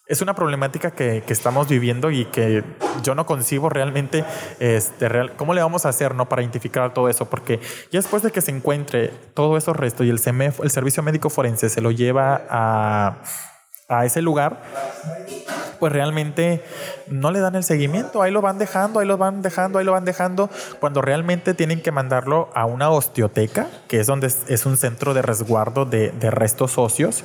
es 0.07 0.21
una 0.21 0.33
problemática 0.33 0.91
que, 0.91 1.23
que, 1.25 1.33
estamos 1.33 1.67
viviendo 1.67 2.11
y 2.11 2.25
que 2.25 2.63
yo 3.03 3.15
no 3.15 3.25
concibo 3.25 3.69
realmente 3.69 4.25
este, 4.59 5.07
real, 5.07 5.35
cómo 5.35 5.53
le 5.53 5.61
vamos 5.61 5.85
a 5.85 5.89
hacer 5.89 6.15
¿no? 6.15 6.27
para 6.27 6.41
identificar 6.41 6.93
todo 6.93 7.09
eso, 7.09 7.29
porque 7.29 7.59
ya 7.91 7.99
después 7.99 8.23
de 8.23 8.31
que 8.31 8.41
se 8.41 8.51
encuentre 8.51 9.09
todo 9.33 9.55
esos 9.55 9.75
restos 9.75 10.05
y 10.05 10.09
el, 10.09 10.19
CEMEF, 10.19 10.59
el 10.61 10.71
Servicio 10.71 11.03
Médico 11.03 11.29
Forense 11.29 11.69
se 11.69 11.81
lo 11.81 11.91
lleva 11.91 12.41
a, 12.49 13.21
a 13.89 14.05
ese 14.05 14.21
lugar, 14.21 14.61
pues 15.79 15.91
realmente 15.91 16.63
no 17.07 17.31
le 17.31 17.39
dan 17.39 17.55
el 17.55 17.63
seguimiento, 17.63 18.21
ahí 18.21 18.31
lo 18.31 18.41
van 18.41 18.59
dejando, 18.59 18.99
ahí 18.99 19.07
lo 19.07 19.17
van 19.17 19.41
dejando, 19.41 19.79
ahí 19.79 19.85
lo 19.85 19.93
van 19.93 20.05
dejando, 20.05 20.49
cuando 20.79 21.01
realmente 21.01 21.55
tienen 21.55 21.81
que 21.81 21.91
mandarlo 21.91 22.49
a 22.53 22.65
una 22.65 22.91
osteoteca, 22.91 23.67
que 23.87 23.99
es 23.99 24.07
donde 24.07 24.27
es 24.27 24.65
un 24.65 24.77
centro 24.77 25.13
de 25.13 25.23
resguardo 25.23 25.85
de, 25.85 26.11
de 26.11 26.29
restos 26.29 26.77
óseos, 26.77 27.23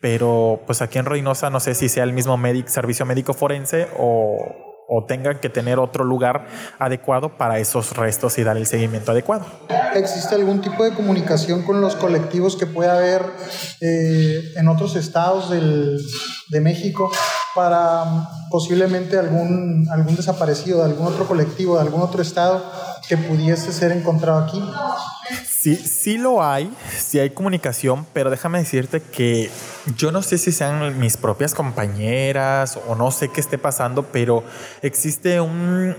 pero 0.00 0.60
pues 0.66 0.82
aquí 0.82 0.98
en 0.98 1.04
Reynosa 1.04 1.48
no 1.50 1.60
sé 1.60 1.74
si 1.74 1.88
sea 1.88 2.04
el 2.04 2.12
mismo 2.12 2.38
servicio 2.66 3.06
médico 3.06 3.32
forense 3.32 3.86
o, 3.96 4.69
o 4.92 5.04
tengan 5.04 5.38
que 5.38 5.48
tener 5.48 5.78
otro 5.78 6.02
lugar 6.02 6.46
adecuado 6.80 7.38
para 7.38 7.60
esos 7.60 7.96
restos 7.96 8.36
y 8.38 8.42
dar 8.42 8.56
el 8.56 8.66
seguimiento 8.66 9.12
adecuado. 9.12 9.46
¿Existe 9.94 10.34
algún 10.34 10.60
tipo 10.60 10.82
de 10.82 10.92
comunicación 10.92 11.62
con 11.62 11.80
los 11.80 11.94
colectivos 11.94 12.56
que 12.56 12.66
pueda 12.66 12.94
haber 12.94 13.24
eh, 13.80 14.42
en 14.56 14.66
otros 14.66 14.96
estados 14.96 15.48
del, 15.48 15.96
de 16.48 16.60
México 16.60 17.08
para 17.54 18.28
posiblemente 18.50 19.16
algún, 19.16 19.86
algún 19.92 20.16
desaparecido 20.16 20.78
de 20.78 20.86
algún 20.86 21.06
otro 21.06 21.24
colectivo, 21.26 21.76
de 21.76 21.82
algún 21.82 22.02
otro 22.02 22.20
estado 22.20 22.60
que 23.10 23.16
pudiese 23.16 23.72
ser 23.72 23.90
encontrado 23.90 24.44
aquí? 24.44 24.62
Sí, 25.44 25.74
sí 25.74 26.16
lo 26.16 26.44
hay, 26.44 26.72
sí 26.96 27.18
hay 27.18 27.30
comunicación, 27.30 28.06
pero 28.12 28.30
déjame 28.30 28.60
decirte 28.60 29.02
que 29.02 29.50
yo 29.96 30.12
no 30.12 30.22
sé 30.22 30.38
si 30.38 30.52
sean 30.52 30.96
mis 31.00 31.16
propias 31.16 31.52
compañeras 31.52 32.78
o 32.86 32.94
no 32.94 33.10
sé 33.10 33.28
qué 33.28 33.40
esté 33.40 33.58
pasando, 33.58 34.04
pero 34.04 34.44
existe 34.80 35.40
un, 35.40 35.96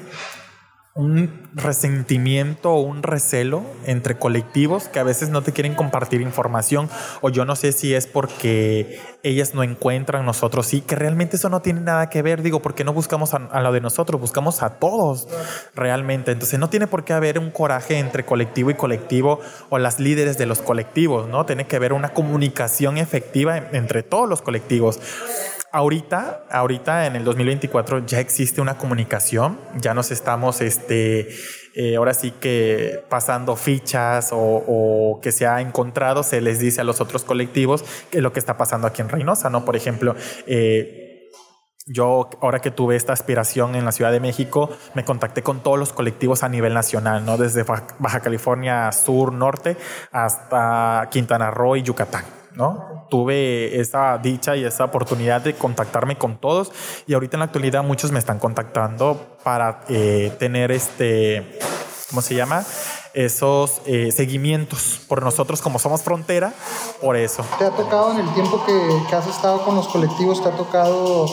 un 0.93 1.49
resentimiento 1.53 2.71
o 2.73 2.81
un 2.81 3.01
recelo 3.01 3.63
entre 3.85 4.17
colectivos 4.17 4.89
que 4.89 4.99
a 4.99 5.03
veces 5.03 5.29
no 5.29 5.41
te 5.41 5.53
quieren 5.53 5.73
compartir 5.73 6.19
información 6.19 6.89
o 7.21 7.29
yo 7.29 7.45
no 7.45 7.55
sé 7.55 7.71
si 7.71 7.93
es 7.93 8.07
porque 8.07 8.99
ellas 9.23 9.53
no 9.53 9.63
encuentran, 9.63 10.25
nosotros 10.25 10.67
sí, 10.67 10.81
que 10.81 10.95
realmente 10.95 11.37
eso 11.37 11.47
no 11.47 11.61
tiene 11.61 11.79
nada 11.79 12.09
que 12.09 12.21
ver, 12.21 12.41
digo, 12.41 12.61
porque 12.61 12.83
no 12.83 12.91
buscamos 12.91 13.33
a, 13.33 13.61
lo 13.61 13.71
de 13.71 13.79
nosotros, 13.79 14.19
buscamos 14.19 14.63
a 14.63 14.79
todos 14.79 15.29
realmente, 15.75 16.31
entonces 16.31 16.59
no 16.59 16.69
tiene 16.69 16.87
por 16.87 17.05
qué 17.05 17.13
haber 17.13 17.39
un 17.39 17.51
coraje 17.51 17.97
entre 17.97 18.25
colectivo 18.25 18.69
y 18.69 18.73
colectivo 18.73 19.39
o 19.69 19.77
las 19.77 19.99
líderes 19.99 20.37
de 20.37 20.45
los 20.45 20.61
colectivos, 20.61 21.27
¿no? 21.29 21.45
Tiene 21.45 21.67
que 21.67 21.77
haber 21.77 21.93
una 21.93 22.09
comunicación 22.09 22.97
efectiva 22.97 23.57
entre 23.71 24.03
todos 24.03 24.27
los 24.27 24.41
colectivos. 24.41 24.99
Ahorita, 25.73 26.43
ahorita 26.49 27.05
en 27.05 27.15
el 27.15 27.23
2024 27.23 28.05
ya 28.05 28.19
existe 28.19 28.59
una 28.59 28.77
comunicación, 28.77 29.57
ya 29.79 29.93
nos 29.93 30.11
estamos, 30.11 30.59
este, 30.59 31.29
eh, 31.75 31.95
ahora 31.95 32.13
sí 32.13 32.31
que 32.31 33.05
pasando 33.07 33.55
fichas 33.55 34.31
o, 34.33 35.21
que 35.23 35.31
se 35.31 35.47
ha 35.47 35.61
encontrado, 35.61 36.23
se 36.23 36.41
les 36.41 36.59
dice 36.59 36.81
a 36.81 36.83
los 36.83 36.99
otros 36.99 37.23
colectivos 37.23 37.85
que 38.09 38.17
es 38.17 38.23
lo 38.23 38.33
que 38.33 38.39
está 38.39 38.57
pasando 38.57 38.85
aquí 38.85 39.01
en 39.01 39.07
Reynosa, 39.07 39.49
¿no? 39.49 39.63
Por 39.63 39.77
ejemplo, 39.77 40.13
eh, 40.45 41.29
yo, 41.87 42.29
ahora 42.41 42.59
que 42.59 42.71
tuve 42.71 42.97
esta 42.97 43.13
aspiración 43.13 43.75
en 43.75 43.85
la 43.85 43.93
Ciudad 43.93 44.11
de 44.11 44.19
México, 44.19 44.69
me 44.93 45.05
contacté 45.05 45.41
con 45.41 45.63
todos 45.63 45.79
los 45.79 45.93
colectivos 45.93 46.43
a 46.43 46.49
nivel 46.49 46.73
nacional, 46.73 47.25
¿no? 47.25 47.37
Desde 47.37 47.63
Baja 47.63 48.19
California 48.19 48.91
Sur, 48.91 49.31
Norte, 49.31 49.77
hasta 50.11 51.07
Quintana 51.11 51.49
Roo 51.49 51.77
y 51.77 51.83
Yucatán. 51.83 52.40
¿No? 52.55 53.07
Tuve 53.09 53.79
esa 53.79 54.17
dicha 54.17 54.55
y 54.55 54.63
esa 54.63 54.85
oportunidad 54.85 55.41
de 55.41 55.55
contactarme 55.55 56.17
con 56.17 56.37
todos 56.37 56.71
y 57.07 57.13
ahorita 57.13 57.37
en 57.37 57.39
la 57.39 57.45
actualidad 57.45 57.83
muchos 57.83 58.11
me 58.11 58.19
están 58.19 58.39
contactando 58.39 59.37
para 59.43 59.81
eh, 59.89 60.33
tener 60.39 60.71
este, 60.71 61.59
¿cómo 62.09 62.21
se 62.21 62.35
llama? 62.35 62.63
Esos 63.13 63.81
eh, 63.85 64.11
seguimientos 64.11 65.01
por 65.07 65.23
nosotros 65.23 65.61
como 65.61 65.79
somos 65.79 66.01
frontera, 66.01 66.53
por 67.01 67.17
eso. 67.17 67.43
¿Te 67.57 67.65
ha 67.65 67.71
tocado 67.71 68.11
en 68.11 68.19
el 68.19 68.33
tiempo 68.33 68.63
que, 68.65 69.15
has 69.15 69.27
estado 69.27 69.65
con 69.65 69.75
los 69.75 69.87
colectivos, 69.89 70.41
te 70.41 70.49
ha 70.49 70.55
tocado 70.55 71.25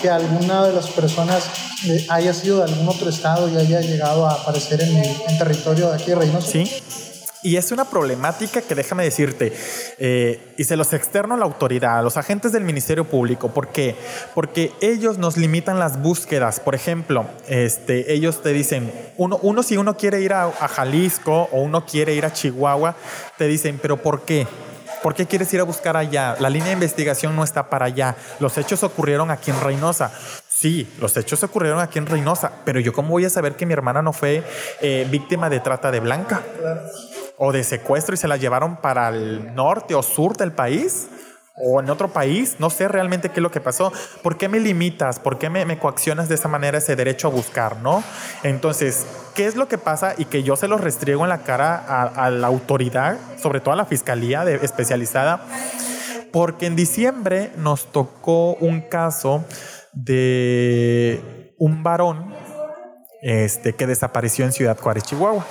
que 0.00 0.10
alguna 0.10 0.64
de 0.64 0.72
las 0.72 0.88
personas 0.88 1.48
eh, 1.86 2.06
haya 2.10 2.34
sido 2.34 2.58
de 2.58 2.64
algún 2.64 2.88
otro 2.88 3.08
estado 3.08 3.48
y 3.48 3.56
haya 3.56 3.80
llegado 3.80 4.26
a 4.26 4.32
aparecer 4.32 4.82
en, 4.82 4.96
el, 4.96 5.38
territorio 5.38 5.90
de 5.90 5.94
aquí 5.94 6.10
de 6.10 6.16
Reynosa? 6.16 6.50
Sí, 6.50 6.70
y 7.46 7.56
es 7.56 7.70
una 7.70 7.84
problemática 7.84 8.60
que 8.60 8.74
déjame 8.74 9.04
decirte, 9.04 9.52
eh, 9.98 10.52
y 10.56 10.64
se 10.64 10.76
los 10.76 10.92
externo 10.92 11.34
a 11.34 11.36
la 11.36 11.44
autoridad, 11.44 11.96
a 11.96 12.02
los 12.02 12.16
agentes 12.16 12.50
del 12.50 12.64
Ministerio 12.64 13.04
Público. 13.04 13.54
¿Por 13.54 13.68
qué? 13.68 13.94
Porque 14.34 14.72
ellos 14.80 15.18
nos 15.18 15.36
limitan 15.36 15.78
las 15.78 16.02
búsquedas. 16.02 16.58
Por 16.58 16.74
ejemplo, 16.74 17.24
este, 17.46 18.12
ellos 18.12 18.42
te 18.42 18.52
dicen, 18.52 18.92
uno, 19.16 19.38
uno 19.42 19.62
si 19.62 19.76
uno 19.76 19.96
quiere 19.96 20.22
ir 20.22 20.32
a, 20.32 20.50
Jalisco 20.50 21.48
o 21.52 21.60
uno 21.60 21.86
quiere 21.86 22.14
ir 22.14 22.24
a 22.24 22.32
Chihuahua, 22.32 22.96
te 23.38 23.46
dicen, 23.46 23.78
pero 23.80 23.96
¿por 23.96 24.22
qué? 24.22 24.48
¿Por 25.04 25.14
qué 25.14 25.26
quieres 25.26 25.54
ir 25.54 25.60
a 25.60 25.64
buscar 25.64 25.96
allá? 25.96 26.34
La 26.40 26.50
línea 26.50 26.70
de 26.70 26.74
investigación 26.74 27.36
no 27.36 27.44
está 27.44 27.70
para 27.70 27.86
allá. 27.86 28.16
Los 28.40 28.58
hechos 28.58 28.82
ocurrieron 28.82 29.30
aquí 29.30 29.52
en 29.52 29.60
Reynosa. 29.60 30.10
Sí, 30.48 30.92
los 31.00 31.16
hechos 31.16 31.44
ocurrieron 31.44 31.78
aquí 31.78 32.00
en 32.00 32.06
Reynosa, 32.06 32.50
pero 32.64 32.80
yo 32.80 32.92
cómo 32.92 33.10
voy 33.10 33.24
a 33.24 33.30
saber 33.30 33.54
que 33.54 33.66
mi 33.66 33.72
hermana 33.72 34.02
no 34.02 34.12
fue 34.12 34.42
eh, 34.80 35.06
víctima 35.08 35.48
de 35.48 35.60
trata 35.60 35.92
de 35.92 36.00
blanca 36.00 36.42
o 37.38 37.52
de 37.52 37.64
secuestro 37.64 38.14
y 38.14 38.18
se 38.18 38.28
la 38.28 38.36
llevaron 38.36 38.76
para 38.76 39.08
el 39.08 39.54
norte 39.54 39.94
o 39.94 40.02
sur 40.02 40.36
del 40.36 40.52
país 40.52 41.08
o 41.56 41.80
en 41.80 41.88
otro 41.88 42.08
país, 42.08 42.56
no 42.58 42.68
sé 42.68 42.86
realmente 42.86 43.30
qué 43.30 43.40
es 43.40 43.42
lo 43.42 43.50
que 43.50 43.60
pasó. 43.60 43.92
¿Por 44.22 44.36
qué 44.36 44.48
me 44.48 44.60
limitas? 44.60 45.18
¿Por 45.18 45.38
qué 45.38 45.48
me, 45.48 45.78
coaccionas 45.78 46.28
de 46.28 46.34
esa 46.34 46.48
manera 46.48 46.78
ese 46.78 46.96
derecho 46.96 47.28
a 47.28 47.30
buscar? 47.30 47.78
¿no? 47.78 48.04
Entonces, 48.42 49.06
¿qué 49.34 49.46
es 49.46 49.56
lo 49.56 49.66
que 49.66 49.78
pasa? 49.78 50.14
Y 50.18 50.26
que 50.26 50.42
yo 50.42 50.56
se 50.56 50.68
lo 50.68 50.76
restriego 50.76 51.24
en 51.24 51.30
la 51.30 51.38
cara 51.44 51.76
a, 51.76 52.30
la 52.30 52.46
autoridad, 52.46 53.16
sobre 53.38 53.60
todo 53.60 53.72
a 53.72 53.76
la 53.76 53.86
fiscalía 53.86 54.44
especializada, 54.44 55.40
porque 56.30 56.66
en 56.66 56.76
diciembre 56.76 57.50
nos 57.56 57.90
tocó 57.90 58.54
un 58.54 58.82
caso 58.82 59.44
de 59.94 61.54
un 61.58 61.82
varón 61.82 62.34
este, 63.22 63.72
que 63.72 63.86
desapareció 63.86 64.44
en 64.44 64.52
Ciudad 64.52 64.78
Juárez, 64.78 65.04
Chihuahua, 65.04 65.46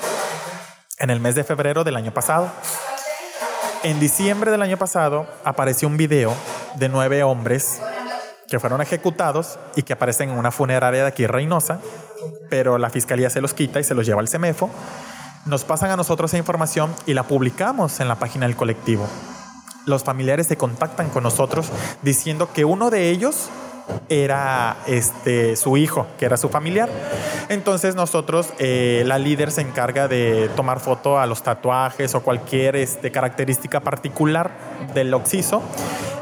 en 0.98 1.10
el 1.10 1.20
mes 1.20 1.36
de 1.36 1.44
febrero 1.44 1.84
del 1.84 1.96
año 1.96 2.14
pasado. 2.14 2.50
En 3.84 4.00
diciembre 4.00 4.52
del 4.52 4.62
año 4.62 4.78
pasado 4.78 5.28
apareció 5.44 5.88
un 5.88 5.98
video 5.98 6.34
de 6.76 6.90
nueve 6.90 7.24
hombres 7.24 7.82
que 8.48 8.60
fueron 8.60 8.82
ejecutados 8.82 9.60
y 9.76 9.84
que 9.84 9.94
aparecen 9.94 10.30
en 10.30 10.38
una 10.38 10.52
funeraria 10.52 11.02
de 11.02 11.08
aquí 11.08 11.28
Reynosa, 11.28 11.80
pero 12.50 12.78
la 12.78 12.90
fiscalía 12.90 13.30
se 13.30 13.42
los 13.42 13.54
quita 13.54 13.80
y 13.80 13.84
se 13.84 13.94
los 13.94 14.06
lleva 14.06 14.22
al 14.22 14.28
CEMEFO. 14.28 14.70
Nos 15.46 15.64
pasan 15.64 15.92
a 15.92 15.98
nosotros 15.98 16.32
esa 16.32 16.38
información 16.38 16.94
y 17.06 17.14
la 17.14 17.24
publicamos 17.24 18.00
en 18.00 18.08
la 18.08 18.16
página 18.16 18.48
del 18.48 18.56
colectivo. 18.56 19.08
Los 19.86 20.04
familiares 20.04 20.48
se 20.48 20.58
contactan 20.58 21.10
con 21.10 21.24
nosotros 21.24 21.68
diciendo 22.02 22.50
que 22.52 22.66
uno 22.66 22.90
de 22.90 23.10
ellos 23.10 23.50
era 24.10 24.78
este, 24.88 25.56
su 25.56 25.78
hijo, 25.78 26.08
que 26.18 26.26
era 26.26 26.38
su 26.38 26.50
familiar. 26.50 26.90
Entonces 27.50 27.96
nosotros, 27.96 28.50
eh, 28.60 29.04
la 29.06 29.20
líder 29.20 29.52
se 29.52 29.62
encarga 29.62 30.08
de 30.08 30.50
tomar 30.56 30.80
foto 30.80 31.20
a 31.20 31.26
los 31.26 31.44
tatuajes 31.44 32.16
o 32.16 32.22
cualquier 32.22 32.76
este, 32.76 33.12
característica 33.12 33.80
particular 33.80 34.52
del 34.94 35.14
occiso. 35.14 35.62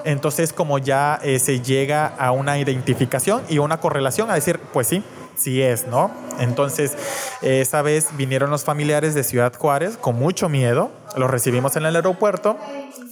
Entonces 0.05 0.53
como 0.53 0.77
ya 0.79 1.19
eh, 1.23 1.39
se 1.39 1.61
llega 1.61 2.07
a 2.07 2.31
una 2.31 2.57
identificación 2.57 3.43
y 3.49 3.59
una 3.59 3.79
correlación 3.79 4.29
a 4.31 4.35
decir, 4.35 4.59
pues 4.73 4.87
sí, 4.87 5.03
sí 5.43 5.61
es, 5.61 5.87
¿no? 5.87 6.09
Entonces, 6.39 6.93
esa 7.41 7.81
vez 7.81 8.15
vinieron 8.15 8.49
los 8.49 8.63
familiares 8.63 9.13
de 9.13 9.23
Ciudad 9.23 9.53
Juárez 9.53 9.97
con 9.97 10.15
mucho 10.15 10.49
miedo, 10.49 10.91
los 11.17 11.29
recibimos 11.29 11.75
en 11.75 11.85
el 11.85 11.95
aeropuerto, 11.95 12.57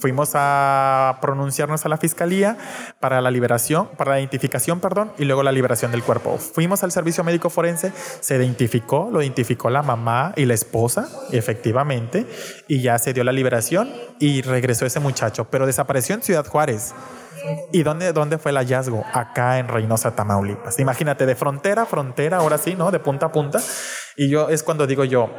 fuimos 0.00 0.30
a 0.34 1.18
pronunciarnos 1.20 1.84
a 1.84 1.88
la 1.88 1.98
fiscalía 1.98 2.56
para 2.98 3.20
la 3.20 3.30
liberación, 3.30 3.88
para 3.96 4.12
la 4.12 4.20
identificación, 4.20 4.80
perdón, 4.80 5.12
y 5.18 5.24
luego 5.24 5.42
la 5.42 5.52
liberación 5.52 5.92
del 5.92 6.02
cuerpo. 6.02 6.38
Fuimos 6.38 6.82
al 6.82 6.90
servicio 6.90 7.22
médico 7.22 7.50
forense, 7.50 7.92
se 8.20 8.36
identificó, 8.36 9.10
lo 9.12 9.22
identificó 9.22 9.70
la 9.70 9.82
mamá 9.82 10.32
y 10.36 10.46
la 10.46 10.54
esposa, 10.54 11.08
efectivamente, 11.30 12.26
y 12.66 12.80
ya 12.80 12.98
se 12.98 13.12
dio 13.12 13.22
la 13.24 13.32
liberación 13.32 13.92
y 14.18 14.42
regresó 14.42 14.86
ese 14.86 15.00
muchacho, 15.00 15.46
pero 15.50 15.66
desapareció 15.66 16.14
en 16.14 16.22
Ciudad 16.22 16.46
Juárez. 16.46 16.94
¿Y 17.72 17.82
dónde, 17.82 18.12
dónde 18.12 18.38
fue 18.38 18.50
el 18.50 18.58
hallazgo? 18.58 19.04
Acá 19.12 19.58
en 19.58 19.68
Reynosa, 19.68 20.14
Tamaulipas. 20.14 20.78
Imagínate, 20.78 21.26
de 21.26 21.34
frontera 21.34 21.82
a 21.82 21.86
frontera, 21.86 22.38
ahora 22.38 22.58
sí, 22.58 22.74
¿no? 22.74 22.90
De 22.90 23.00
punta 23.00 23.26
a 23.26 23.32
punta. 23.32 23.60
Y 24.16 24.28
yo 24.28 24.48
es 24.48 24.62
cuando 24.62 24.86
digo 24.86 25.04
yo, 25.04 25.30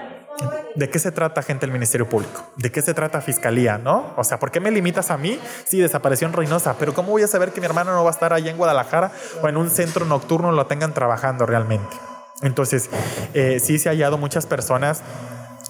¿De 0.76 0.89
qué 0.89 0.98
se 0.98 1.12
trata 1.12 1.44
gente 1.44 1.66
del 1.66 1.74
Ministerio 1.74 2.10
Público? 2.10 2.52
¿De 2.58 2.72
qué 2.72 2.82
se 2.82 2.94
trata 2.94 3.22
Fiscalía? 3.22 3.78
¿No? 3.78 4.14
O 4.18 4.24
sea, 4.24 4.39
¿por 4.39 4.50
qué 4.52 4.60
me 4.60 4.72
limitas 4.72 5.12
a 5.12 5.18
mí? 5.18 5.39
Sí, 5.66 5.80
desapareció 5.80 6.28
en 6.28 6.34
Reynosa, 6.34 6.76
pero 6.80 6.94
¿cómo 6.94 7.12
voy 7.12 7.22
a 7.22 7.28
saber 7.28 7.52
que 7.52 7.62
mi 7.62 7.68
hermano 7.68 7.94
no 7.94 8.04
va 8.04 8.10
a 8.10 8.14
estar 8.14 8.34
allá 8.34 8.50
en 8.50 8.58
Guadalajara 8.58 9.12
o 9.41 9.48
en 9.48 9.58
un 9.58 9.70
centro 9.70 10.06
nocturno 10.06 10.52
lo 10.52 10.66
tengan 10.66 10.94
trabajando 10.94 11.46
realmente? 11.46 11.96
Entonces, 12.41 12.89
eh, 13.34 13.60
sí 13.60 13.78
se 13.78 13.89
ha 13.89 13.91
hallado 13.91 14.18
muchas 14.18 14.48
personas 14.48 15.04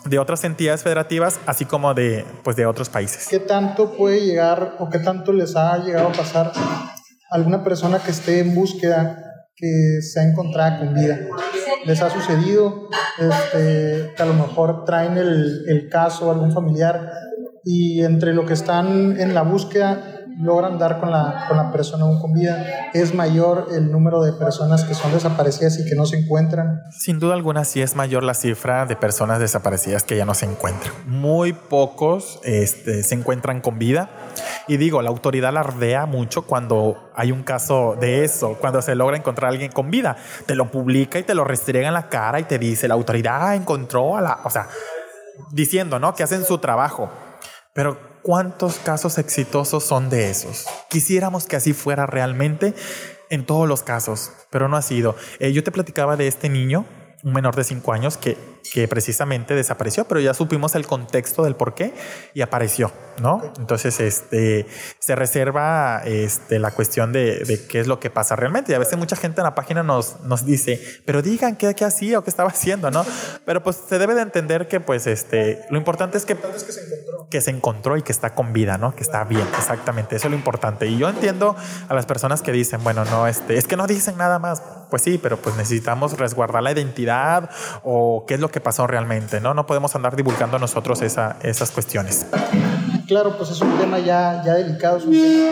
de 0.05 0.19
otras 0.19 0.43
entidades 0.43 0.83
federativas, 0.83 1.39
así 1.45 1.65
como 1.65 1.93
de, 1.93 2.25
pues, 2.43 2.55
de 2.55 2.65
otros 2.65 2.89
países. 2.89 3.27
¿Qué 3.29 3.39
tanto 3.39 3.95
puede 3.95 4.21
llegar 4.21 4.75
o 4.79 4.89
qué 4.89 4.99
tanto 4.99 5.33
les 5.33 5.55
ha 5.55 5.77
llegado 5.77 6.09
a 6.09 6.11
pasar 6.11 6.51
a 6.55 6.91
alguna 7.31 7.63
persona 7.63 7.99
que 7.99 8.11
esté 8.11 8.39
en 8.39 8.53
búsqueda 8.53 9.17
que 9.55 10.01
se 10.01 10.19
ha 10.19 10.23
encontrado 10.23 10.79
con 10.79 10.93
vida? 10.93 11.19
¿Les 11.85 12.01
ha 12.01 12.09
sucedido 12.09 12.89
este, 13.17 14.13
que 14.15 14.23
a 14.23 14.25
lo 14.25 14.33
mejor 14.33 14.85
traen 14.85 15.17
el, 15.17 15.65
el 15.67 15.89
caso 15.89 16.29
a 16.29 16.33
algún 16.33 16.51
familiar 16.51 17.11
y 17.63 18.03
entre 18.03 18.33
lo 18.33 18.45
que 18.45 18.53
están 18.53 19.19
en 19.19 19.33
la 19.33 19.41
búsqueda 19.43 20.12
logran 20.37 20.77
dar 20.77 20.99
con 20.99 21.11
la, 21.11 21.45
con 21.47 21.57
la 21.57 21.71
persona 21.71 22.03
aún 22.03 22.19
con 22.19 22.33
vida, 22.33 22.89
es 22.93 23.13
mayor 23.13 23.67
el 23.71 23.91
número 23.91 24.21
de 24.23 24.33
personas 24.33 24.83
que 24.83 24.93
son 24.93 25.11
desaparecidas 25.11 25.79
y 25.79 25.85
que 25.85 25.95
no 25.95 26.05
se 26.05 26.17
encuentran. 26.17 26.81
Sin 26.91 27.19
duda 27.19 27.33
alguna 27.33 27.65
sí 27.65 27.81
es 27.81 27.95
mayor 27.95 28.23
la 28.23 28.33
cifra 28.33 28.85
de 28.85 28.95
personas 28.95 29.39
desaparecidas 29.39 30.03
que 30.03 30.17
ya 30.17 30.25
no 30.25 30.33
se 30.33 30.45
encuentran. 30.45 30.93
Muy 31.05 31.53
pocos 31.53 32.39
este, 32.43 33.03
se 33.03 33.15
encuentran 33.15 33.61
con 33.61 33.79
vida. 33.79 34.09
Y 34.67 34.77
digo, 34.77 35.01
la 35.01 35.09
autoridad 35.09 35.49
alardea 35.49 36.05
mucho 36.05 36.43
cuando 36.43 37.11
hay 37.15 37.31
un 37.31 37.43
caso 37.43 37.95
de 37.99 38.23
eso, 38.23 38.57
cuando 38.59 38.81
se 38.81 38.95
logra 38.95 39.17
encontrar 39.17 39.49
a 39.49 39.51
alguien 39.51 39.71
con 39.71 39.91
vida. 39.91 40.15
Te 40.45 40.55
lo 40.55 40.71
publica 40.71 41.19
y 41.19 41.23
te 41.23 41.35
lo 41.35 41.43
restriega 41.43 41.87
en 41.87 41.93
la 41.93 42.09
cara 42.09 42.39
y 42.39 42.43
te 42.43 42.59
dice, 42.59 42.87
la 42.87 42.93
autoridad 42.93 43.55
encontró 43.55 44.17
a 44.17 44.21
la... 44.21 44.39
O 44.43 44.49
sea, 44.49 44.67
diciendo, 45.51 45.99
¿no? 45.99 46.13
Que 46.13 46.23
hacen 46.23 46.45
su 46.45 46.57
trabajo. 46.59 47.09
Pero 47.73 48.12
¿cuántos 48.23 48.77
casos 48.79 49.17
exitosos 49.19 49.83
son 49.83 50.09
de 50.09 50.31
esos? 50.31 50.65
Quisiéramos 50.89 51.45
que 51.45 51.57
así 51.57 51.73
fuera 51.73 52.07
realmente 52.07 52.73
en 53.29 53.45
todos 53.45 53.67
los 53.67 53.83
casos, 53.83 54.31
pero 54.49 54.67
no 54.67 54.77
ha 54.77 54.81
sido. 54.81 55.15
Eh, 55.39 55.51
yo 55.53 55.63
te 55.63 55.71
platicaba 55.71 56.15
de 56.15 56.27
este 56.27 56.49
niño, 56.49 56.85
un 57.23 57.33
menor 57.33 57.55
de 57.55 57.63
5 57.63 57.93
años, 57.93 58.17
que 58.17 58.37
que 58.71 58.87
precisamente 58.87 59.55
desapareció, 59.55 60.05
pero 60.05 60.19
ya 60.19 60.33
supimos 60.33 60.75
el 60.75 60.85
contexto 60.85 61.43
del 61.43 61.55
por 61.55 61.75
qué 61.75 61.93
y 62.33 62.41
apareció, 62.41 62.91
¿no? 63.21 63.41
Entonces, 63.57 63.99
este, 63.99 64.65
se 64.99 65.15
reserva 65.15 66.01
este, 66.05 66.59
la 66.59 66.71
cuestión 66.71 67.11
de, 67.11 67.39
de, 67.39 67.65
qué 67.67 67.79
es 67.79 67.87
lo 67.87 67.99
que 67.99 68.09
pasa 68.09 68.35
realmente. 68.35 68.71
Y 68.71 68.75
a 68.75 68.79
veces 68.79 68.97
mucha 68.97 69.15
gente 69.15 69.41
en 69.41 69.45
la 69.45 69.55
página 69.55 69.83
nos, 69.83 70.21
nos 70.21 70.45
dice, 70.45 70.81
pero 71.05 71.21
digan 71.21 71.55
qué, 71.55 71.73
qué 71.75 71.85
hacía 71.85 72.19
o 72.19 72.23
qué 72.23 72.29
estaba 72.29 72.49
haciendo, 72.49 72.91
¿no? 72.91 73.05
Pero 73.45 73.63
pues 73.63 73.81
se 73.87 73.99
debe 73.99 74.15
de 74.15 74.21
entender 74.21 74.67
que, 74.67 74.79
pues, 74.79 75.07
este, 75.07 75.65
lo 75.69 75.77
importante 75.77 76.17
es 76.17 76.25
que, 76.25 76.33
es 76.33 76.63
que, 76.63 76.71
se 76.71 76.81
encontró. 76.81 77.27
que 77.29 77.41
se 77.41 77.51
encontró 77.51 77.97
y 77.97 78.01
que 78.01 78.11
está 78.11 78.33
con 78.33 78.53
vida, 78.53 78.77
¿no? 78.77 78.95
Que 78.95 79.03
está 79.03 79.23
bien, 79.23 79.47
exactamente. 79.57 80.15
Eso 80.15 80.27
es 80.27 80.31
lo 80.31 80.37
importante. 80.37 80.87
Y 80.87 80.97
yo 80.97 81.09
entiendo 81.09 81.55
a 81.89 81.93
las 81.93 82.05
personas 82.05 82.41
que 82.41 82.51
dicen, 82.51 82.83
bueno, 82.83 83.05
no, 83.05 83.27
este, 83.27 83.57
es 83.57 83.67
que 83.67 83.75
no 83.75 83.87
dicen 83.87 84.17
nada 84.17 84.39
más. 84.39 84.61
Pues 84.89 85.01
sí, 85.01 85.17
pero 85.17 85.37
pues 85.37 85.55
necesitamos 85.55 86.17
resguardar 86.17 86.61
la 86.61 86.71
identidad 86.71 87.49
o 87.83 88.25
qué 88.27 88.35
es 88.35 88.39
lo 88.39 88.51
que 88.53 88.61
pasó 88.61 88.87
realmente, 88.87 89.41
¿no? 89.41 89.53
No 89.53 89.65
podemos 89.65 89.93
andar 89.95 90.15
divulgando 90.15 90.57
nosotros 90.59 91.01
esa, 91.01 91.37
esas 91.41 91.71
cuestiones. 91.71 92.25
Claro, 93.07 93.37
pues 93.37 93.49
es 93.49 93.59
un 93.59 93.77
tema 93.77 93.99
ya, 93.99 94.41
ya 94.45 94.53
delicado, 94.53 94.99
es 94.99 95.05
un 95.05 95.11
tema 95.11 95.51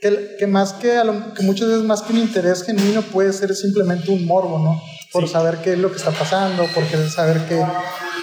que, 0.00 0.36
que, 0.38 0.46
más 0.46 0.72
que, 0.72 0.96
a 0.96 1.04
lo, 1.04 1.34
que 1.34 1.42
muchas 1.42 1.68
veces 1.68 1.84
más 1.84 2.00
que 2.00 2.14
un 2.14 2.20
interés 2.20 2.64
genuino 2.64 3.02
puede 3.02 3.32
ser 3.32 3.54
simplemente 3.54 4.10
un 4.10 4.24
morbo, 4.24 4.58
¿no? 4.58 4.80
Por 5.12 5.26
sí. 5.26 5.32
saber 5.32 5.58
qué 5.58 5.74
es 5.74 5.78
lo 5.78 5.90
que 5.90 5.96
está 5.98 6.12
pasando, 6.12 6.64
por 6.74 6.84
querer 6.84 7.10
saber 7.10 7.42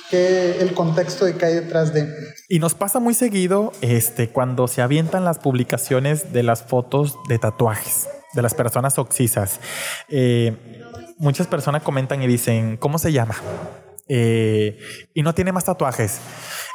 qué, 0.10 0.58
el 0.60 0.74
contexto 0.74 1.26
de 1.26 1.36
que 1.36 1.46
hay 1.46 1.54
detrás 1.54 1.94
de. 1.94 2.08
Y 2.50 2.60
nos 2.60 2.74
pasa 2.74 3.00
muy 3.00 3.14
seguido 3.14 3.72
este, 3.82 4.30
cuando 4.30 4.68
se 4.68 4.82
avientan 4.82 5.24
las 5.24 5.40
publicaciones 5.40 6.34
de 6.34 6.44
las 6.44 6.64
fotos 6.64 7.18
de 7.30 7.38
tatuajes 7.38 8.08
de 8.34 8.42
las 8.42 8.54
personas 8.54 8.98
oxisas. 8.98 9.60
Eh, 10.10 10.56
muchas 11.18 11.48
personas 11.48 11.84
comentan 11.84 12.22
y 12.24 12.28
dicen, 12.28 12.78
¿cómo 12.78 12.98
se 12.98 13.12
llama? 13.12 13.36
Eh, 14.08 14.78
y 15.14 15.22
no 15.22 15.34
tiene 15.34 15.52
más 15.52 15.66
tatuajes. 15.66 16.20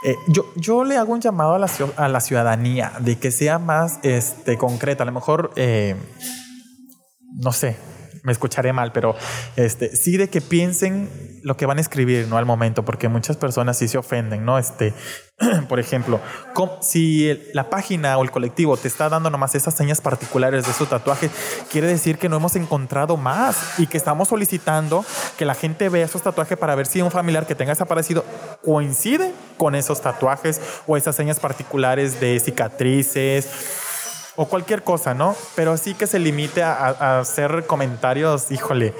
Eh, 0.05 0.15
yo, 0.29 0.53
yo 0.57 0.85
le 0.85 0.97
hago 0.97 1.13
un 1.13 1.21
llamado 1.21 1.55
a 1.55 1.59
la, 1.59 1.71
a 1.97 2.09
la, 2.09 2.21
ciudadanía 2.21 2.93
de 3.01 3.19
que 3.19 3.31
sea 3.31 3.59
más 3.59 3.99
este, 4.03 4.57
concreta. 4.57 5.03
A 5.03 5.07
lo 5.07 5.13
mejor, 5.13 5.53
eh, 5.57 5.97
no 7.43 7.53
sé, 7.53 7.77
me 8.27 8.33
escucharé 8.33 8.73
mal, 8.73 8.91
pero 8.91 9.15
este, 9.55 9.95
sí 9.95 10.17
de 10.17 10.29
que 10.29 10.41
piensen 10.41 11.09
lo 11.45 11.57
que 11.57 11.65
van 11.65 11.79
a 11.79 11.81
escribir, 11.81 12.27
¿no? 12.27 12.39
Al 12.39 12.45
momento, 12.45 12.85
porque 12.85 13.09
muchas 13.09 13.37
personas 13.37 13.79
sí 13.79 13.87
se 13.87 13.99
ofenden, 13.99 14.45
¿no? 14.45 14.59
Este, 14.59 14.93
por 15.69 15.79
ejemplo, 15.79 16.19
si 16.81 17.39
la 17.53 17.71
página 17.71 18.19
o 18.19 18.25
el 18.25 18.33
colectivo 18.33 18.77
te 18.77 18.89
está 18.89 19.09
dando 19.09 19.31
nomás 19.31 19.55
esas 19.55 19.75
señas 19.75 20.01
particulares 20.01 20.67
de 20.67 20.73
su 20.73 20.87
tatuaje, 20.87 21.31
quiere 21.71 21.87
decir 21.87 22.19
que 22.19 22.29
no 22.29 22.39
hemos 22.39 22.57
encontrado 22.57 23.17
más 23.17 23.79
y 23.79 23.87
que 23.87 23.97
estamos 23.97 24.27
solicitando 24.27 25.05
que 25.39 25.45
la 25.45 25.55
gente 25.55 25.89
vea 25.89 26.07
esos 26.07 26.23
tatuajes 26.23 26.59
para 26.59 26.75
ver 26.75 26.87
si 26.87 27.01
un 27.03 27.13
familiar 27.13 27.47
que 27.47 27.55
tenga 27.55 27.71
desaparecido 27.71 28.25
coincide 28.65 29.33
con 29.57 29.77
esos 29.77 30.01
tatuajes 30.01 30.61
o 30.89 30.97
esas 30.97 31.15
señas 31.15 31.39
particulares 31.39 32.19
de 32.19 32.41
cicatrices 32.41 33.85
o 34.37 34.47
cualquier 34.47 34.83
cosa, 34.83 35.15
¿no? 35.15 35.35
Pero 35.55 35.77
sí 35.77 35.95
que 35.95 36.07
se 36.07 36.19
limite 36.19 36.63
a, 36.63 36.75
a 36.75 37.21
hacer 37.21 37.65
comentarios, 37.67 38.51
híjole. 38.51 38.95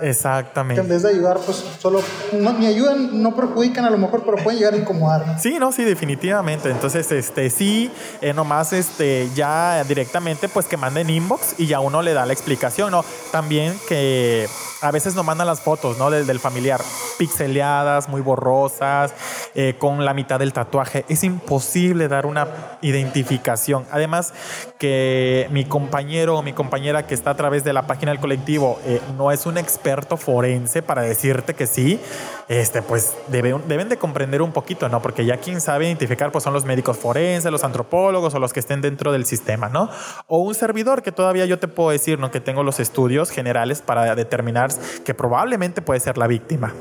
Exactamente. 0.00 0.80
Que 0.80 0.86
en 0.86 0.88
vez 0.88 1.02
de 1.02 1.10
ayudar, 1.10 1.38
pues 1.44 1.62
solo 1.78 2.00
no, 2.32 2.52
ni 2.54 2.66
ayudan, 2.66 3.22
no 3.22 3.36
perjudican 3.36 3.84
a 3.84 3.90
lo 3.90 3.98
mejor, 3.98 4.22
pero 4.24 4.38
pueden 4.42 4.58
llegar 4.58 4.74
a 4.74 4.78
incomodar. 4.78 5.26
¿no? 5.26 5.38
Sí, 5.38 5.58
no, 5.58 5.72
sí, 5.72 5.84
definitivamente. 5.84 6.70
Entonces, 6.70 7.10
este, 7.12 7.50
sí, 7.50 7.90
eh, 8.20 8.32
nomás, 8.32 8.72
este, 8.72 9.28
ya 9.34 9.84
directamente, 9.84 10.48
pues 10.48 10.66
que 10.66 10.76
manden 10.76 11.10
inbox 11.10 11.54
y 11.58 11.66
ya 11.66 11.80
uno 11.80 12.02
le 12.02 12.14
da 12.14 12.26
la 12.26 12.32
explicación, 12.32 12.90
¿no? 12.90 13.04
También 13.30 13.78
que 13.88 14.48
a 14.80 14.90
veces 14.90 15.14
nos 15.14 15.24
mandan 15.24 15.46
las 15.46 15.60
fotos, 15.60 15.96
¿no? 15.96 16.10
Del, 16.10 16.26
del 16.26 16.40
familiar, 16.40 16.80
pixeleadas, 17.18 18.08
muy 18.08 18.20
borrosas, 18.20 19.12
eh, 19.54 19.76
con 19.78 20.04
la 20.04 20.12
mitad 20.12 20.40
del 20.40 20.52
tatuaje. 20.52 21.04
Es 21.08 21.22
imposible 21.22 22.08
dar 22.08 22.26
una 22.26 22.48
identificación. 22.82 23.86
Además, 23.92 24.32
que 24.78 25.48
mi 25.50 25.64
compañero 25.64 26.38
o 26.38 26.42
mi 26.42 26.52
compañera 26.52 27.06
que 27.06 27.14
está 27.14 27.30
a 27.30 27.36
través 27.36 27.64
de 27.64 27.72
la 27.72 27.86
página 27.86 28.12
del 28.12 28.20
colectivo 28.20 28.80
eh, 28.84 29.00
no 29.16 29.32
es 29.32 29.46
un 29.46 29.58
experto 29.58 30.16
forense 30.16 30.82
para 30.82 31.02
decirte 31.02 31.54
que 31.54 31.66
sí, 31.66 32.00
este, 32.48 32.82
pues 32.82 33.14
debe, 33.28 33.54
deben 33.66 33.88
de 33.88 33.96
comprender 33.96 34.42
un 34.42 34.52
poquito, 34.52 34.88
¿no? 34.88 35.02
Porque 35.02 35.24
ya 35.24 35.38
quien 35.38 35.60
sabe 35.60 35.86
identificar 35.86 36.32
pues 36.32 36.44
son 36.44 36.52
los 36.52 36.64
médicos 36.64 36.96
forenses, 36.96 37.50
los 37.50 37.64
antropólogos 37.64 38.34
o 38.34 38.38
los 38.38 38.52
que 38.52 38.60
estén 38.60 38.80
dentro 38.80 39.12
del 39.12 39.24
sistema, 39.24 39.68
¿no? 39.68 39.90
O 40.26 40.38
un 40.38 40.54
servidor 40.54 41.02
que 41.02 41.12
todavía 41.12 41.46
yo 41.46 41.58
te 41.58 41.68
puedo 41.68 41.90
decir, 41.90 42.18
¿no? 42.18 42.30
Que 42.30 42.40
tengo 42.40 42.62
los 42.62 42.80
estudios 42.80 43.30
generales 43.30 43.82
para 43.82 44.14
determinar 44.14 44.70
que 45.04 45.14
probablemente 45.14 45.82
puede 45.82 46.00
ser 46.00 46.18
la 46.18 46.26
víctima 46.26 46.72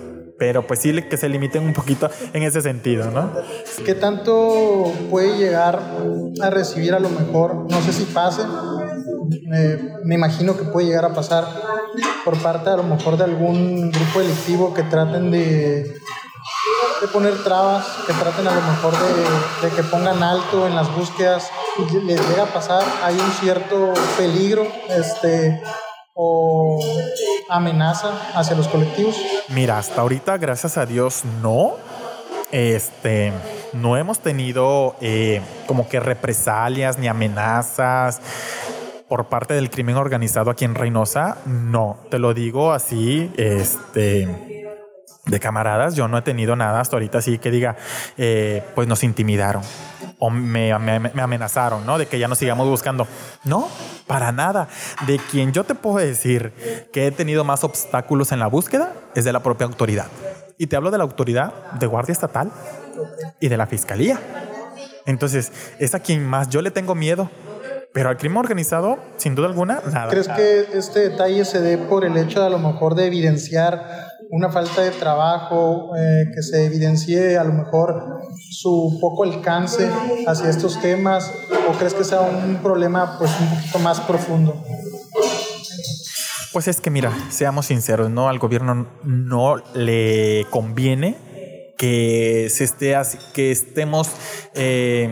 pero 0.42 0.66
pues 0.66 0.80
sí 0.80 0.92
que 1.04 1.18
se 1.18 1.30
limiten 1.30 1.64
un 1.64 1.72
poquito 1.72 2.10
en 2.34 2.42
ese 2.42 2.64
sentido, 2.64 3.12
¿no? 3.12 3.32
¿Qué 3.86 3.94
tanto 3.94 4.92
puede 5.12 5.38
llegar 5.38 5.80
a 6.42 6.50
recibir 6.50 6.96
a 6.96 7.00
lo 7.00 7.10
mejor, 7.10 7.70
no 7.70 7.80
sé 7.84 7.94
si 7.94 8.06
pase, 8.06 8.42
eh, 9.54 9.80
me 10.04 10.16
imagino 10.16 10.58
que 10.58 10.64
puede 10.64 10.88
llegar 10.88 11.06
a 11.06 11.14
pasar 11.14 11.46
por 12.26 12.42
parte 12.42 12.72
a 12.72 12.78
lo 12.78 12.82
mejor 12.82 13.18
de 13.18 13.26
algún 13.26 13.92
grupo 13.92 14.20
delictivo 14.20 14.74
que 14.74 14.82
traten 14.82 15.30
de, 15.30 15.84
de 15.84 17.08
poner 17.14 17.36
trabas, 17.44 17.86
que 18.08 18.14
traten 18.14 18.48
a 18.48 18.56
lo 18.56 18.62
mejor 18.62 18.94
de, 18.94 19.68
de 19.70 19.76
que 19.76 19.84
pongan 19.84 20.24
alto 20.24 20.66
en 20.66 20.74
las 20.74 20.92
búsquedas, 20.96 21.52
les 22.04 22.30
llega 22.30 22.46
a 22.46 22.52
pasar, 22.52 22.84
hay 23.04 23.14
un 23.14 23.32
cierto 23.34 23.94
peligro, 24.18 24.66
este 24.90 25.62
o 26.14 26.80
amenaza 27.50 28.14
hacia 28.34 28.56
los 28.56 28.68
colectivos? 28.68 29.16
Mira, 29.50 29.78
hasta 29.78 30.02
ahorita, 30.02 30.38
gracias 30.38 30.78
a 30.78 30.86
Dios, 30.86 31.24
no. 31.42 31.76
Este, 32.52 33.32
no 33.74 33.96
hemos 33.98 34.20
tenido 34.20 34.96
eh, 35.02 35.42
como 35.68 35.88
que 35.88 36.00
represalias 36.00 36.98
ni 36.98 37.08
amenazas. 37.08 38.22
por 39.08 39.26
parte 39.26 39.54
del 39.54 39.70
crimen 39.70 39.98
organizado 39.98 40.50
aquí 40.52 40.64
en 40.64 40.74
Reynosa, 40.74 41.38
no, 41.46 41.98
te 42.10 42.18
lo 42.18 42.34
digo 42.34 42.72
así, 42.72 43.30
este, 43.36 44.72
de 45.26 45.40
camaradas, 45.42 45.96
yo 45.96 46.08
no 46.08 46.18
he 46.18 46.22
tenido 46.22 46.56
nada 46.56 46.80
hasta 46.80 46.96
ahorita 46.96 47.18
así 47.18 47.38
que 47.38 47.52
diga, 47.52 47.76
eh, 48.18 48.64
pues 48.74 48.88
nos 48.88 49.04
intimidaron 49.04 49.64
o 50.24 50.30
me, 50.30 50.78
me, 50.78 51.22
amenazaron, 51.22 51.84
¿no? 51.84 51.98
De 51.98 52.06
que 52.06 52.20
ya 52.20 52.28
no 52.28 52.36
sigamos 52.36 52.68
buscando. 52.68 53.08
No, 53.44 53.68
para 54.06 54.32
nada. 54.32 54.68
De 55.08 55.18
quien 55.18 55.52
yo 55.52 55.64
te 55.64 55.74
puedo 55.74 55.98
decir 55.98 56.54
que 56.94 57.08
he 57.08 57.12
tenido 57.12 57.44
más 57.44 57.64
obstáculos 57.64 58.32
en 58.32 58.38
la 58.38 58.46
búsqueda 58.46 58.94
es 59.16 59.26
de 59.26 59.34
la 59.34 59.42
propia 59.42 59.66
autoridad. 59.66 60.06
Y 60.60 60.68
te 60.68 60.76
hablo 60.76 60.92
de 60.92 61.00
la 61.00 61.06
autoridad 61.06 61.72
de 61.72 61.88
Guardia 61.88 62.14
Estatal 62.14 62.52
y 63.40 63.48
de 63.48 63.58
la 63.58 63.66
Fiscalía. 63.66 64.20
Entonces, 65.08 65.52
es 65.80 65.96
a 65.96 66.00
quien 66.00 66.24
más 66.24 66.50
yo 66.50 66.62
le 66.62 66.70
tengo 66.70 66.94
miedo. 66.94 67.28
Pero 67.92 68.10
al 68.10 68.18
crimen 68.18 68.38
organizado, 68.38 69.00
sin 69.18 69.34
duda 69.34 69.48
alguna, 69.48 69.82
nada. 69.92 70.10
¿Crees 70.10 70.28
que 70.28 70.78
este 70.78 71.10
detalle 71.10 71.44
se 71.46 71.62
dé 71.62 71.80
por 71.80 72.06
el 72.06 72.16
hecho 72.16 72.42
de 72.42 72.46
a 72.46 72.50
lo 72.50 72.60
mejor 72.60 72.94
de 72.94 73.08
evidenciar 73.08 74.11
una 74.32 74.50
falta 74.50 74.82
de 74.82 74.92
trabajo, 74.92 75.92
eh, 75.96 76.26
que 76.34 76.42
se 76.42 76.66
evidencie 76.66 77.38
a 77.38 77.44
lo 77.44 77.54
mejor 77.54 78.22
su 78.50 78.98
poco 79.02 79.24
alcance 79.24 79.90
hacia 80.26 80.50
estos 80.50 80.82
temas, 80.82 81.32
o 81.70 81.74
crees 81.74 81.94
que 81.94 82.06
sea 82.06 82.22
un 82.22 82.56
problema 82.64 83.18
pues 83.20 83.30
un 83.40 83.50
poquito 83.50 83.80
más 83.80 84.00
profundo? 84.00 84.56
Pues 86.54 86.68
es 86.68 86.82
que 86.82 86.90
mira, 86.90 87.12
seamos 87.30 87.68
sinceros, 87.68 88.10
¿no? 88.10 88.30
Al 88.30 88.40
gobierno 88.40 88.88
no 89.04 89.58
le 89.74 90.46
conviene 90.50 91.74
que 91.78 92.48
se 92.50 92.64
esté 92.64 92.96
así, 92.96 93.18
que 93.34 93.52
estemos 93.52 94.12
eh, 94.54 95.10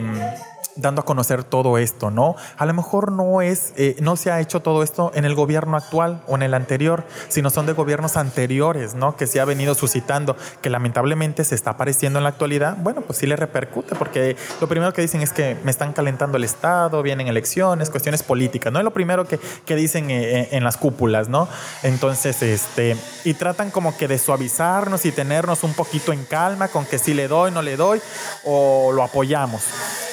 dando 0.82 1.02
a 1.02 1.06
conocer 1.06 1.44
todo 1.44 1.78
esto, 1.78 2.12
¿no? 2.12 2.36
A 2.58 2.66
lo 2.66 2.74
mejor 2.74 3.12
no 3.12 3.42
es, 3.42 3.74
eh, 3.78 3.96
no 4.00 4.16
se 4.16 4.32
ha 4.32 4.40
hecho 4.40 4.62
todo 4.62 4.84
esto 4.84 5.12
en 5.14 5.26
el 5.26 5.36
gobierno 5.36 5.78
actual 5.78 6.22
o 6.28 6.36
en 6.36 6.44
el 6.44 6.54
anterior, 6.54 7.06
sino 7.28 7.50
son 7.50 7.66
de 7.66 7.74
gobiernos 7.74 8.18
anteriores, 8.18 8.96
¿no? 8.96 9.16
Que 9.16 9.28
se 9.28 9.40
ha 9.40 9.46
venido 9.46 9.76
suscitando, 9.76 10.36
que 10.62 10.70
lamentablemente 10.70 11.44
se 11.44 11.56
está 11.56 11.72
apareciendo 11.72 12.20
en 12.20 12.24
la 12.24 12.30
actualidad. 12.30 12.78
Bueno, 12.80 13.02
pues 13.02 13.20
sí 13.20 13.26
le 13.26 13.36
repercute, 13.36 13.96
porque 13.96 14.36
lo 14.62 14.68
primero 14.68 14.94
que 14.94 15.02
dicen 15.02 15.22
es 15.22 15.32
que 15.32 15.58
me 15.64 15.72
están 15.72 15.94
calentando 15.94 16.38
el 16.38 16.44
Estado, 16.44 17.02
vienen 17.04 17.28
elecciones, 17.28 17.90
cuestiones 17.90 18.24
políticas, 18.24 18.72
¿no? 18.72 18.80
Es 18.80 18.86
lo 18.86 18.94
primero 18.94 19.26
que, 19.26 19.40
que 19.66 19.76
dicen 19.76 20.10
eh, 20.10 20.42
eh, 20.42 20.50
en 20.52 20.64
las 20.64 20.78
cúpulas, 20.78 21.30
¿no? 21.30 21.48
Entonces, 21.84 22.42
este, 22.42 22.96
y 23.24 23.34
tratan 23.34 23.72
como 23.72 23.96
que 23.98 24.08
de 24.08 24.18
suavizarnos 24.18 25.06
y 25.06 25.12
tenernos 25.12 25.64
un 25.64 25.74
poquito 25.74 26.14
en 26.14 26.26
calma 26.26 26.68
con 26.68 26.86
que 26.86 27.00
si 27.00 27.14
le 27.14 27.28
doy, 27.28 27.52
no 27.52 27.62
le 27.62 27.76
doy, 27.76 28.02
o 28.46 28.92
lo 28.94 29.04
apoyamos. 29.04 29.64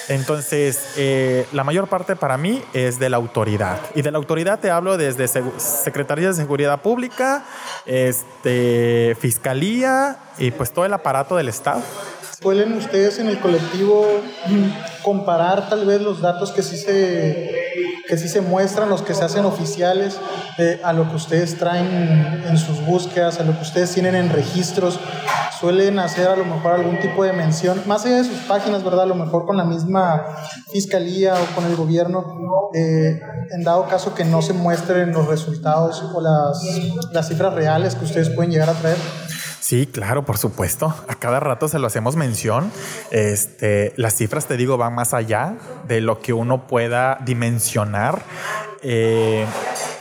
Entonces, 0.09 0.53
eh, 0.97 1.47
la 1.53 1.65
mayor 1.65 1.89
parte 1.89 2.17
para 2.17 2.37
mí 2.37 2.63
es 2.73 2.99
de 2.99 3.11
la 3.11 3.17
autoridad. 3.17 3.81
Y 3.95 4.03
de 4.03 4.11
la 4.11 4.19
autoridad 4.19 4.59
te 4.59 4.71
hablo 4.71 4.97
desde 4.97 5.29
Secretaría 5.29 6.29
de 6.29 6.35
Seguridad 6.35 6.81
Pública, 6.83 7.45
este, 7.85 9.17
Fiscalía 9.21 10.19
y 10.39 10.51
pues 10.51 10.73
todo 10.73 10.85
el 10.85 10.93
aparato 10.93 11.37
del 11.37 11.49
Estado. 11.49 11.83
¿Pueden 12.41 12.75
ustedes 12.75 13.19
en 13.19 13.29
el 13.29 13.41
colectivo 13.41 14.07
comparar 15.03 15.69
tal 15.69 15.87
vez 15.87 16.01
los 16.01 16.21
datos 16.21 16.53
que 16.53 16.63
sí 16.63 16.77
se 16.77 17.67
que 18.07 18.17
sí 18.17 18.29
se 18.29 18.41
muestran, 18.41 18.89
los 18.89 19.03
que 19.03 19.15
se 19.15 19.25
hacen 19.25 19.45
oficiales, 19.45 20.17
eh, 20.59 20.81
a 20.85 20.93
lo 20.93 21.09
que 21.09 21.17
ustedes 21.17 21.59
traen 21.59 22.45
en 22.47 22.57
sus 22.57 22.85
búsquedas, 22.87 23.41
a 23.41 23.43
lo 23.43 23.53
que 23.57 23.63
ustedes 23.63 23.93
tienen 23.93 24.15
en 24.15 24.31
registros, 24.31 25.01
suelen 25.59 25.99
hacer 25.99 26.29
a 26.29 26.37
lo 26.37 26.45
mejor 26.45 26.73
algún 26.73 27.01
tipo 27.01 27.25
de 27.25 27.33
mención, 27.33 27.83
más 27.87 28.05
allá 28.05 28.19
de 28.19 28.25
sus 28.25 28.39
páginas, 28.41 28.85
¿verdad? 28.85 29.03
A 29.03 29.07
lo 29.07 29.17
mejor 29.17 29.45
con 29.45 29.57
la 29.57 29.65
misma 29.65 30.25
fiscalía 30.71 31.35
o 31.35 31.55
con 31.55 31.65
el 31.65 31.75
gobierno, 31.75 32.71
eh, 32.75 33.21
en 33.51 33.65
dado 33.65 33.89
caso 33.89 34.15
que 34.15 34.25
no 34.25 34.41
se 34.41 34.53
muestren 34.53 35.13
los 35.13 35.27
resultados 35.27 36.03
o 36.15 36.21
las, 36.21 36.63
las 37.13 37.29
cifras 37.29 37.55
reales 37.55 37.97
que 37.97 38.05
ustedes 38.05 38.31
pueden 38.31 38.53
llegar 38.53 38.71
a 38.71 38.75
traer. 38.75 38.99
Sí, 39.67 39.89
claro, 39.89 40.25
por 40.25 40.39
supuesto. 40.39 40.95
A 41.09 41.17
cada 41.17 41.41
rato 41.41 41.67
se 41.67 41.81
lo 41.81 41.89
hacemos 41.89 42.15
mención. 42.15 42.71
Este, 43.11 43.93
las 43.97 44.15
cifras, 44.15 44.47
te 44.47 44.57
digo, 44.57 44.77
van 44.77 44.95
más 44.95 45.13
allá 45.13 45.57
de 45.89 46.01
lo 46.01 46.21
que 46.21 46.33
uno 46.33 46.69
pueda 46.69 47.19
dimensionar. 47.25 48.23
Eh, 48.83 49.45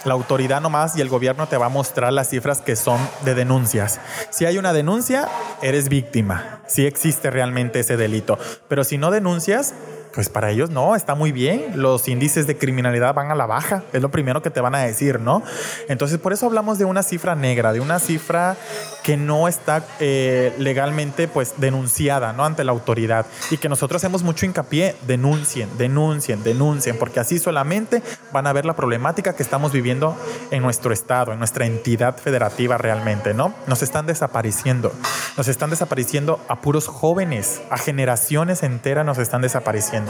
la 0.03 0.13
autoridad 0.13 0.61
nomás 0.61 0.95
y 0.95 1.01
el 1.01 1.09
gobierno 1.09 1.47
te 1.47 1.57
va 1.57 1.65
a 1.65 1.69
mostrar 1.69 2.13
las 2.13 2.29
cifras 2.29 2.61
que 2.61 2.75
son 2.75 2.99
de 3.23 3.33
denuncias. 3.33 3.99
Si 4.29 4.45
hay 4.45 4.59
una 4.59 4.71
denuncia, 4.71 5.27
eres 5.63 5.89
víctima. 5.89 6.61
Si 6.67 6.85
existe 6.85 7.31
realmente 7.31 7.79
ese 7.79 7.97
delito. 7.97 8.37
Pero 8.67 8.83
si 8.83 8.99
no 8.99 9.09
denuncias, 9.09 9.73
pues 10.15 10.29
para 10.29 10.49
ellos 10.49 10.69
no, 10.69 10.95
está 10.95 11.13
muy 11.13 11.33
bien. 11.33 11.73
Los 11.75 12.07
índices 12.07 12.47
de 12.47 12.57
criminalidad 12.57 13.13
van 13.13 13.31
a 13.31 13.35
la 13.35 13.45
baja, 13.45 13.83
es 13.91 14.01
lo 14.01 14.09
primero 14.09 14.41
que 14.41 14.49
te 14.49 14.61
van 14.61 14.73
a 14.73 14.79
decir, 14.79 15.19
¿no? 15.19 15.43
Entonces, 15.89 16.17
por 16.17 16.31
eso 16.31 16.45
hablamos 16.45 16.77
de 16.77 16.85
una 16.85 17.03
cifra 17.03 17.35
negra, 17.35 17.73
de 17.73 17.81
una 17.81 17.99
cifra 17.99 18.55
que 19.03 19.17
no 19.17 19.47
está 19.47 19.85
eh, 19.99 20.55
legalmente 20.57 21.27
pues 21.27 21.55
denunciada, 21.57 22.33
¿no? 22.33 22.45
Ante 22.45 22.63
la 22.63 22.71
autoridad. 22.71 23.25
Y 23.51 23.57
que 23.57 23.69
nosotros 23.69 24.01
hacemos 24.01 24.23
mucho 24.23 24.45
hincapié, 24.45 24.95
denuncien, 25.05 25.69
denuncien, 25.77 26.43
denuncien, 26.43 26.97
porque 26.97 27.19
así 27.19 27.37
solamente 27.37 28.01
van 28.31 28.47
a 28.47 28.53
ver 28.53 28.65
la 28.65 28.75
problemática 28.75 29.35
que 29.35 29.43
estamos 29.43 29.73
viviendo 29.73 30.17
en 30.49 30.63
nuestro 30.63 30.93
estado, 30.93 31.33
en 31.33 31.39
nuestra 31.39 31.65
entidad 31.65 32.17
federativa 32.17 32.77
realmente, 32.77 33.33
¿no? 33.33 33.53
Nos 33.67 33.83
están 33.83 34.05
desapareciendo, 34.05 34.93
nos 35.35 35.49
están 35.49 35.69
desapareciendo 35.69 36.39
a 36.47 36.61
puros 36.61 36.87
jóvenes, 36.87 37.61
a 37.69 37.77
generaciones 37.77 38.63
enteras 38.63 39.05
nos 39.05 39.17
están 39.17 39.41
desapareciendo. 39.41 40.04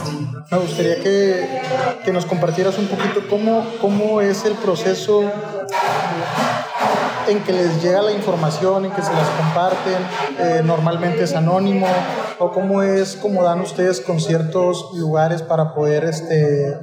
Me 0.52 0.58
gustaría 0.58 1.02
que, 1.02 1.62
que 2.04 2.12
nos 2.12 2.26
compartieras 2.26 2.78
un 2.78 2.88
poquito 2.88 3.22
cómo, 3.30 3.66
cómo 3.82 4.22
es 4.22 4.46
el 4.46 4.54
proceso 4.54 5.24
en 7.28 7.44
que 7.44 7.54
les 7.54 7.82
llega 7.82 8.02
la 8.02 8.12
información, 8.12 8.86
en 8.86 8.92
que 8.92 9.02
se 9.02 9.14
las 9.14 9.28
comparten, 9.30 9.98
eh, 10.40 10.62
normalmente 10.64 11.24
es 11.24 11.36
anónimo, 11.36 11.88
o 12.40 12.52
cómo 12.52 12.84
es, 12.84 13.16
cómo 13.16 13.44
dan 13.44 13.62
ustedes 13.62 14.02
con 14.02 14.20
ciertos 14.20 14.92
lugares 14.94 15.42
para 15.42 15.74
poder 15.74 16.04
este, 16.04 16.78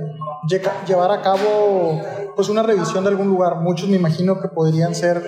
llevar 0.86 1.12
a 1.12 1.22
cabo 1.22 2.00
pues 2.34 2.48
una 2.48 2.62
revisión 2.62 3.04
de 3.04 3.10
algún 3.10 3.28
lugar. 3.28 3.56
Muchos 3.56 3.88
me 3.88 3.96
imagino 3.96 4.40
que 4.40 4.48
podrían 4.48 4.94
ser, 4.94 5.22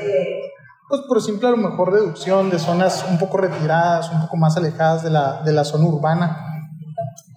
pues 0.89 1.03
por 1.03 1.23
simple 1.23 1.49
a 1.49 1.51
lo 1.53 1.59
mejor 1.59 1.93
deducción 1.93 2.51
de 2.51 2.59
zonas 2.59 3.05
un 3.09 3.19
poco 3.19 3.37
retiradas, 3.37 4.11
un 4.11 4.23
poco 4.23 4.37
más 4.37 4.57
alejadas 4.57 5.03
de 5.03 5.11
la, 5.11 5.43
de 5.43 5.53
la 5.53 5.65
zona 5.65 5.87
urbana 5.87 6.54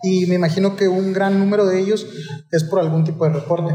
y 0.04 0.26
me 0.28 0.36
imagino 0.36 0.76
que 0.76 0.88
un 0.88 1.12
gran 1.14 1.40
número 1.40 1.66
de 1.66 1.80
ellos 1.80 2.08
es 2.52 2.64
por 2.64 2.80
algún 2.80 3.04
tipo 3.04 3.26
de 3.26 3.34
reporte. 3.34 3.74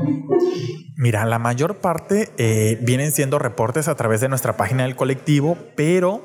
Mira, 0.96 1.26
la 1.26 1.38
mayor 1.38 1.78
parte 1.78 2.30
eh, 2.38 2.78
vienen 2.82 3.10
siendo 3.12 3.38
reportes 3.38 3.88
a 3.88 3.96
través 3.96 4.20
de 4.20 4.28
nuestra 4.28 4.56
página 4.56 4.84
del 4.84 4.94
colectivo, 4.94 5.56
pero 5.74 6.22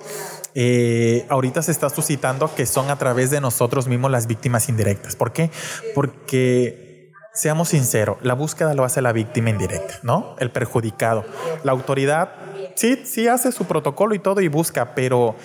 eh, 0.54 1.26
ahorita 1.30 1.62
se 1.64 1.72
está 1.72 1.90
suscitando 1.90 2.54
que 2.54 2.66
son 2.66 2.90
a 2.90 2.98
través 2.98 3.32
de 3.32 3.42
nosotros 3.42 3.88
mismos 3.88 4.12
las 4.12 4.28
víctimas 4.28 4.70
indirectas. 4.70 5.16
¿Por 5.16 5.34
qué? 5.34 5.50
Porque 5.96 6.87
seamos 7.38 7.70
sinceros, 7.70 8.18
la 8.24 8.34
búsqueda 8.34 8.74
lo 8.74 8.84
hace 8.84 9.02
la 9.02 9.12
víctima 9.12 9.52
indirecta, 9.52 10.00
¿no? 10.02 10.36
El 10.40 10.50
perjudicado. 10.50 11.24
La 11.64 11.72
autoridad 11.72 12.32
sí, 12.76 13.04
sí 13.06 13.28
hace 13.28 13.52
su 13.52 13.66
protocolo 13.66 14.16
y 14.16 14.20
todo 14.20 14.42
y 14.42 14.48
busca, 14.48 14.96
pero 14.96 15.36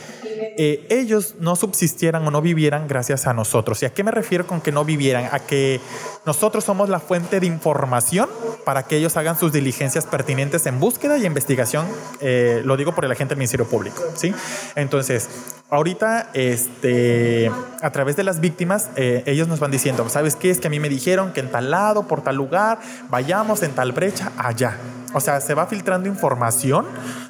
eh, 0.57 0.86
ellos 0.88 1.36
no 1.38 1.55
subsistieran 1.55 2.26
o 2.26 2.30
no 2.30 2.40
vivieran 2.40 2.88
gracias 2.88 3.26
a 3.26 3.34
nosotros. 3.34 3.82
¿Y 3.82 3.86
a 3.86 3.93
qué 3.93 4.05
me 4.05 4.11
refiero 4.11 4.47
con 4.47 4.61
que 4.61 4.72
no 4.72 4.84
vivieran? 4.84 5.28
A 5.32 5.40
que 5.40 5.80
nosotros 6.24 6.64
somos 6.64 6.88
la 6.88 6.99
fuente 6.99 7.40
de 7.40 7.47
información 7.47 8.28
para 8.64 8.84
que 8.84 8.97
ellos 8.97 9.16
hagan 9.16 9.38
sus 9.38 9.53
diligencias 9.53 10.07
pertinentes 10.07 10.66
en 10.66 10.80
búsqueda 10.80 11.18
y 11.18 11.26
investigación. 11.26 11.86
Eh, 12.20 12.62
lo 12.64 12.76
digo 12.76 12.95
por 12.95 13.05
el 13.05 13.12
agente 13.12 13.34
del 13.34 13.38
Ministerio 13.38 13.66
Público, 13.66 14.03
¿sí? 14.14 14.34
Entonces, 14.76 15.28
ahorita, 15.72 16.28
este, 16.34 17.50
a 17.80 17.90
través 17.90 18.14
de 18.14 18.24
las 18.24 18.40
víctimas, 18.40 18.90
eh, 18.96 19.22
ellos 19.24 19.48
nos 19.48 19.58
van 19.58 19.70
diciendo, 19.70 20.06
¿sabes 20.10 20.36
qué? 20.36 20.50
Es 20.50 20.60
que 20.60 20.66
a 20.66 20.70
mí 20.70 20.78
me 20.78 20.90
dijeron 20.90 21.32
que 21.32 21.40
en 21.40 21.50
tal 21.50 21.70
lado, 21.70 22.06
por 22.06 22.22
tal 22.22 22.36
lugar, 22.36 22.78
vayamos 23.08 23.62
en 23.62 23.72
tal 23.72 23.92
brecha, 23.92 24.32
allá. 24.36 24.76
O 25.14 25.20
sea, 25.20 25.40
se 25.40 25.54
va 25.54 25.66
filtrando 25.66 26.10
información 26.10 26.86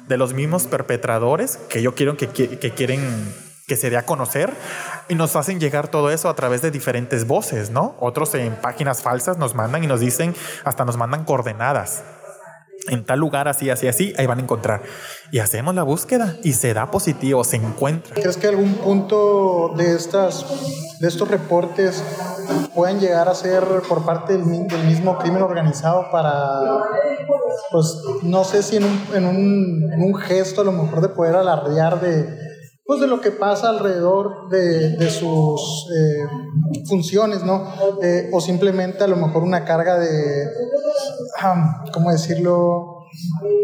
de 0.09 0.17
los 0.17 0.33
mismos 0.33 0.67
perpetradores 0.67 1.57
que 1.69 1.81
yo 1.81 1.95
quiero 1.95 2.17
que, 2.17 2.27
que, 2.27 2.71
quieren 2.71 3.33
que 3.65 3.77
se 3.77 3.89
dé 3.89 3.95
a 3.95 4.05
conocer 4.05 4.53
y 5.07 5.15
nos 5.15 5.37
hacen 5.37 5.61
llegar 5.61 5.87
todo 5.87 6.11
eso 6.11 6.27
a 6.27 6.35
través 6.35 6.61
de 6.61 6.69
diferentes 6.69 7.25
voces, 7.25 7.69
¿no? 7.69 7.95
Otros 8.01 8.35
en 8.35 8.55
páginas 8.55 9.01
falsas 9.01 9.37
nos 9.37 9.55
mandan 9.55 9.85
y 9.85 9.87
nos 9.87 10.01
dicen, 10.01 10.35
hasta 10.65 10.83
nos 10.83 10.97
mandan 10.97 11.23
coordenadas. 11.23 12.03
En 12.89 13.05
tal 13.05 13.19
lugar, 13.19 13.47
así, 13.47 13.69
así, 13.69 13.87
así, 13.87 14.13
ahí 14.17 14.25
van 14.25 14.39
a 14.39 14.41
encontrar. 14.41 14.81
Y 15.31 15.39
hacemos 15.39 15.73
la 15.73 15.83
búsqueda 15.83 16.37
y 16.43 16.51
se 16.53 16.73
da 16.73 16.91
positivo, 16.91 17.43
se 17.45 17.55
encuentra. 17.55 18.13
¿Crees 18.13 18.35
que 18.35 18.47
algún 18.47 18.73
punto 18.75 19.73
de, 19.77 19.95
estas, 19.95 20.45
de 20.99 21.07
estos 21.07 21.29
reportes 21.29 22.03
pueden 22.75 22.99
llegar 22.99 23.29
a 23.29 23.35
ser 23.35 23.63
por 23.87 24.03
parte 24.03 24.33
del, 24.33 24.45
mismo 24.45 25.17
crimen 25.17 25.43
organizado 25.43 26.07
para, 26.11 26.83
pues 27.71 28.01
no 28.23 28.43
sé 28.43 28.61
si 28.63 28.77
en 28.77 28.83
un, 28.83 29.01
en, 29.13 29.25
un, 29.25 29.93
en 29.93 30.01
un, 30.01 30.15
gesto 30.15 30.61
a 30.61 30.63
lo 30.65 30.73
mejor 30.73 30.99
de 31.01 31.09
poder 31.09 31.35
alardear 31.35 32.01
de, 32.01 32.52
pues 32.85 32.99
de 32.99 33.07
lo 33.07 33.21
que 33.21 33.31
pasa 33.31 33.69
alrededor 33.69 34.49
de, 34.49 34.97
de 34.97 35.09
sus 35.09 35.87
eh, 35.95 36.25
funciones, 36.85 37.43
¿no? 37.43 37.65
O 38.31 38.41
simplemente 38.41 39.03
a 39.03 39.07
lo 39.07 39.15
mejor 39.15 39.43
una 39.43 39.65
carga 39.65 39.97
de, 39.99 40.47
ah, 41.39 41.83
¿cómo 41.93 42.11
decirlo? 42.11 42.93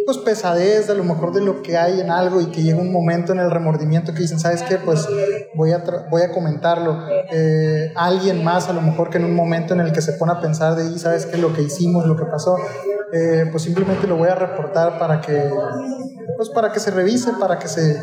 pues 0.06 0.18
pesadez 0.18 0.90
a 0.90 0.94
lo 0.94 1.04
mejor 1.04 1.34
de 1.34 1.42
lo 1.42 1.62
que 1.62 1.78
hay 1.78 2.00
en 2.00 2.10
algo 2.10 2.42
y 2.42 2.48
que 2.48 2.62
llega 2.62 2.80
un 2.80 2.92
momento 2.92 3.32
en 3.32 3.40
el 3.40 3.52
remordimiento 3.52 4.14
que 4.14 4.22
dicen, 4.22 4.40
¿sabes 4.40 4.64
qué? 4.64 4.78
Pues 4.78 5.08
voy 5.56 5.72
a, 5.72 5.84
voy 6.10 6.22
a 6.22 6.32
comentarlo. 6.32 6.98
Eh, 7.32 7.92
alguien 7.96 8.44
más 8.44 8.70
a 8.70 8.74
lo 8.74 8.82
mejor 8.82 9.10
que 9.10 9.18
en 9.18 9.26
un 9.26 9.36
momento 9.36 9.74
en 9.74 9.82
el 9.82 9.92
que 9.92 10.02
se 10.02 10.14
pone 10.14 10.32
a 10.32 10.40
pensar 10.40 10.76
de, 10.76 10.98
¿sabes 10.98 11.26
qué? 11.26 11.38
Lo 11.38 11.54
que 11.54 11.62
hicimos, 11.62 12.06
lo 12.06 12.16
que 12.16 12.26
pasó, 12.26 12.58
eh, 13.14 13.48
pues 13.52 13.64
simplemente 13.64 14.08
lo 14.08 14.18
voy 14.18 14.30
a 14.30 14.36
reportar 14.36 14.98
para 14.98 15.22
que, 15.22 15.50
pues 16.38 16.50
para 16.50 16.72
que 16.72 16.80
se 16.80 16.92
revise, 16.92 17.34
para 17.34 17.60
que 17.60 17.68
se, 17.68 17.98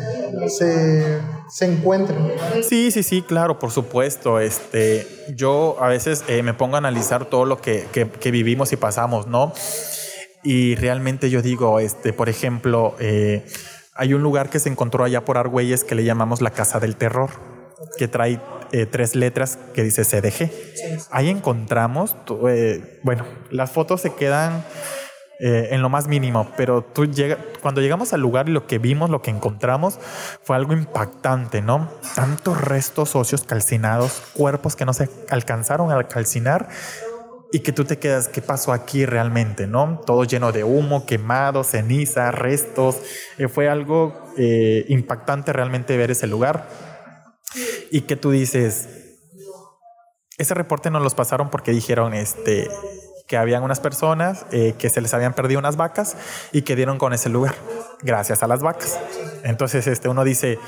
se, 0.49 1.19
se 1.49 1.65
encuentre. 1.65 2.15
Sí, 2.63 2.91
sí, 2.91 3.03
sí, 3.03 3.21
claro, 3.21 3.59
por 3.59 3.71
supuesto. 3.71 4.39
Este, 4.39 5.07
yo 5.35 5.77
a 5.79 5.87
veces 5.87 6.23
eh, 6.27 6.43
me 6.43 6.53
pongo 6.53 6.75
a 6.75 6.77
analizar 6.79 7.25
todo 7.25 7.45
lo 7.45 7.61
que, 7.61 7.87
que, 7.91 8.09
que 8.09 8.31
vivimos 8.31 8.71
y 8.73 8.77
pasamos, 8.77 9.27
¿no? 9.27 9.53
Y 10.43 10.75
realmente 10.75 11.29
yo 11.29 11.41
digo, 11.41 11.79
este, 11.79 12.13
por 12.13 12.29
ejemplo, 12.29 12.95
eh, 12.99 13.45
hay 13.95 14.13
un 14.13 14.21
lugar 14.21 14.49
que 14.49 14.59
se 14.59 14.69
encontró 14.69 15.03
allá 15.03 15.25
por 15.25 15.37
Argüelles 15.37 15.83
que 15.83 15.95
le 15.95 16.03
llamamos 16.03 16.41
la 16.41 16.51
Casa 16.51 16.79
del 16.79 16.95
Terror, 16.95 17.31
que 17.97 18.07
trae 18.07 18.39
eh, 18.71 18.85
tres 18.85 19.15
letras 19.15 19.57
que 19.73 19.83
dice 19.83 20.03
CDG. 20.05 20.51
Ahí 21.11 21.29
encontramos, 21.29 22.15
bueno, 23.03 23.25
las 23.49 23.71
fotos 23.71 24.01
se 24.01 24.13
quedan 24.13 24.63
eh, 25.39 25.69
en 25.71 25.81
lo 25.81 25.89
más 25.89 26.07
mínimo, 26.07 26.49
pero 26.57 26.81
tú 26.83 27.09
cuando 27.61 27.81
llegamos 27.81 28.13
al 28.13 28.21
lugar 28.21 28.49
lo 28.49 28.65
que 28.65 28.79
vimos, 28.79 29.09
lo 29.09 29.21
que 29.21 29.29
encontramos, 29.29 29.99
fue 30.41 30.55
algo 30.55 30.73
impactante, 30.73 31.61
¿no? 31.61 31.89
Tantos 32.15 32.59
restos 32.59 33.15
óseos 33.15 33.43
calcinados, 33.43 34.23
cuerpos 34.33 34.75
que 34.75 34.85
no 34.85 34.93
se 34.93 35.09
alcanzaron 35.29 35.91
a 35.91 36.03
calcinar 36.07 36.69
y 37.51 37.59
que 37.59 37.71
tú 37.71 37.85
te 37.85 37.97
quedas, 37.97 38.27
¿qué 38.27 38.41
pasó 38.41 38.73
aquí 38.73 39.05
realmente? 39.05 39.67
¿No? 39.67 40.01
Todo 40.05 40.23
lleno 40.25 40.51
de 40.51 40.63
humo, 40.63 41.05
quemado, 41.05 41.63
ceniza, 41.63 42.31
restos. 42.31 42.97
Eh, 43.37 43.47
fue 43.47 43.69
algo 43.69 44.33
eh, 44.37 44.85
impactante 44.89 45.53
realmente 45.53 45.95
ver 45.97 46.11
ese 46.11 46.27
lugar. 46.27 46.67
Y 47.89 48.01
que 48.01 48.17
tú 48.17 48.31
dices, 48.31 48.89
ese 50.37 50.53
reporte 50.53 50.91
nos 50.91 51.01
los 51.01 51.15
pasaron 51.15 51.49
porque 51.49 51.71
dijeron 51.71 52.13
este, 52.13 52.69
que 53.27 53.35
habían 53.35 53.61
unas 53.61 53.81
personas 53.81 54.45
eh, 54.51 54.75
que 54.79 54.89
se 54.89 55.01
les 55.01 55.13
habían 55.13 55.33
perdido 55.33 55.59
unas 55.59 55.75
vacas 55.75 56.15
y 56.53 56.61
que 56.61 56.77
dieron 56.77 56.97
con 56.97 57.11
ese 57.11 57.27
lugar, 57.27 57.55
gracias 58.01 58.41
a 58.41 58.47
las 58.47 58.61
vacas. 58.61 58.97
Entonces 59.43 59.85
este, 59.87 60.07
uno 60.07 60.23
dice, 60.23 60.59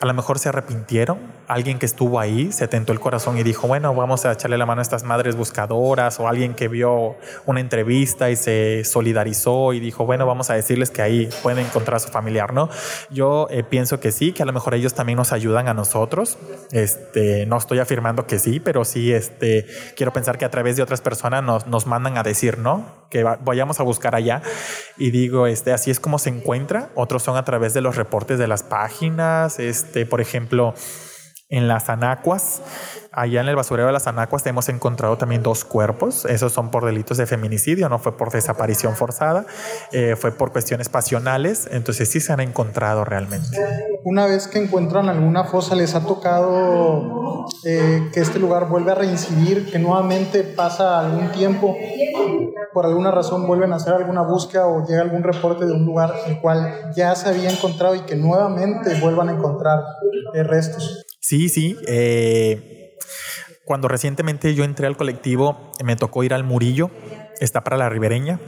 a 0.00 0.06
lo 0.06 0.12
mejor 0.12 0.38
se 0.38 0.50
arrepintieron, 0.50 1.18
alguien 1.48 1.78
que 1.78 1.86
estuvo 1.86 2.20
ahí 2.20 2.52
se 2.52 2.68
tentó 2.68 2.92
el 2.92 3.00
corazón 3.00 3.38
y 3.38 3.42
dijo, 3.42 3.66
bueno, 3.66 3.94
vamos 3.94 4.26
a 4.26 4.32
echarle 4.32 4.58
la 4.58 4.66
mano 4.66 4.80
a 4.80 4.82
estas 4.82 5.04
madres 5.04 5.36
buscadoras 5.36 6.20
o 6.20 6.28
alguien 6.28 6.54
que 6.54 6.68
vio 6.68 7.16
una 7.46 7.60
entrevista 7.60 8.30
y 8.30 8.36
se 8.36 8.84
solidarizó 8.84 9.72
y 9.72 9.80
dijo, 9.80 10.04
bueno, 10.04 10.26
vamos 10.26 10.50
a 10.50 10.54
decirles 10.54 10.90
que 10.90 11.00
ahí 11.00 11.30
pueden 11.42 11.64
encontrar 11.64 11.96
a 11.96 12.00
su 12.00 12.08
familiar, 12.08 12.52
¿no? 12.52 12.68
Yo 13.10 13.48
eh, 13.50 13.62
pienso 13.64 14.00
que 14.00 14.12
sí, 14.12 14.32
que 14.32 14.42
a 14.42 14.46
lo 14.46 14.52
mejor 14.52 14.74
ellos 14.74 14.92
también 14.92 15.16
nos 15.16 15.32
ayudan 15.32 15.68
a 15.68 15.74
nosotros. 15.74 16.36
Este, 16.72 17.46
no 17.46 17.56
estoy 17.56 17.78
afirmando 17.78 18.26
que 18.26 18.38
sí, 18.38 18.60
pero 18.60 18.84
sí 18.84 19.12
este, 19.12 19.66
quiero 19.96 20.12
pensar 20.12 20.36
que 20.36 20.44
a 20.44 20.50
través 20.50 20.76
de 20.76 20.82
otras 20.82 21.00
personas 21.00 21.42
nos, 21.42 21.66
nos 21.66 21.86
mandan 21.86 22.01
a 22.06 22.22
decir, 22.22 22.58
¿no? 22.58 22.84
Que 23.10 23.22
vayamos 23.22 23.80
a 23.80 23.82
buscar 23.82 24.14
allá. 24.14 24.42
Y 24.96 25.10
digo, 25.10 25.46
este, 25.46 25.72
así 25.72 25.90
es 25.90 26.00
como 26.00 26.18
se 26.18 26.30
encuentra. 26.30 26.90
Otros 26.94 27.22
son 27.22 27.36
a 27.36 27.44
través 27.44 27.74
de 27.74 27.80
los 27.80 27.96
reportes 27.96 28.38
de 28.38 28.46
las 28.46 28.62
páginas, 28.62 29.58
este, 29.58 30.06
por 30.06 30.20
ejemplo, 30.20 30.74
en 31.52 31.68
las 31.68 31.88
anacuas. 31.88 32.62
Allá 33.12 33.42
en 33.42 33.48
el 33.48 33.54
basurero 33.54 33.86
de 33.86 33.92
las 33.92 34.06
anacuas 34.06 34.44
hemos 34.46 34.70
encontrado 34.70 35.18
también 35.18 35.42
dos 35.42 35.64
cuerpos. 35.66 36.24
Esos 36.24 36.50
son 36.50 36.70
por 36.70 36.86
delitos 36.86 37.18
de 37.18 37.26
feminicidio, 37.26 37.90
no 37.90 37.98
fue 37.98 38.16
por 38.16 38.32
desaparición 38.32 38.96
forzada, 38.96 39.44
eh, 39.92 40.16
fue 40.16 40.32
por 40.32 40.50
cuestiones 40.50 40.88
pasionales. 40.88 41.68
Entonces 41.70 42.08
sí 42.08 42.20
se 42.20 42.32
han 42.32 42.40
encontrado 42.40 43.04
realmente. 43.04 43.48
Una 44.02 44.26
vez 44.26 44.48
que 44.48 44.60
encuentran 44.60 45.10
alguna 45.10 45.44
fosa, 45.44 45.74
¿les 45.74 45.94
ha 45.94 46.06
tocado 46.06 47.46
eh, 47.66 48.10
que 48.14 48.20
este 48.20 48.38
lugar 48.38 48.68
vuelve 48.68 48.92
a 48.92 48.94
reincidir, 48.94 49.70
que 49.70 49.78
nuevamente 49.78 50.42
pasa 50.44 51.00
algún 51.00 51.32
tiempo, 51.32 51.76
por 52.72 52.86
alguna 52.86 53.10
razón 53.10 53.46
vuelven 53.46 53.74
a 53.74 53.76
hacer 53.76 53.92
alguna 53.92 54.22
búsqueda 54.22 54.66
o 54.66 54.86
llega 54.86 55.02
algún 55.02 55.22
reporte 55.22 55.66
de 55.66 55.72
un 55.72 55.84
lugar 55.84 56.14
el 56.26 56.40
cual 56.40 56.92
ya 56.96 57.14
se 57.14 57.28
había 57.28 57.50
encontrado 57.50 57.94
y 57.94 58.00
que 58.00 58.16
nuevamente 58.16 58.98
vuelvan 59.00 59.28
a 59.28 59.32
encontrar 59.32 59.80
eh, 60.32 60.42
restos? 60.44 61.04
Sí, 61.22 61.48
sí. 61.48 61.78
Eh, 61.86 62.98
cuando 63.64 63.88
recientemente 63.88 64.54
yo 64.54 64.64
entré 64.64 64.88
al 64.88 64.96
colectivo, 64.96 65.72
me 65.82 65.94
tocó 65.96 66.24
ir 66.24 66.34
al 66.34 66.42
Murillo, 66.42 66.90
está 67.40 67.62
para 67.62 67.76
la 67.76 67.88
ribereña. 67.88 68.40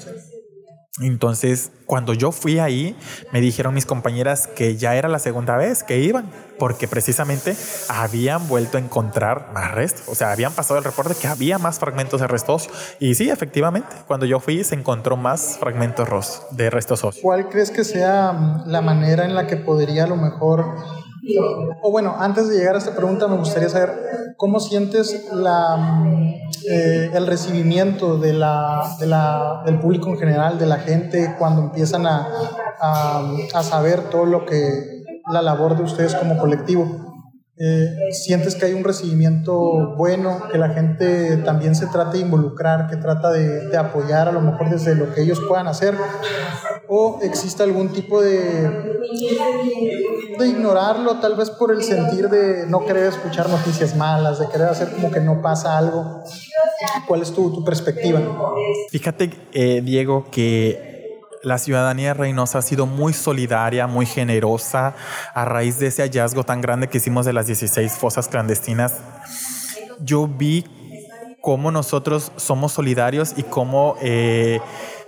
Entonces, 1.01 1.73
cuando 1.87 2.15
yo 2.15 2.31
fui 2.31 2.61
ahí, 2.61 2.97
me 3.33 3.41
dijeron 3.41 3.75
mis 3.75 3.85
compañeras 3.85 4.47
que 4.47 4.77
ya 4.77 4.95
era 4.95 5.09
la 5.09 5.19
segunda 5.19 5.57
vez 5.57 5.83
que 5.83 5.99
iban, 5.99 6.31
porque 6.59 6.87
precisamente 6.87 7.57
habían 7.89 8.47
vuelto 8.47 8.77
a 8.77 8.81
encontrar 8.81 9.53
más 9.53 9.73
restos. 9.73 10.09
O 10.09 10.15
sea, 10.15 10.31
habían 10.31 10.53
pasado 10.53 10.79
el 10.79 10.85
reporte 10.85 11.15
que 11.21 11.27
había 11.27 11.59
más 11.59 11.81
fragmentos 11.81 12.21
de 12.21 12.29
restos. 12.29 12.71
Y 13.01 13.15
sí, 13.17 13.29
efectivamente, 13.29 13.89
cuando 14.07 14.27
yo 14.27 14.39
fui 14.39 14.63
se 14.63 14.77
encontró 14.77 15.17
más 15.17 15.59
fragmentos 15.59 16.43
de 16.53 16.71
restos. 16.71 17.19
¿Cuál 17.23 17.49
crees 17.49 17.73
que 17.73 17.83
sea 17.83 18.63
la 18.67 18.81
manera 18.81 19.25
en 19.25 19.35
la 19.35 19.49
que 19.49 19.57
podría 19.57 20.05
a 20.05 20.07
lo 20.07 20.17
mejor 20.17 20.77
o 21.83 21.91
bueno, 21.91 22.17
antes 22.19 22.49
de 22.49 22.57
llegar 22.57 22.75
a 22.75 22.79
esta 22.79 22.95
pregunta 22.95 23.29
me 23.29 23.37
gustaría 23.37 23.69
saber 23.69 24.35
cómo 24.37 24.61
sientes 24.61 25.29
la, 25.33 26.05
eh, 26.71 27.11
el 27.13 27.27
recibimiento 27.27 28.19
de 28.19 28.33
la, 28.33 28.97
de 28.99 29.07
la, 29.07 29.63
del 29.65 29.79
público 29.79 30.09
en 30.11 30.19
general, 30.19 30.59
de 30.59 30.67
la 30.67 30.79
gente, 30.79 31.35
cuando 31.39 31.63
empiezan 31.63 32.07
a, 32.07 32.29
a, 32.81 33.23
a 33.55 33.63
saber 33.63 34.11
todo 34.11 34.27
lo 34.27 34.45
que 34.45 35.03
la 35.31 35.43
labor 35.43 35.77
de 35.77 35.85
ustedes 35.85 36.15
como 36.15 36.39
colectivo. 36.39 37.14
Eh, 37.57 38.11
¿Sientes 38.11 38.57
que 38.57 38.67
hay 38.67 38.73
un 38.73 38.83
recibimiento 38.83 39.95
bueno, 39.97 40.43
que 40.51 40.59
la 40.59 40.71
gente 40.71 41.37
también 41.39 41.77
se 41.77 41.87
trata 41.87 42.11
de 42.11 42.19
involucrar, 42.19 42.89
que 42.89 42.97
trata 42.97 43.31
de, 43.31 43.77
apoyar 43.77 44.29
a 44.29 44.33
lo 44.33 44.41
mejor 44.41 44.71
desde 44.71 44.97
lo 44.97 45.15
que 45.15 45.23
ellos 45.23 45.41
puedan 45.47 45.69
hacer? 45.69 45.95
¿O 46.89 47.21
existe 47.23 47.63
algún 47.63 47.91
tipo 47.91 48.21
de, 48.21 48.69
de 50.39 50.49
ignorarlo, 50.49 51.21
tal 51.21 51.37
vez 51.37 51.51
por 51.51 51.71
el 51.71 51.85
sentir 51.85 52.29
de 52.29 52.67
no 52.67 52.85
querer 52.85 53.05
escuchar 53.05 53.49
noticias 53.49 53.95
malas, 53.95 54.41
de 54.41 54.49
querer 54.49 54.69
hacer 54.69 54.91
como 54.91 55.13
que 55.13 55.21
no 55.21 55.41
pasa 55.41 55.79
algo? 55.79 56.25
¿Cuál 57.07 57.23
es 57.23 57.33
tu, 57.33 57.53
tu 57.53 57.65
perspectiva? 57.65 58.21
Fíjate, 58.91 59.31
eh, 59.53 59.81
Diego, 59.81 60.27
que 60.31 60.94
la 61.45 61.59
ciudadanía 61.59 62.09
de 62.09 62.15
Reynosa 62.15 62.59
ha 62.59 62.63
sido 62.63 62.87
muy 62.87 63.13
solidaria, 63.13 63.87
muy 63.87 64.07
generosa 64.07 64.95
a 65.35 65.45
raíz 65.45 65.79
de 65.79 65.89
ese 65.89 66.03
hallazgo 66.03 66.45
tan 66.45 66.61
grande 66.61 66.89
que 66.89 66.99
hicimos 66.99 67.27
de 67.27 67.33
las 67.33 67.47
16 67.47 67.93
fosas 67.93 68.29
clandestinas. 68.29 68.95
Yo 70.01 70.27
vi 70.27 70.65
cómo 71.41 71.71
nosotros 71.71 72.33
somos 72.37 72.73
solidarios 72.73 73.35
y 73.37 73.43
cómo 73.43 73.97
eh, 74.01 74.61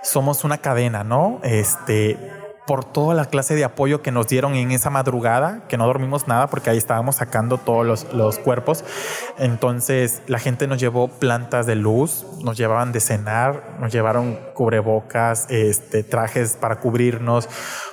somos 0.03 0.45
una 0.45 0.59
cadena, 0.59 1.03
¿no? 1.03 1.41
Este, 1.43 2.19
por 2.67 2.85
toda 2.85 3.15
la 3.15 3.27
clase 3.27 3.55
de 3.55 3.65
apoyo 3.65 4.03
que 4.03 4.11
nos 4.11 4.27
dieron 4.27 4.55
en 4.55 4.73
esa 4.73 4.91
madrugada, 4.91 5.63
que 5.69 5.77
no 5.77 5.87
dormimos 5.87 6.27
nada 6.27 6.49
porque 6.49 6.71
ahí 6.71 6.77
estábamos 6.77 7.17
sacando 7.17 7.59
todos 7.59 8.07
los, 8.13 8.39
cuerpos. 8.39 8.85
Entonces 9.39 10.23
la 10.27 10.39
gente 10.39 10.67
nos 10.67 10.81
llevó 10.81 11.09
plantas 11.09 11.67
de 11.67 11.77
luz, 11.77 12.27
nos 12.43 12.57
llevaban 12.57 12.93
de 12.93 13.01
cenar, 13.01 13.77
nos 13.81 13.93
llevaron 13.93 14.39
cubrebocas, 14.55 15.47
este, 15.51 16.03
trajes 16.03 16.57
para 16.61 16.81
cubrirnos, 16.81 17.49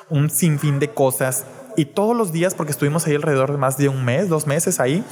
un 0.09 0.29
sinfín 0.29 0.79
de 0.79 0.89
cosas. 0.89 1.45
Y 1.75 1.85
todos 1.85 2.15
los 2.15 2.31
días, 2.31 2.53
porque 2.53 2.71
estuvimos 2.71 3.07
ahí 3.07 3.15
alrededor 3.15 3.51
de 3.51 3.57
más 3.57 3.77
de 3.77 3.89
un 3.89 4.03
mes, 4.03 4.29
dos 4.29 4.47
meses 4.47 4.79
ahí, 4.79 5.03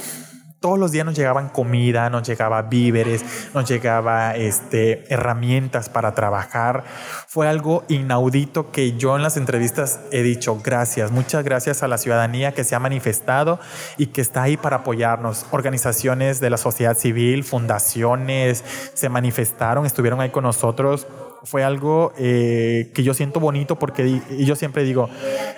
todos 0.62 0.78
los 0.78 0.92
días 0.92 1.04
nos 1.04 1.14
llegaban 1.14 1.50
comida, 1.50 2.08
nos 2.08 2.26
llegaba 2.26 2.62
víveres, 2.62 3.50
nos 3.52 3.68
llegaba 3.68 4.34
este, 4.36 5.12
herramientas 5.12 5.90
para 5.90 6.14
trabajar. 6.14 6.84
Fue 7.26 7.48
algo 7.48 7.84
inaudito 7.88 8.70
que 8.70 8.92
yo 8.96 9.16
en 9.16 9.22
las 9.22 9.36
entrevistas 9.36 10.00
he 10.12 10.22
dicho 10.22 10.58
gracias, 10.62 11.10
muchas 11.10 11.44
gracias 11.44 11.82
a 11.82 11.88
la 11.88 11.98
ciudadanía 11.98 12.52
que 12.52 12.64
se 12.64 12.74
ha 12.74 12.78
manifestado 12.78 13.58
y 13.98 14.06
que 14.06 14.20
está 14.20 14.44
ahí 14.44 14.56
para 14.56 14.76
apoyarnos. 14.76 15.46
Organizaciones 15.50 16.40
de 16.40 16.50
la 16.50 16.56
sociedad 16.56 16.96
civil, 16.96 17.42
fundaciones 17.44 18.64
se 18.94 19.08
manifestaron, 19.08 19.84
estuvieron 19.84 20.20
ahí 20.20 20.30
con 20.30 20.44
nosotros 20.44 21.06
fue 21.44 21.64
algo 21.64 22.12
eh, 22.18 22.90
que 22.94 23.02
yo 23.02 23.14
siento 23.14 23.40
bonito 23.40 23.78
porque 23.78 24.20
y 24.30 24.44
yo 24.44 24.56
siempre 24.56 24.84
digo, 24.84 25.08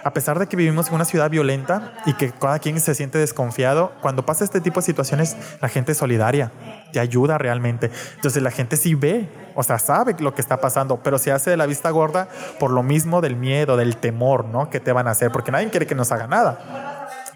a 0.02 0.12
pesar 0.12 0.38
de 0.38 0.46
que 0.46 0.56
vivimos 0.56 0.88
en 0.88 0.94
una 0.94 1.04
ciudad 1.04 1.30
violenta 1.30 1.94
y 2.06 2.14
que 2.14 2.30
cada 2.32 2.58
quien 2.58 2.80
se 2.80 2.94
siente 2.94 3.18
desconfiado, 3.18 3.92
cuando 4.00 4.24
pasa 4.24 4.44
este 4.44 4.60
tipo 4.60 4.80
de 4.80 4.86
situaciones, 4.86 5.36
la 5.60 5.68
gente 5.68 5.92
es 5.92 5.98
solidaria, 5.98 6.52
te 6.92 7.00
ayuda 7.00 7.38
realmente. 7.38 7.90
Entonces 8.16 8.42
la 8.42 8.50
gente 8.50 8.76
sí 8.76 8.94
ve, 8.94 9.28
o 9.54 9.62
sea, 9.62 9.78
sabe 9.78 10.16
lo 10.18 10.34
que 10.34 10.40
está 10.40 10.60
pasando, 10.60 11.00
pero 11.02 11.18
se 11.18 11.32
hace 11.32 11.50
de 11.50 11.56
la 11.56 11.66
vista 11.66 11.90
gorda 11.90 12.28
por 12.58 12.70
lo 12.70 12.82
mismo 12.82 13.20
del 13.20 13.36
miedo, 13.36 13.76
del 13.76 13.96
temor, 13.96 14.44
¿no? 14.46 14.70
Que 14.70 14.80
te 14.80 14.92
van 14.92 15.08
a 15.08 15.10
hacer, 15.10 15.30
porque 15.32 15.52
nadie 15.52 15.68
quiere 15.70 15.86
que 15.86 15.94
nos 15.94 16.12
haga 16.12 16.26
nada. 16.26 16.93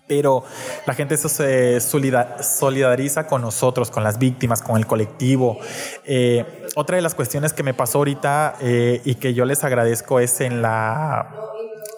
Pero 0.08 0.42
la 0.86 0.94
gente 0.94 1.16
se 1.16 1.80
solidariza 1.80 3.26
con 3.26 3.42
nosotros, 3.42 3.90
con 3.90 4.02
las 4.02 4.18
víctimas, 4.18 4.62
con 4.62 4.78
el 4.78 4.86
colectivo. 4.86 5.58
Eh, 6.04 6.66
otra 6.74 6.96
de 6.96 7.02
las 7.02 7.14
cuestiones 7.14 7.52
que 7.52 7.62
me 7.62 7.74
pasó 7.74 7.98
ahorita 7.98 8.56
eh, 8.60 9.00
y 9.04 9.16
que 9.16 9.34
yo 9.34 9.44
les 9.44 9.62
agradezco 9.62 10.18
es 10.18 10.40
en 10.40 10.62
la, 10.62 11.34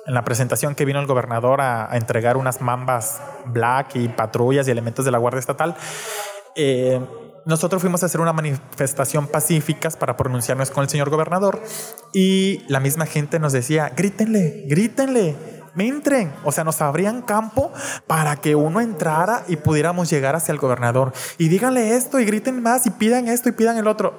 en 0.07 0.15
la 0.15 0.25
presentación 0.25 0.75
que 0.75 0.85
vino 0.85 1.01
el 1.01 1.07
gobernador 1.07 1.61
a, 1.61 1.89
entregar 1.93 2.37
unas 2.37 2.61
mambas 2.61 3.21
black 3.47 3.97
y 3.97 4.09
patrullas 4.09 4.67
y 4.69 4.71
elementos 4.71 5.05
de 5.05 5.11
la 5.11 5.19
Guardia 5.19 5.41
Estatal. 5.41 5.77
Eh, 6.57 7.01
nosotros 7.47 7.81
fuimos 7.81 8.03
a 8.03 8.07
hacer 8.07 8.21
una 8.21 8.33
manifestación 8.33 9.27
pacífica 9.27 9.89
para 9.91 10.17
pronunciarnos 10.17 10.71
con 10.71 10.83
el 10.83 10.91
señor 10.91 11.11
gobernador 11.11 11.63
y 12.13 12.63
la 12.69 12.81
misma 12.81 13.07
gente 13.07 13.39
nos 13.39 13.53
decía, 13.53 13.93
grítenle, 13.97 14.65
grítenle 14.67 15.60
entren. 15.77 16.33
O 16.45 16.53
sea, 16.53 16.65
nos 16.65 16.81
abrían 16.81 17.23
campo 17.23 17.73
para 18.07 18.37
que 18.37 18.55
uno 18.55 18.81
entrara 18.81 19.45
y 19.49 19.57
pudiéramos 19.57 20.11
llegar 20.11 20.37
hacia 20.37 20.53
el 20.53 20.59
gobernador. 20.59 21.13
Y 21.39 21.49
díganle 21.49 21.97
esto 21.97 22.21
y 22.21 22.25
griten 22.25 22.63
más 22.63 22.87
y 22.87 22.91
pidan 22.91 23.29
esto 23.29 23.49
y 23.49 23.53
pidan 23.53 23.79
el 23.79 23.87
otro 23.87 24.15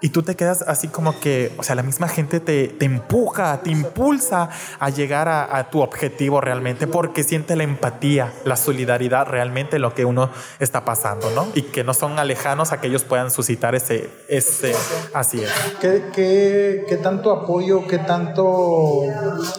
y 0.00 0.10
tú 0.10 0.22
te 0.22 0.34
quedas 0.36 0.62
así 0.62 0.88
como 0.88 1.18
que, 1.20 1.52
o 1.58 1.62
sea, 1.62 1.74
la 1.74 1.82
misma 1.82 2.08
gente 2.08 2.40
te, 2.40 2.68
te 2.68 2.84
empuja, 2.84 3.60
te 3.62 3.70
impulsa 3.70 4.50
a 4.78 4.90
llegar 4.90 5.28
a, 5.28 5.56
a, 5.56 5.70
tu 5.70 5.80
objetivo 5.80 6.40
realmente 6.40 6.86
porque 6.86 7.24
siente 7.24 7.56
la 7.56 7.64
empatía, 7.64 8.32
la 8.44 8.56
solidaridad 8.56 9.26
realmente 9.26 9.78
lo 9.78 9.94
que 9.94 10.04
uno 10.04 10.30
está 10.60 10.84
pasando, 10.84 11.30
¿no? 11.30 11.46
Y 11.54 11.62
que 11.62 11.84
no 11.84 11.94
son 11.94 12.18
alejanos 12.18 12.72
a 12.72 12.80
que 12.80 12.88
ellos 12.88 13.04
puedan 13.04 13.30
suscitar 13.30 13.74
ese, 13.74 14.10
ese 14.28 14.74
así 15.14 15.42
es. 15.42 15.50
¿Qué, 15.80 16.04
qué, 16.14 16.84
qué 16.88 16.96
tanto 16.96 17.32
apoyo, 17.32 17.86
qué 17.86 17.98
tanto 17.98 19.02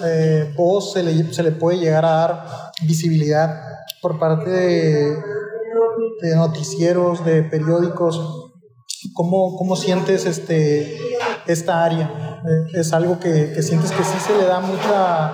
eh, 0.06 0.54
voz 0.56 0.94
se 0.94 1.04
le, 1.04 1.34
se 1.34 1.44
le 1.44 1.52
puede 1.52 1.80
llegar 1.80 2.06
a 2.06 2.12
dar 2.12 2.46
visibilidad 2.84 3.62
por 4.02 4.20
parte 4.20 4.50
de, 4.50 5.18
de 6.22 6.36
noticieros, 6.36 7.26
de 7.26 7.44
periódicos? 7.44 8.47
¿Cómo, 9.14 9.58
cómo 9.58 9.76
sientes 9.76 10.26
este, 10.26 10.98
esta 11.46 11.84
área? 11.84 12.40
Eh, 12.46 12.80
¿Es 12.80 12.94
algo 12.94 13.20
que, 13.20 13.54
que, 13.54 13.64
sientes 13.64 13.92
que 13.92 14.04
sí 14.04 14.18
se 14.26 14.38
le 14.38 14.46
da 14.46 14.60
mucha 14.60 15.34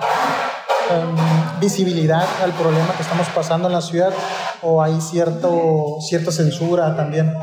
um, 0.90 1.60
visibilidad 1.60 2.26
al 2.42 2.52
problema 2.52 2.94
que 2.96 3.02
estamos 3.02 3.28
pasando 3.28 3.68
en 3.68 3.74
la 3.74 3.82
ciudad 3.82 4.12
o 4.62 4.82
hay 4.82 5.00
cierto, 5.00 5.98
cierta 6.00 6.32
censura 6.32 6.96
también? 6.96 7.34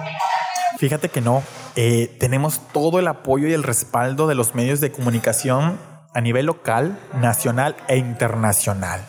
Fíjate 0.77 1.09
que 1.09 1.21
no. 1.21 1.43
Eh, 1.75 2.17
tenemos 2.19 2.59
todo 2.73 2.99
el 2.99 3.07
apoyo 3.07 3.47
y 3.47 3.53
el 3.53 3.63
respaldo 3.63 4.27
de 4.27 4.35
los 4.35 4.55
medios 4.55 4.81
de 4.81 4.91
comunicación 4.91 5.79
a 6.13 6.21
nivel 6.21 6.47
local, 6.47 6.99
nacional 7.13 7.75
e 7.87 7.97
internacional. 7.97 9.05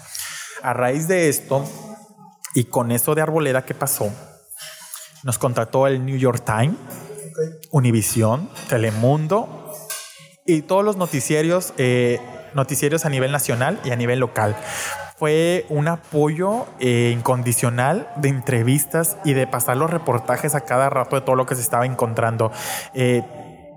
A 0.63 0.73
raíz 0.73 1.09
de 1.09 1.29
esto 1.29 1.65
y 2.55 2.65
con 2.65 2.93
eso 2.93 3.15
de 3.15 3.23
Arboleda 3.23 3.65
que 3.65 3.75
pasó, 3.75 4.13
nos 5.25 5.39
contrató 5.39 5.87
el 5.87 6.05
New 6.05 6.17
York 6.17 6.45
Times, 6.45 6.77
Univisión, 7.71 8.49
Telemundo 8.69 9.73
y 10.45 10.63
todos 10.63 10.85
los 10.85 10.97
noticieros, 10.97 11.73
eh, 11.79 12.21
a 13.05 13.09
nivel 13.09 13.33
nacional 13.33 13.81
y 13.85 13.91
a 13.91 13.97
nivel 13.97 14.19
local. 14.19 14.57
Fue 15.17 15.67
un 15.69 15.87
apoyo 15.87 16.67
eh, 16.81 17.13
incondicional 17.17 18.09
de 18.17 18.29
entrevistas 18.29 19.19
y 19.25 19.35
de 19.35 19.47
pasar 19.47 19.77
los 19.77 19.89
reportajes 19.89 20.55
a 20.55 20.63
cada 20.63 20.91
rato 20.91 21.17
de 21.17 21.23
todo 21.23 21.37
lo 21.37 21.47
que 21.47 21.55
se 21.55 21.61
estaba 21.61 21.87
encontrando. 21.87 22.51
Eh, 22.93 23.23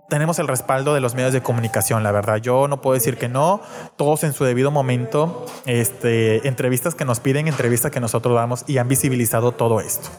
tenemos 0.10 0.40
el 0.40 0.48
respaldo 0.48 0.94
de 0.94 1.02
los 1.02 1.16
medios 1.16 1.34
de 1.34 1.42
comunicación, 1.42 2.04
la 2.04 2.12
verdad. 2.12 2.38
Yo 2.38 2.68
no 2.68 2.82
puedo 2.82 2.94
decir 2.94 3.18
que 3.18 3.28
no, 3.28 3.62
todos 3.96 4.24
en 4.24 4.34
su 4.34 4.44
debido 4.44 4.72
momento, 4.72 5.46
este, 5.66 6.48
entrevistas 6.48 6.96
que 6.96 7.06
nos 7.06 7.20
piden, 7.20 7.48
entrevistas 7.48 7.92
que 7.92 8.00
nosotros 8.00 8.36
damos 8.36 8.64
y 8.68 8.78
han 8.78 8.88
visibilizado 8.88 9.52
todo 9.52 9.80
esto. 9.80 10.10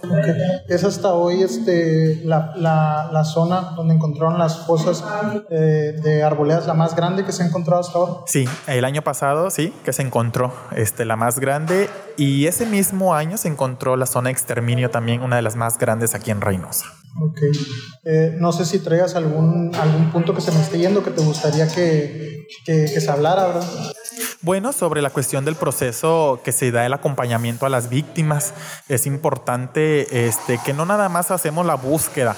Es 0.68 0.84
hasta 0.84 1.12
hoy 1.12 1.42
este, 1.42 2.22
la, 2.24 2.52
la, 2.56 3.10
la, 3.12 3.24
zona 3.24 3.72
donde 3.76 3.94
encontraron 3.94 4.38
las 4.38 4.66
fosas 4.66 5.04
eh, 5.50 5.94
de 6.02 6.22
arboledas, 6.22 6.66
la 6.66 6.74
más 6.74 6.94
grande 6.96 7.24
que 7.24 7.32
se 7.32 7.42
ha 7.42 7.46
encontrado 7.46 7.80
hasta 7.80 7.98
ahora. 7.98 8.12
Sí, 8.26 8.48
el 8.66 8.84
año 8.84 9.02
pasado 9.02 9.50
sí, 9.50 9.72
que 9.84 9.92
se 9.92 10.02
encontró 10.02 10.52
este, 10.74 11.04
la 11.04 11.16
más 11.16 11.38
grande 11.38 11.88
y 12.16 12.46
ese 12.46 12.66
mismo 12.66 13.14
año 13.14 13.36
se 13.36 13.48
encontró 13.48 13.96
la 13.96 14.06
zona 14.06 14.28
de 14.28 14.32
exterminio 14.32 14.90
también, 14.90 15.22
una 15.22 15.36
de 15.36 15.42
las 15.42 15.56
más 15.56 15.78
grandes 15.78 16.14
aquí 16.14 16.30
en 16.30 16.40
Reynosa. 16.40 16.86
Ok. 17.20 17.40
Eh, 18.04 18.36
no 18.38 18.52
sé 18.52 18.64
si 18.64 18.78
traigas 18.78 19.14
algún, 19.14 19.74
algún 19.74 20.12
punto 20.12 20.34
que 20.34 20.40
se 20.40 20.52
me 20.52 20.60
esté 20.60 20.78
yendo 20.78 21.02
que 21.02 21.10
te 21.10 21.22
gustaría 21.22 21.66
que, 21.68 22.46
que, 22.64 22.84
que, 22.92 23.00
se 23.00 23.10
hablara, 23.10 23.46
¿verdad? 23.46 23.66
Bueno, 24.42 24.72
sobre 24.72 25.02
la 25.02 25.10
cuestión 25.10 25.44
del 25.44 25.56
proceso 25.56 26.40
que 26.44 26.52
se 26.52 26.70
da 26.70 26.84
el 26.86 26.92
acompañamiento 26.92 27.66
a 27.66 27.68
las 27.68 27.88
víctimas, 27.88 28.54
es 28.88 29.06
importante 29.06 30.26
este, 30.26 30.60
que 30.64 30.72
no 30.72 30.84
nada 30.86 31.08
más 31.08 31.30
hacemos 31.30 31.66
la 31.66 31.74
búsqueda, 31.74 32.36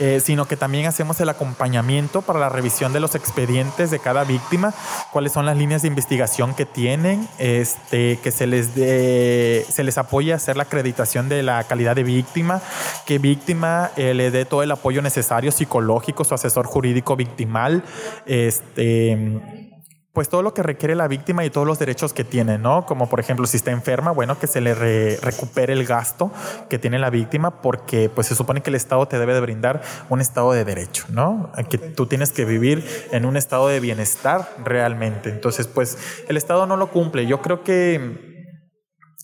eh, 0.00 0.20
sino 0.20 0.48
que 0.48 0.56
también 0.56 0.86
hacemos 0.86 1.20
el 1.20 1.28
acompañamiento 1.28 2.22
para 2.22 2.40
la 2.40 2.48
revisión 2.48 2.92
de 2.92 3.00
los 3.00 3.14
expedientes 3.14 3.90
de 3.90 3.98
cada 3.98 4.24
víctima, 4.24 4.74
cuáles 5.12 5.32
son 5.32 5.46
las 5.46 5.56
líneas 5.56 5.82
de 5.82 5.88
investigación 5.88 6.54
que 6.54 6.66
tienen, 6.66 7.28
este, 7.38 8.18
que 8.22 8.30
se 8.30 8.46
les, 8.46 8.74
de, 8.74 9.64
se 9.68 9.84
les 9.84 9.98
apoye 9.98 10.32
a 10.32 10.36
hacer 10.36 10.56
la 10.56 10.62
acreditación 10.62 11.28
de 11.28 11.42
la 11.42 11.62
calidad 11.64 11.94
de 11.94 12.02
víctima, 12.02 12.62
que 13.06 13.18
víctima 13.18 13.90
eh, 13.96 14.14
le 14.14 14.30
dé 14.30 14.44
todo 14.44 14.62
el 14.62 14.70
apoyo 14.70 15.02
necesario 15.02 15.52
psicológico, 15.52 16.24
su 16.24 16.34
asesor 16.34 16.66
jurídico 16.66 17.14
victimal, 17.14 17.84
este 18.26 19.69
pues 20.12 20.28
todo 20.28 20.42
lo 20.42 20.54
que 20.54 20.62
requiere 20.62 20.94
la 20.96 21.06
víctima 21.06 21.44
y 21.44 21.50
todos 21.50 21.66
los 21.66 21.78
derechos 21.78 22.12
que 22.12 22.24
tiene, 22.24 22.58
¿no? 22.58 22.84
Como 22.84 23.08
por 23.08 23.20
ejemplo 23.20 23.46
si 23.46 23.56
está 23.56 23.70
enferma, 23.70 24.10
bueno, 24.10 24.38
que 24.38 24.46
se 24.48 24.60
le 24.60 24.74
recupere 25.16 25.72
el 25.72 25.86
gasto 25.86 26.32
que 26.68 26.78
tiene 26.78 26.98
la 26.98 27.10
víctima 27.10 27.62
porque 27.62 28.10
pues 28.12 28.26
se 28.26 28.34
supone 28.34 28.60
que 28.60 28.70
el 28.70 28.76
Estado 28.76 29.06
te 29.06 29.18
debe 29.18 29.34
de 29.34 29.40
brindar 29.40 29.82
un 30.08 30.20
estado 30.20 30.52
de 30.52 30.64
derecho, 30.64 31.04
¿no? 31.10 31.52
Que 31.68 31.78
tú 31.78 32.06
tienes 32.06 32.32
que 32.32 32.44
vivir 32.44 32.84
en 33.12 33.24
un 33.24 33.36
estado 33.36 33.68
de 33.68 33.78
bienestar 33.78 34.48
realmente. 34.64 35.30
Entonces, 35.30 35.68
pues 35.68 35.96
el 36.28 36.36
Estado 36.36 36.66
no 36.66 36.76
lo 36.76 36.90
cumple. 36.90 37.26
Yo 37.26 37.40
creo 37.40 37.62
que 37.62 38.30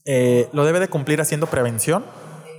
eh, 0.04 0.48
lo 0.52 0.64
debe 0.64 0.78
de 0.78 0.88
cumplir 0.88 1.20
haciendo 1.20 1.48
prevención. 1.48 2.04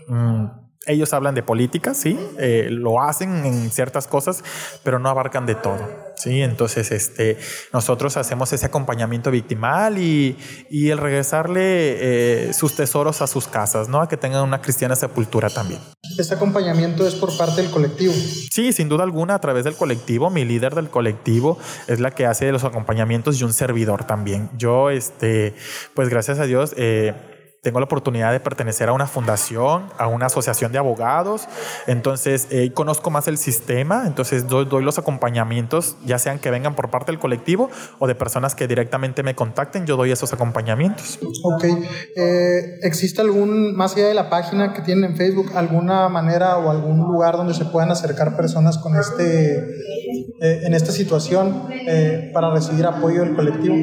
Mm, 0.08 0.67
ellos 0.88 1.14
hablan 1.14 1.36
de 1.36 1.44
política, 1.44 1.94
sí, 1.94 2.18
eh, 2.40 2.68
lo 2.72 3.02
hacen 3.02 3.46
en 3.46 3.70
ciertas 3.72 4.08
cosas, 4.08 4.44
pero 4.84 5.00
no 5.00 5.10
abarcan 5.10 5.46
de 5.46 5.56
todo, 5.56 5.80
sí. 6.16 6.42
Entonces, 6.42 6.92
este, 6.92 7.38
nosotros 7.74 8.18
hacemos 8.18 8.52
ese 8.54 8.66
acompañamiento 8.66 9.30
victimal 9.32 9.98
y, 9.98 10.38
y 10.70 10.90
el 10.90 10.98
regresarle 10.98 12.48
eh, 12.50 12.54
sus 12.54 12.76
tesoros 12.76 13.22
a 13.22 13.28
sus 13.28 13.48
casas, 13.48 13.90
¿no? 13.90 14.02
A 14.02 14.10
que 14.10 14.18
tengan 14.18 14.44
una 14.44 14.62
cristiana 14.62 14.96
sepultura 14.96 15.50
también. 15.50 15.82
¿Este 16.18 16.36
acompañamiento 16.36 17.06
es 17.08 17.16
por 17.16 17.38
parte 17.38 17.62
del 17.62 17.72
colectivo? 17.72 18.14
Sí, 18.14 18.74
sin 18.74 18.90
duda 18.90 19.04
alguna, 19.04 19.36
a 19.36 19.42
través 19.42 19.66
del 19.66 19.76
colectivo. 19.76 20.30
Mi 20.30 20.46
líder 20.46 20.74
del 20.74 20.90
colectivo 20.90 21.58
es 21.88 22.00
la 22.00 22.12
que 22.12 22.26
hace 22.26 22.52
los 22.52 22.64
acompañamientos 22.64 23.40
y 23.40 23.44
un 23.44 23.54
servidor 23.54 24.06
también. 24.06 24.50
Yo, 24.58 24.90
este, 24.90 25.54
pues 25.94 26.10
gracias 26.10 26.40
a 26.40 26.46
Dios, 26.46 26.74
eh, 26.78 27.14
tengo 27.68 27.82
la 27.82 27.86
oportunidad 27.86 28.32
de 28.32 28.40
pertenecer 28.40 28.88
a 28.88 28.94
una 28.94 29.08
fundación, 29.08 29.88
a 29.98 30.08
una 30.08 30.28
asociación 30.28 30.72
de 30.72 30.78
abogados, 30.78 31.50
entonces 31.86 32.48
eh, 32.50 32.72
conozco 32.72 33.10
más 33.10 33.28
el 33.28 33.38
sistema, 33.38 34.06
entonces 34.08 34.48
doy, 34.48 34.64
doy, 34.64 34.86
los 34.86 34.98
acompañamientos, 34.98 35.98
ya 36.06 36.18
sean 36.18 36.40
que 36.40 36.50
vengan 36.50 36.76
por 36.76 36.90
parte 36.90 37.12
del 37.12 37.20
colectivo 37.20 37.70
o 38.00 38.08
de 38.08 38.16
personas 38.16 38.56
que 38.56 38.70
directamente 38.70 39.22
me 39.22 39.36
contacten, 39.36 39.86
yo 39.86 39.98
doy 39.98 40.12
esos 40.12 40.32
acompañamientos. 40.32 41.20
Ok, 41.44 41.66
eh, 42.16 42.80
¿existe 42.84 43.20
algún, 43.20 43.76
más 43.76 43.98
allá 43.98 44.08
de 44.08 44.14
la 44.14 44.30
página 44.30 44.72
que 44.72 44.82
tienen 44.82 45.12
en 45.12 45.18
Facebook, 45.18 45.52
alguna 45.54 46.08
manera 46.08 46.60
o 46.60 46.72
algún 46.72 47.00
lugar 47.00 47.36
donde 47.36 47.54
se 47.54 47.66
puedan 47.66 47.92
acercar 47.92 48.38
personas 48.38 48.78
con 48.78 48.96
este, 48.96 49.58
eh, 49.58 50.62
en 50.64 50.74
esta 50.74 50.94
situación 50.94 51.68
para 52.34 52.50
recibir 52.54 52.86
apoyo 52.86 53.26
del 53.26 53.36
colectivo? 53.36 53.76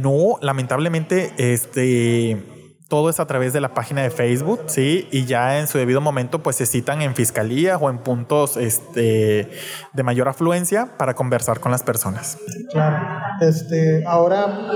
no, 0.00 0.38
lamentablemente, 0.40 1.32
este 1.38 2.53
todo 2.88 3.08
es 3.08 3.18
a 3.18 3.26
través 3.26 3.52
de 3.52 3.60
la 3.60 3.74
página 3.74 4.02
de 4.02 4.10
Facebook, 4.10 4.60
¿sí? 4.66 5.08
Y 5.10 5.24
ya 5.24 5.58
en 5.58 5.66
su 5.66 5.78
debido 5.78 6.00
momento, 6.00 6.42
pues 6.42 6.56
se 6.56 6.66
citan 6.66 7.02
en 7.02 7.14
fiscalía 7.14 7.76
o 7.78 7.90
en 7.90 7.98
puntos 7.98 8.56
este, 8.56 9.50
de 9.92 10.02
mayor 10.02 10.28
afluencia 10.28 10.96
para 10.98 11.14
conversar 11.14 11.60
con 11.60 11.72
las 11.72 11.82
personas. 11.82 12.38
Claro. 12.70 12.96
Este, 13.40 14.04
ahora, 14.06 14.70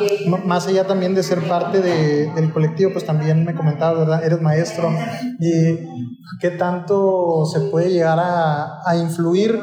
más 0.44 0.66
allá 0.66 0.86
también 0.86 1.14
de 1.14 1.22
ser 1.22 1.40
parte 1.46 1.80
de, 1.80 2.32
del 2.32 2.52
colectivo, 2.52 2.92
pues 2.92 3.04
también 3.04 3.44
me 3.44 3.54
comentabas, 3.54 3.98
¿verdad? 3.98 4.24
Eres 4.24 4.40
maestro. 4.40 4.90
¿Y 5.38 5.78
qué 6.40 6.50
tanto 6.50 7.44
se 7.44 7.60
puede 7.70 7.90
llegar 7.90 8.18
a 8.20 8.96
influir 8.96 9.60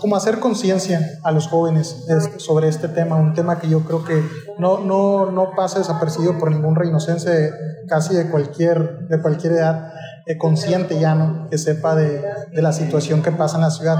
como 0.00 0.16
hacer 0.16 0.38
conciencia 0.38 1.18
a 1.22 1.32
los 1.32 1.48
jóvenes 1.48 2.04
sobre 2.38 2.68
este 2.68 2.88
tema, 2.88 3.16
un 3.16 3.34
tema 3.34 3.58
que 3.58 3.68
yo 3.68 3.80
creo 3.80 4.04
que 4.04 4.22
no, 4.58 4.78
no, 4.80 5.30
no 5.30 5.50
pasa 5.56 5.78
desapercibido 5.78 6.38
por 6.38 6.50
ningún 6.50 6.74
reinocense 6.74 7.52
casi 7.88 8.14
de 8.14 8.30
cualquier, 8.30 9.08
de 9.08 9.20
cualquier 9.20 9.54
edad 9.54 9.92
eh, 10.26 10.36
consciente 10.36 10.98
ya, 11.00 11.14
¿no? 11.14 11.48
Que 11.48 11.58
sepa 11.58 11.94
de, 11.94 12.22
de, 12.52 12.62
la 12.62 12.72
situación 12.72 13.22
que 13.22 13.32
pasa 13.32 13.56
en 13.56 13.62
la 13.62 13.70
ciudad. 13.70 13.98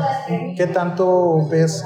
¿Qué 0.57 0.67
tanto 0.67 1.49
ves 1.49 1.83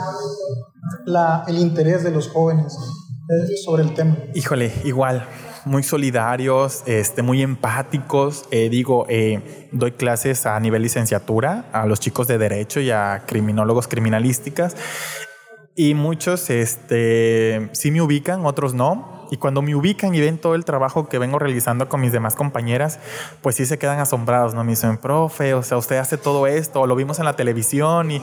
la, 1.05 1.45
el 1.47 1.59
interés 1.59 2.03
de 2.03 2.11
los 2.11 2.29
jóvenes 2.29 2.77
eh, 2.77 3.57
sobre 3.65 3.85
el 3.85 3.95
tema? 3.95 4.17
Híjole, 4.35 4.73
igual 4.85 5.27
muy 5.65 5.83
solidarios, 5.83 6.83
este, 6.87 7.23
muy 7.23 7.43
empáticos. 7.43 8.47
Eh, 8.51 8.69
digo, 8.69 9.07
eh, 9.09 9.69
doy 9.73 9.93
clases 9.93 10.47
a 10.47 10.59
nivel 10.61 10.83
licenciatura 10.83 11.67
a 11.73 11.87
los 11.87 12.01
chicos 12.01 12.27
de 12.27 12.39
derecho 12.39 12.81
y 12.81 12.91
a 12.91 13.25
criminólogos 13.27 13.89
criminalísticas. 13.89 14.77
Y 15.75 15.95
muchos 15.95 16.51
este, 16.51 17.71
sí 17.73 17.91
me 17.91 18.03
ubican, 18.03 18.45
otros 18.45 18.75
no. 18.75 19.27
Y 19.31 19.39
cuando 19.39 19.63
me 19.63 19.75
ubican 19.75 20.15
y 20.15 20.21
ven 20.21 20.37
todo 20.37 20.55
el 20.55 20.67
trabajo 20.67 21.09
que 21.09 21.19
vengo 21.19 21.39
realizando 21.39 21.89
con 21.89 22.03
mis 22.03 22.13
demás 22.13 22.35
compañeras, 22.35 22.99
pues 23.41 23.57
sí 23.57 23.65
se 23.65 23.79
quedan 23.79 23.99
asombrados, 23.99 24.55
¿no? 24.55 24.63
Me 24.63 24.73
dicen, 24.73 24.99
profe, 24.99 25.55
o 25.55 25.63
sea, 25.63 25.79
usted 25.79 25.97
hace 25.97 26.19
todo 26.19 26.47
esto, 26.47 26.87
lo 26.87 26.95
vimos 26.95 27.19
en 27.19 27.25
la 27.25 27.35
televisión 27.35 28.11
y, 28.11 28.21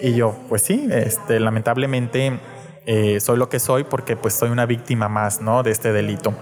y 0.00 0.14
yo, 0.14 0.36
pues 0.48 0.62
sí, 0.62 0.86
este, 0.92 1.40
lamentablemente 1.40 2.38
eh, 2.86 3.18
soy 3.18 3.38
lo 3.38 3.48
que 3.48 3.58
soy 3.58 3.82
porque 3.82 4.16
pues 4.16 4.34
soy 4.34 4.50
una 4.50 4.64
víctima 4.64 5.08
más, 5.08 5.40
¿no? 5.40 5.64
De 5.64 5.72
este 5.72 5.92
delito. 5.92 6.34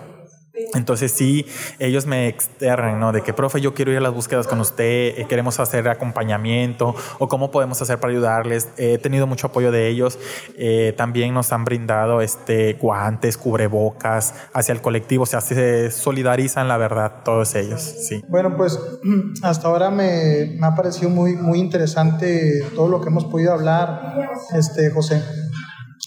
Entonces 0.74 1.12
sí, 1.12 1.46
ellos 1.78 2.06
me 2.06 2.28
externan, 2.28 3.00
¿no? 3.00 3.12
De 3.12 3.22
que, 3.22 3.32
profe, 3.32 3.60
yo 3.60 3.74
quiero 3.74 3.92
ir 3.92 3.98
a 3.98 4.00
las 4.00 4.14
búsquedas 4.14 4.46
con 4.46 4.60
usted, 4.60 5.18
eh, 5.18 5.26
queremos 5.28 5.58
hacer 5.60 5.88
acompañamiento 5.88 6.94
o 7.18 7.28
cómo 7.28 7.50
podemos 7.50 7.80
hacer 7.82 7.98
para 7.98 8.12
ayudarles. 8.12 8.68
he 8.76 8.98
tenido 8.98 9.26
mucho 9.26 9.48
apoyo 9.48 9.70
de 9.70 9.88
ellos. 9.88 10.18
Eh, 10.56 10.94
también 10.96 11.34
nos 11.34 11.52
han 11.52 11.64
brindado 11.64 12.20
este, 12.20 12.74
guantes, 12.74 13.36
cubrebocas 13.36 14.34
hacia 14.52 14.72
el 14.72 14.80
colectivo. 14.80 15.24
O 15.24 15.26
sea, 15.26 15.40
se 15.40 15.90
solidarizan, 15.90 16.68
la 16.68 16.76
verdad, 16.76 17.22
todos 17.24 17.54
ellos, 17.54 17.80
sí. 17.80 18.22
Bueno, 18.28 18.56
pues 18.56 18.78
hasta 19.42 19.68
ahora 19.68 19.90
me, 19.90 20.56
me 20.58 20.66
ha 20.66 20.74
parecido 20.74 21.10
muy, 21.10 21.36
muy 21.36 21.58
interesante 21.58 22.62
todo 22.74 22.88
lo 22.88 23.00
que 23.00 23.08
hemos 23.08 23.24
podido 23.26 23.52
hablar, 23.52 24.30
este, 24.54 24.90
José 24.90 25.22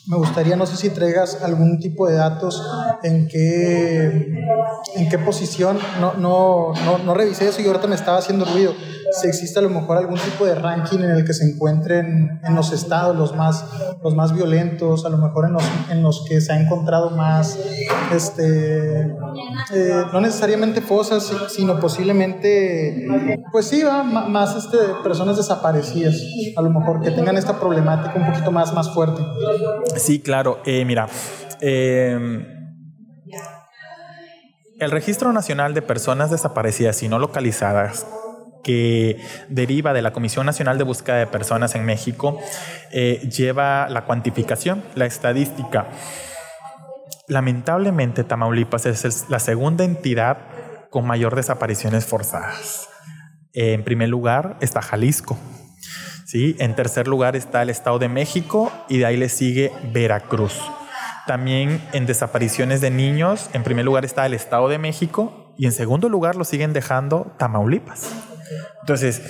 me 0.07 0.17
gustaría, 0.17 0.55
no 0.55 0.65
sé 0.65 0.77
si 0.77 0.89
traigas 0.89 1.41
algún 1.41 1.79
tipo 1.79 2.07
de 2.07 2.15
datos 2.15 2.61
en 3.03 3.27
qué, 3.27 4.43
en 4.95 5.09
qué 5.09 5.17
posición, 5.17 5.79
no, 5.99 6.13
no, 6.13 6.73
no, 6.85 6.97
no 6.99 7.13
revisé 7.13 7.47
eso 7.47 7.61
y 7.61 7.65
ahorita 7.65 7.87
me 7.87 7.95
estaba 7.95 8.19
haciendo 8.19 8.45
ruido 8.45 8.73
si 9.11 9.27
existe 9.27 9.59
a 9.59 9.61
lo 9.61 9.69
mejor 9.69 9.97
algún 9.97 10.19
tipo 10.19 10.45
de 10.45 10.55
ranking 10.55 10.99
en 10.99 11.11
el 11.11 11.25
que 11.25 11.33
se 11.33 11.45
encuentren 11.45 12.39
en 12.43 12.55
los 12.55 12.71
estados 12.73 13.15
los 13.15 13.35
más, 13.35 13.65
los 14.03 14.15
más 14.15 14.33
violentos, 14.33 15.05
a 15.05 15.09
lo 15.09 15.17
mejor 15.17 15.45
en 15.45 15.53
los, 15.53 15.63
en 15.89 16.03
los 16.03 16.25
que 16.27 16.41
se 16.41 16.51
ha 16.51 16.59
encontrado 16.59 17.11
más, 17.11 17.57
este, 18.13 19.01
eh, 19.73 20.03
no 20.11 20.21
necesariamente 20.21 20.81
fosas, 20.81 21.31
sino 21.49 21.79
posiblemente, 21.79 23.07
pues 23.51 23.67
sí, 23.67 23.83
va, 23.83 24.03
más 24.03 24.55
este, 24.55 24.77
personas 25.03 25.37
desaparecidas, 25.37 26.15
a 26.55 26.61
lo 26.61 26.69
mejor 26.69 27.01
que 27.01 27.11
tengan 27.11 27.37
esta 27.37 27.59
problemática 27.59 28.13
un 28.15 28.31
poquito 28.31 28.51
más, 28.51 28.73
más 28.73 28.93
fuerte. 28.93 29.21
Sí, 29.97 30.19
claro, 30.19 30.61
eh, 30.65 30.85
mira. 30.85 31.07
Eh, 31.61 32.51
el 34.79 34.91
Registro 34.91 35.31
Nacional 35.31 35.73
de 35.73 35.81
Personas 35.81 36.31
Desaparecidas 36.31 37.01
y 37.03 37.07
No 37.07 37.19
Localizadas 37.19 38.05
que 38.63 39.21
deriva 39.47 39.93
de 39.93 40.01
la 40.01 40.11
Comisión 40.11 40.47
Nacional 40.47 40.79
de 40.79 40.83
Búsqueda 40.83 41.17
de 41.17 41.27
Personas 41.27 41.75
en 41.75 41.85
México, 41.85 42.39
eh, 42.91 43.29
lleva 43.29 43.87
la 43.89 44.05
cuantificación, 44.05 44.83
la 44.95 45.05
estadística. 45.05 45.85
Lamentablemente, 47.27 48.23
Tamaulipas 48.23 48.87
es 48.87 49.29
la 49.29 49.39
segunda 49.39 49.83
entidad 49.83 50.39
con 50.89 51.05
mayor 51.05 51.35
desapariciones 51.35 52.05
forzadas. 52.05 52.89
En 53.53 53.83
primer 53.83 54.09
lugar 54.09 54.57
está 54.61 54.81
Jalisco. 54.81 55.37
En 56.35 56.75
tercer 56.75 57.07
lugar 57.07 57.37
está 57.37 57.61
el 57.61 57.69
Estado 57.69 57.97
de 57.97 58.09
México 58.09 58.69
y 58.89 58.97
de 58.97 59.05
ahí 59.05 59.15
le 59.15 59.29
sigue 59.29 59.71
Veracruz. 59.93 60.59
También 61.25 61.81
en 61.93 62.05
desapariciones 62.05 62.81
de 62.81 62.91
niños, 62.91 63.49
en 63.53 63.63
primer 63.63 63.85
lugar 63.85 64.03
está 64.03 64.25
el 64.25 64.33
Estado 64.33 64.67
de 64.67 64.77
México 64.77 65.53
y 65.57 65.65
en 65.65 65.71
segundo 65.71 66.09
lugar 66.09 66.35
lo 66.35 66.43
siguen 66.43 66.73
dejando 66.73 67.33
Tamaulipas. 67.37 68.11
Entonces, 68.81 69.21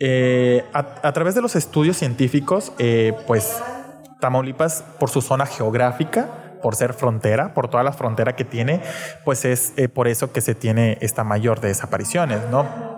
eh, 0.00 0.64
a, 0.72 1.12
través 1.12 1.36
de 1.36 1.42
los 1.42 1.54
estudios 1.54 1.96
científicos, 1.96 2.72
eh, 2.78 3.16
pues 3.28 3.62
Tamaulipas, 4.20 4.84
por 4.98 5.10
su 5.10 5.22
zona 5.22 5.46
geográfica, 5.46 6.58
por 6.60 6.74
ser 6.74 6.92
frontera, 6.92 7.54
por 7.54 7.68
toda 7.68 7.84
la 7.84 7.92
frontera 7.92 8.34
que 8.34 8.44
tiene, 8.44 8.80
pues 9.24 9.44
es 9.44 9.74
eh, 9.76 9.88
por 9.88 10.08
eso 10.08 10.32
que 10.32 10.40
se 10.40 10.56
tiene 10.56 10.98
esta 11.02 11.22
mayor 11.22 11.60
de 11.60 11.68
desapariciones, 11.68 12.40
¿no? 12.50 12.93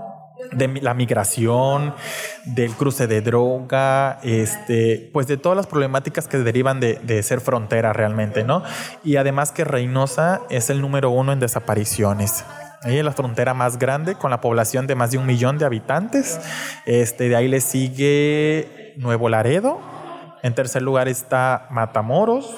De 0.53 0.69
la 0.81 0.95
migración, 0.95 1.95
del 2.45 2.73
cruce 2.73 3.07
de 3.07 3.21
droga, 3.21 4.19
este, 4.23 5.11
pues 5.13 5.27
de 5.27 5.37
todas 5.37 5.57
las 5.57 5.67
problemáticas 5.67 6.29
que 6.29 6.39
derivan 6.39 6.81
de, 6.81 7.23
ser 7.23 7.41
frontera 7.41 7.93
realmente, 7.93 8.45
¿no? 8.45 8.63
Y 9.03 9.17
además 9.17 9.53
que 9.53 9.65
Reynosa 9.65 10.43
es 10.51 10.71
el 10.71 10.81
número 10.81 11.11
uno 11.11 11.33
en 11.33 11.41
desapariciones. 11.41 12.45
Ahí 12.83 12.99
es 12.99 13.05
la 13.05 13.13
frontera 13.13 13.55
más 13.55 13.79
grande 13.79 14.15
con 14.15 14.31
la 14.31 14.41
población 14.41 14.87
de 14.87 14.95
más 14.95 15.11
de 15.11 15.19
un 15.19 15.27
millón 15.27 15.59
de 15.59 15.65
habitantes. 15.65 16.39
Este, 16.85 17.29
de 17.29 17.37
ahí 17.37 17.49
le 17.49 17.61
sigue 17.61 18.95
Nuevo 18.97 19.29
Laredo. 19.29 19.81
En 20.43 20.55
tercer 20.55 20.83
lugar 20.83 21.09
está 21.09 21.67
Matamoros. 21.71 22.55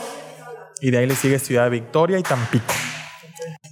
Y 0.81 0.91
de 0.91 0.99
ahí 0.99 1.07
le 1.07 1.15
sigue 1.15 1.39
Ciudad 1.39 1.71
Victoria 1.71 2.19
y 2.19 2.23
Tampico. 2.23 2.75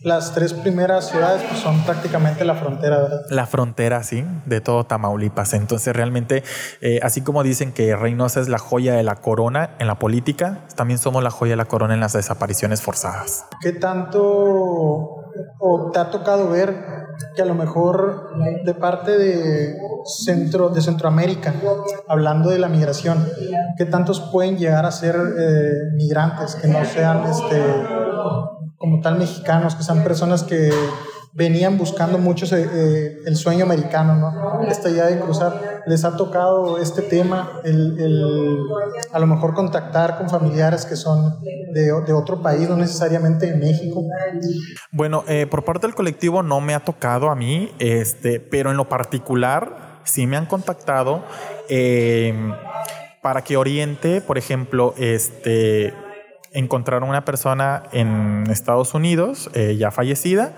Las 0.06 0.32
tres 0.34 0.54
primeras 0.54 1.08
ciudades 1.08 1.42
pues, 1.48 1.58
son 1.58 1.84
prácticamente 1.84 2.44
la 2.44 2.54
frontera, 2.54 3.00
¿verdad? 3.00 3.22
La 3.28 3.44
frontera, 3.44 4.04
sí, 4.04 4.24
de 4.44 4.60
todo 4.60 4.84
Tamaulipas. 4.84 5.52
Entonces, 5.52 5.96
realmente, 5.96 6.44
eh, 6.80 7.00
así 7.02 7.22
como 7.22 7.42
dicen 7.42 7.72
que 7.72 7.96
Reynosa 7.96 8.40
es 8.40 8.48
la 8.48 8.58
joya 8.58 8.94
de 8.94 9.02
la 9.02 9.16
corona 9.16 9.70
en 9.80 9.88
la 9.88 9.96
política, 9.96 10.60
también 10.76 11.00
somos 11.00 11.24
la 11.24 11.32
joya 11.32 11.54
de 11.54 11.56
la 11.56 11.64
corona 11.64 11.94
en 11.94 11.98
las 11.98 12.12
desapariciones 12.12 12.82
forzadas. 12.82 13.46
¿Qué 13.60 13.72
tanto 13.72 14.22
o 15.58 15.90
te 15.92 15.98
ha 15.98 16.08
tocado 16.10 16.50
ver 16.50 16.72
que 17.34 17.42
a 17.42 17.44
lo 17.44 17.54
mejor 17.54 18.30
de 18.64 18.74
parte 18.74 19.18
de 19.18 19.74
centro 20.04 20.68
de 20.68 20.82
Centroamérica, 20.82 21.52
hablando 22.06 22.50
de 22.50 22.60
la 22.60 22.68
migración, 22.68 23.26
qué 23.76 23.86
tantos 23.86 24.20
pueden 24.32 24.56
llegar 24.56 24.86
a 24.86 24.92
ser 24.92 25.16
eh, 25.16 25.72
migrantes 25.94 26.54
que 26.54 26.68
no 26.68 26.84
sean 26.84 27.24
este 27.24 27.60
como 28.78 29.00
tal 29.00 29.18
mexicanos, 29.18 29.74
que 29.74 29.82
sean 29.82 30.02
personas 30.02 30.42
que 30.42 30.70
venían 31.36 31.76
buscando 31.76 32.16
mucho 32.16 32.46
eh, 32.56 33.18
el 33.26 33.36
sueño 33.36 33.66
americano, 33.66 34.16
¿no? 34.16 34.62
Esta 34.68 34.88
idea 34.88 35.04
de 35.06 35.20
cruzar. 35.20 35.82
¿Les 35.86 36.02
ha 36.04 36.16
tocado 36.16 36.78
este 36.78 37.02
tema, 37.02 37.60
el, 37.62 38.58
a 39.12 39.18
lo 39.18 39.26
mejor 39.26 39.52
contactar 39.52 40.16
con 40.16 40.30
familiares 40.30 40.86
que 40.86 40.96
son 40.96 41.38
de, 41.42 41.92
de 42.06 42.12
otro 42.14 42.40
país, 42.40 42.68
no 42.68 42.76
necesariamente 42.76 43.52
de 43.52 43.54
México? 43.54 44.02
Bueno, 44.90 45.24
eh, 45.28 45.46
por 45.46 45.62
parte 45.62 45.86
del 45.86 45.94
colectivo 45.94 46.42
no 46.42 46.62
me 46.62 46.74
ha 46.74 46.80
tocado 46.80 47.28
a 47.28 47.36
mí, 47.36 47.70
este, 47.78 48.40
pero 48.40 48.70
en 48.70 48.78
lo 48.78 48.88
particular 48.88 50.00
sí 50.04 50.26
me 50.26 50.38
han 50.38 50.46
contactado 50.46 51.22
eh, 51.68 52.34
para 53.20 53.44
que 53.44 53.58
oriente, 53.58 54.22
por 54.22 54.38
ejemplo, 54.38 54.94
este 54.96 55.92
encontraron 56.56 57.08
una 57.08 57.24
persona 57.24 57.84
en 57.92 58.44
Estados 58.50 58.94
Unidos, 58.94 59.50
eh, 59.52 59.76
ya 59.76 59.90
fallecida, 59.90 60.56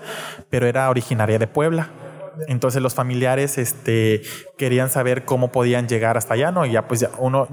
pero 0.49 0.65
era 0.65 0.89
originaria 0.89 1.37
de 1.37 1.47
Puebla. 1.47 1.89
Entonces 2.47 2.81
los 2.81 2.93
familiares 2.93 3.57
este, 3.57 4.21
querían 4.57 4.89
saber 4.89 5.25
cómo 5.25 5.51
podían 5.51 5.89
llegar 5.89 6.15
hasta 6.15 6.35
allá, 6.35 6.51
¿no? 6.51 6.65
Y 6.65 6.71
ya 6.71 6.87
pues 6.87 7.05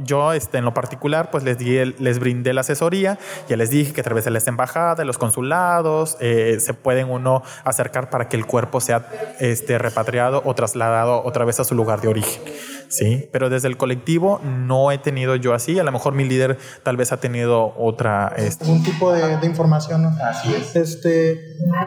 yo 0.04 0.32
este, 0.32 0.58
en 0.58 0.64
lo 0.64 0.74
particular 0.74 1.30
pues 1.32 1.42
les 1.42 2.18
brindé 2.20 2.52
la 2.52 2.60
asesoría, 2.60 3.18
ya 3.48 3.56
les 3.56 3.70
dije 3.70 3.92
que 3.92 4.00
a 4.00 4.04
través 4.04 4.24
de 4.24 4.30
las 4.30 4.46
embajadas, 4.46 4.96
de 4.96 5.04
los 5.04 5.18
consulados, 5.18 6.16
eh, 6.20 6.58
se 6.60 6.72
pueden 6.72 7.10
uno 7.10 7.42
acercar 7.64 8.10
para 8.10 8.28
que 8.28 8.36
el 8.36 8.46
cuerpo 8.46 8.80
sea 8.80 9.08
este, 9.40 9.78
repatriado 9.78 10.42
o 10.44 10.54
trasladado 10.54 11.24
otra 11.24 11.44
vez 11.44 11.58
a 11.58 11.64
su 11.64 11.74
lugar 11.74 12.00
de 12.00 12.08
origen. 12.08 12.42
Sí, 12.88 13.28
pero 13.32 13.50
desde 13.50 13.68
el 13.68 13.76
colectivo 13.76 14.40
no 14.44 14.90
he 14.90 14.98
tenido 14.98 15.36
yo 15.36 15.54
así. 15.54 15.78
A 15.78 15.84
lo 15.84 15.92
mejor 15.92 16.14
mi 16.14 16.24
líder 16.24 16.58
tal 16.82 16.96
vez 16.96 17.12
ha 17.12 17.18
tenido 17.18 17.74
otra. 17.76 18.32
Este... 18.36 18.70
Un 18.70 18.82
tipo 18.82 19.12
de, 19.12 19.44
información. 19.44 20.02
¿no? 20.02 20.12
Así 20.22 20.54
es. 20.54 20.76
Este, 20.76 21.40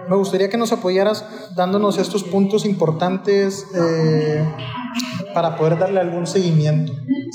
me 0.10 0.16
gustaría 0.16 0.50
que 0.50 0.58
nos 0.58 0.72
apoyaras 0.72 1.26
dándonos 1.56 1.98
estos 1.98 2.24
puntos 2.24 2.66
importantes 2.66 3.66
eh, 3.76 4.44
para 5.34 5.56
poder 5.56 5.78
darle 5.78 6.00
algún 6.00 6.28
seguimiento. 6.28 6.94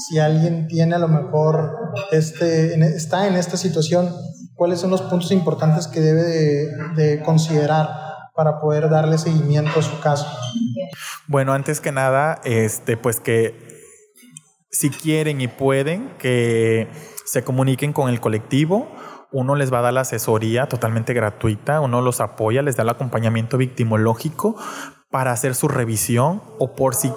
Si 0.09 0.19
alguien 0.19 0.67
tiene 0.67 0.95
a 0.95 0.99
lo 0.99 1.09
mejor 1.09 1.77
este, 2.11 2.75
está 2.97 3.27
en 3.29 3.37
esta 3.37 3.57
situación, 3.57 4.11
¿cuáles 4.55 4.81
son 4.81 4.91
los 4.91 5.03
puntos 5.03 5.31
importantes 5.31 5.87
que 5.87 6.01
debe 6.01 6.23
de, 6.23 6.69
de 6.97 7.23
considerar 7.23 8.04
para 8.35 8.61
poder 8.61 8.91
darle 8.91 9.17
seguimiento 9.19 9.79
a 9.79 9.83
su 9.83 10.01
caso? 10.01 10.27
Bueno, 11.27 11.53
antes 11.53 11.81
que 11.81 11.93
nada, 11.93 12.41
este, 12.45 12.97
pues 12.97 13.21
que 13.21 13.75
si 14.71 14.91
quieren 14.91 15.41
y 15.41 15.49
pueden, 15.49 16.11
que 16.19 16.89
se 17.25 17.45
comuniquen 17.45 17.93
con 17.93 18.09
el 18.11 18.21
colectivo. 18.21 18.89
Uno 19.33 19.57
les 19.57 19.73
va 19.73 19.81
a 19.81 19.83
dar 19.83 19.93
la 19.95 20.03
asesoría 20.03 20.69
totalmente 20.69 21.13
gratuita, 21.13 21.81
uno 21.81 22.01
los 22.01 22.21
apoya, 22.21 22.63
les 22.63 22.77
da 22.77 22.85
el 22.85 22.91
acompañamiento 22.91 23.59
victimológico 23.59 24.57
para 25.11 25.33
hacer 25.33 25.55
su 25.55 25.67
revisión 25.67 26.43
o 26.59 26.77
por 26.77 26.95
si 26.95 27.13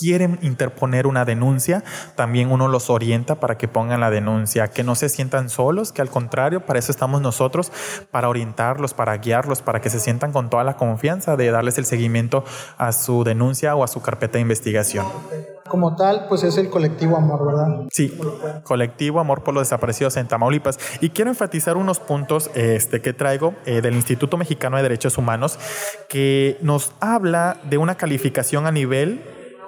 quieren 0.00 0.38
interponer 0.40 1.06
una 1.06 1.26
denuncia, 1.26 1.84
también 2.16 2.50
uno 2.50 2.68
los 2.68 2.88
orienta 2.88 3.38
para 3.38 3.58
que 3.58 3.68
pongan 3.68 4.00
la 4.00 4.10
denuncia, 4.10 4.68
que 4.68 4.82
no 4.82 4.94
se 4.94 5.10
sientan 5.10 5.50
solos, 5.50 5.92
que 5.92 6.00
al 6.00 6.08
contrario, 6.08 6.64
para 6.64 6.78
eso 6.78 6.90
estamos 6.90 7.20
nosotros, 7.20 7.70
para 8.10 8.30
orientarlos, 8.30 8.94
para 8.94 9.16
guiarlos, 9.18 9.60
para 9.60 9.82
que 9.82 9.90
se 9.90 10.00
sientan 10.00 10.32
con 10.32 10.48
toda 10.48 10.64
la 10.64 10.76
confianza 10.76 11.36
de 11.36 11.50
darles 11.50 11.76
el 11.76 11.84
seguimiento 11.84 12.44
a 12.78 12.92
su 12.92 13.24
denuncia 13.24 13.76
o 13.76 13.84
a 13.84 13.88
su 13.88 14.00
carpeta 14.00 14.34
de 14.34 14.40
investigación. 14.40 15.04
Como 15.68 15.94
tal, 15.94 16.26
pues 16.28 16.42
es 16.42 16.56
el 16.56 16.68
colectivo 16.68 17.16
Amor, 17.16 17.46
¿verdad? 17.46 17.86
Sí, 17.92 18.18
colectivo 18.64 19.20
Amor 19.20 19.44
por 19.44 19.54
los 19.54 19.68
Desaparecidos 19.68 20.16
en 20.16 20.26
Tamaulipas. 20.26 20.80
Y 21.00 21.10
quiero 21.10 21.30
enfatizar 21.30 21.76
unos 21.76 22.00
puntos 22.00 22.50
este, 22.54 23.00
que 23.00 23.12
traigo 23.12 23.54
eh, 23.66 23.80
del 23.80 23.94
Instituto 23.94 24.36
Mexicano 24.36 24.78
de 24.78 24.82
Derechos 24.82 25.16
Humanos 25.16 25.60
que 26.08 26.58
nos 26.60 26.92
habla 26.98 27.58
de 27.62 27.78
una 27.78 27.94
calificación 27.94 28.66
a 28.66 28.72
nivel 28.72 29.22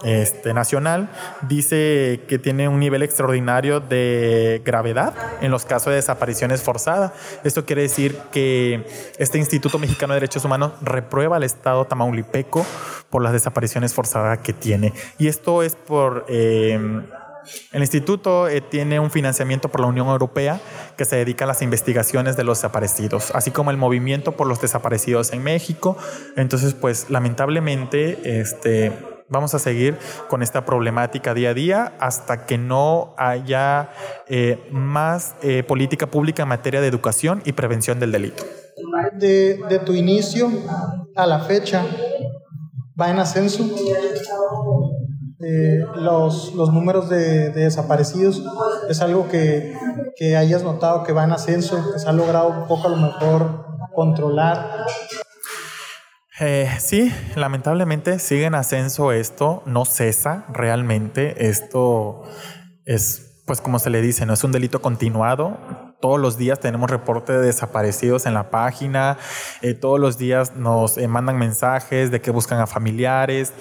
este, 0.05 0.55
nacional 0.55 1.09
dice 1.43 2.21
que 2.29 2.39
tiene 2.39 2.69
un 2.69 2.81
nivel 2.81 3.03
extraordinario 3.03 3.81
de 3.81 4.63
gravedad 4.65 5.15
en 5.41 5.51
los 5.51 5.65
casos 5.65 5.91
de 5.91 5.97
desapariciones 5.97 6.63
forzadas. 6.63 7.13
Esto 7.45 7.65
quiere 7.65 7.83
decir 7.83 8.17
que 8.31 8.87
este 9.19 9.39
Instituto 9.39 9.79
Mexicano 9.79 10.15
de 10.15 10.21
Derechos 10.21 10.45
Humanos 10.45 10.73
reprueba 10.81 11.37
al 11.37 11.45
Estado 11.45 11.85
tamaulipeco 11.85 12.67
por 13.11 13.23
las 13.23 13.33
desapariciones 13.33 13.95
forzadas 13.95 14.39
que 14.39 14.53
tiene. 14.53 14.93
Y 15.19 15.29
esto 15.29 15.63
es 15.63 15.77
por... 15.77 16.27
Eh, 16.29 16.79
el 17.73 17.81
instituto 17.81 18.49
eh, 18.49 18.61
tiene 18.61 19.01
un 19.01 19.11
financiamiento 19.11 19.69
por 19.69 19.81
la 19.81 19.89
Unión 19.89 20.07
Europea 20.09 20.61
que 20.97 21.05
se 21.05 21.17
dedica 21.17 21.45
a 21.45 21.49
las 21.49 21.63
investigaciones 21.63 22.37
de 22.37 22.45
los 22.45 22.59
desaparecidos, 22.59 23.33
así 23.33 23.51
como 23.51 23.71
el 23.71 23.77
movimiento 23.77 24.33
por 24.33 24.47
los 24.47 24.61
desaparecidos 24.61 25.33
en 25.33 25.43
México. 25.43 25.97
Entonces, 26.37 26.75
pues 26.75 27.11
lamentablemente, 27.11 28.41
este, 28.41 28.93
Vamos 29.33 29.55
a 29.55 29.59
seguir 29.59 29.97
con 30.29 30.43
esta 30.43 30.67
problemática 30.67 31.33
día 31.33 31.51
a 31.51 31.55
día 31.55 31.93
hasta 32.01 32.45
que 32.45 32.59
no 32.59 33.15
haya 33.17 33.89
eh, 34.29 34.69
más 34.71 35.37
eh, 35.43 35.63
política 35.63 36.07
pública 36.07 36.43
en 36.43 36.51
materia 36.51 36.83
de 36.83 36.87
educación 36.87 37.41
y 37.47 37.53
prevención 37.53 37.99
del 37.99 38.13
delito. 38.13 38.45
De, 39.19 39.81
tu 39.87 39.95
inicio 39.95 40.51
a 41.17 41.27
la 41.27 41.41
fecha, 41.41 41.83
¿va 43.01 43.09
en 43.09 43.21
ascenso? 43.21 43.65
Eh, 45.41 45.81
los, 45.97 46.55
números 46.55 47.09
de, 47.09 47.49
desaparecidos 47.53 48.45
es 48.91 49.01
algo 49.01 49.29
que, 49.29 49.75
que 50.15 50.37
hayas 50.37 50.63
notado 50.63 51.05
que 51.05 51.15
va 51.15 51.25
en 51.25 51.33
ascenso, 51.33 51.83
que 51.91 51.99
se 51.99 52.07
ha 52.07 52.13
logrado 52.13 52.49
un 52.49 52.69
poco 52.69 52.87
a 52.87 52.91
lo 52.91 52.99
mejor 52.99 53.65
controlar 53.95 54.85
eh, 56.41 56.71
sí, 56.79 57.13
lamentablemente 57.37 58.19
sigue 58.19 58.47
en 58.47 58.55
ascenso 58.55 59.13
esto, 59.13 59.63
no 59.67 59.85
cesa 59.85 60.47
realmente. 60.53 61.49
Esto 61.49 62.23
es, 62.87 63.43
pues 63.47 63.61
como 63.61 63.79
se 63.79 63.91
le 63.91 64.01
dice, 64.01 64.25
no 64.25 64.33
es 64.33 64.43
un 64.43 64.53
delito 64.53 64.81
continuado. 64.81 65.59
Todos 66.01 66.19
los 66.19 66.39
días 66.39 66.59
tenemos 66.59 66.91
reportes 66.91 67.37
de 67.37 67.47
desaparecidos 67.47 68.27
en 68.27 68.35
la 68.35 68.51
página, 68.51 69.19
eh, 69.61 69.75
todos 69.75 70.01
los 70.01 70.19
días 70.19 70.57
nos 70.57 70.99
eh, 70.99 71.07
mandan 71.07 71.39
mensajes 71.39 72.11
de 72.11 72.21
que 72.21 72.33
buscan 72.33 72.59
a 72.61 72.67
familiares, 72.67 73.53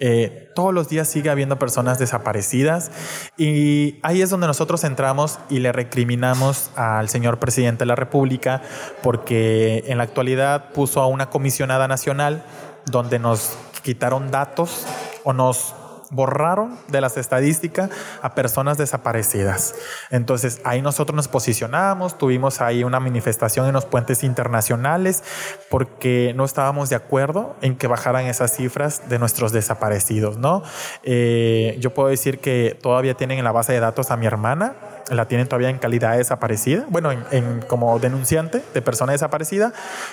eh, 0.00 0.50
todos 0.54 0.72
los 0.72 0.88
días 0.88 1.08
sigue 1.08 1.28
habiendo 1.28 1.58
personas 1.58 1.98
desaparecidas 1.98 2.92
y 3.36 3.98
ahí 4.02 4.22
es 4.22 4.30
donde 4.30 4.46
nosotros 4.46 4.84
entramos 4.84 5.40
y 5.50 5.58
le 5.58 5.72
recriminamos 5.72 6.70
al 6.76 7.08
señor 7.08 7.40
presidente 7.40 7.80
de 7.80 7.86
la 7.86 7.96
República 7.96 8.62
porque 9.02 9.84
en 9.88 9.98
la 9.98 10.04
actualidad 10.04 10.70
puso 10.72 11.00
a 11.00 11.08
una 11.08 11.30
comisionada 11.30 11.88
nacional 11.88 12.44
donde 12.86 13.18
nos 13.18 13.56
quitaron 13.82 14.30
datos 14.30 14.86
o 15.24 15.32
nos 15.32 15.74
borraron 16.10 16.78
de 16.88 17.00
las 17.00 17.16
estadísticas 17.16 17.90
a 18.22 18.34
personas 18.34 18.78
desaparecidas. 18.78 19.74
Entonces 20.10 20.60
ahí 20.64 20.82
nosotros 20.82 21.14
nos 21.14 21.28
posicionamos, 21.28 22.18
tuvimos 22.18 22.60
ahí 22.60 22.84
una 22.84 23.00
manifestación 23.00 23.66
en 23.66 23.72
los 23.72 23.84
puentes 23.84 24.24
internacionales 24.24 25.22
porque 25.70 26.32
no 26.34 26.44
estábamos 26.44 26.90
de 26.90 26.96
acuerdo 26.96 27.56
en 27.60 27.76
que 27.76 27.86
bajaran 27.86 28.26
esas 28.26 28.54
cifras 28.54 29.08
de 29.08 29.18
nuestros 29.18 29.52
desaparecidos, 29.52 30.38
¿no? 30.38 30.62
Eh, 31.02 31.76
yo 31.80 31.92
puedo 31.94 32.08
decir 32.08 32.38
que 32.38 32.78
todavía 32.80 33.14
tienen 33.14 33.38
en 33.38 33.44
la 33.44 33.52
base 33.52 33.72
de 33.72 33.80
datos 33.80 34.10
a 34.10 34.16
mi 34.16 34.26
hermana, 34.26 34.76
la 35.10 35.26
tienen 35.26 35.46
todavía 35.48 35.70
en 35.70 35.78
calidad 35.78 36.16
desaparecida, 36.16 36.86
bueno, 36.88 37.10
en, 37.12 37.60
como 37.62 37.98
denunciante 37.98 38.62
de 38.74 38.82
persona 38.82 39.12
desaparecida. 39.12 39.72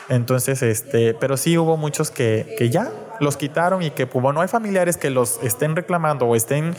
Entonces, 0.10 0.62
este, 0.62 1.14
pero 1.14 1.38
sí 1.38 1.58
hubo 1.58 1.78
muchos 1.78 2.12
que, 2.12 2.56
que 2.58 2.70
ya 2.70 2.92
los 3.20 3.38
quitaron 3.38 3.82
y 3.82 3.92
que 3.92 4.08
como 4.08 4.34
no 4.34 4.42
hay 4.42 4.48
familiares 4.48 4.98
que 4.98 5.10
los 5.10 5.40
estén 5.44 5.76
reclamando 5.76 6.26
o 6.26 6.36
estén 6.36 6.76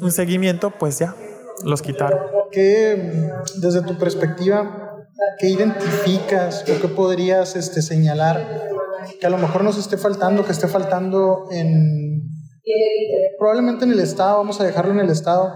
un 0.00 0.12
seguimiento, 0.12 0.70
pues 0.70 0.98
ya 0.98 1.14
los 1.64 1.82
quitaron. 1.82 2.20
¿Qué, 2.50 3.30
desde 3.56 3.82
tu 3.82 3.98
perspectiva, 3.98 5.04
qué 5.38 5.48
identificas 5.48 6.64
o 6.68 6.80
qué 6.80 6.88
podrías 6.88 7.56
este, 7.56 7.82
señalar 7.82 8.70
que 9.20 9.26
a 9.26 9.30
lo 9.30 9.38
mejor 9.38 9.64
nos 9.64 9.78
esté 9.78 9.96
faltando, 9.96 10.44
que 10.44 10.52
esté 10.52 10.68
faltando 10.68 11.48
en 11.50 12.29
probablemente 13.38 13.84
en 13.84 13.92
el 13.92 14.00
Estado, 14.00 14.38
vamos 14.38 14.60
a 14.60 14.64
dejarlo 14.64 14.92
en 14.92 15.00
el 15.00 15.10
Estado, 15.10 15.52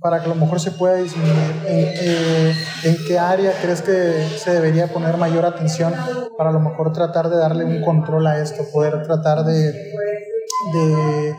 para 0.00 0.20
que 0.20 0.26
a 0.26 0.28
lo 0.28 0.34
mejor 0.34 0.60
se 0.60 0.72
pueda 0.72 0.96
disminuir. 0.96 1.62
¿En, 1.66 1.88
eh, 1.88 2.54
¿En, 2.84 2.96
qué 3.06 3.18
área 3.18 3.52
crees 3.62 3.82
que 3.82 4.26
se 4.38 4.52
debería 4.52 4.88
poner 4.88 5.16
mayor 5.16 5.44
atención 5.44 5.94
para 6.36 6.50
a 6.50 6.52
lo 6.52 6.60
mejor 6.60 6.92
tratar 6.92 7.28
de 7.28 7.36
darle 7.36 7.64
un 7.64 7.82
control 7.82 8.26
a 8.26 8.40
esto, 8.40 8.64
poder 8.72 9.02
tratar 9.02 9.44
de, 9.44 9.72
de 9.72 11.34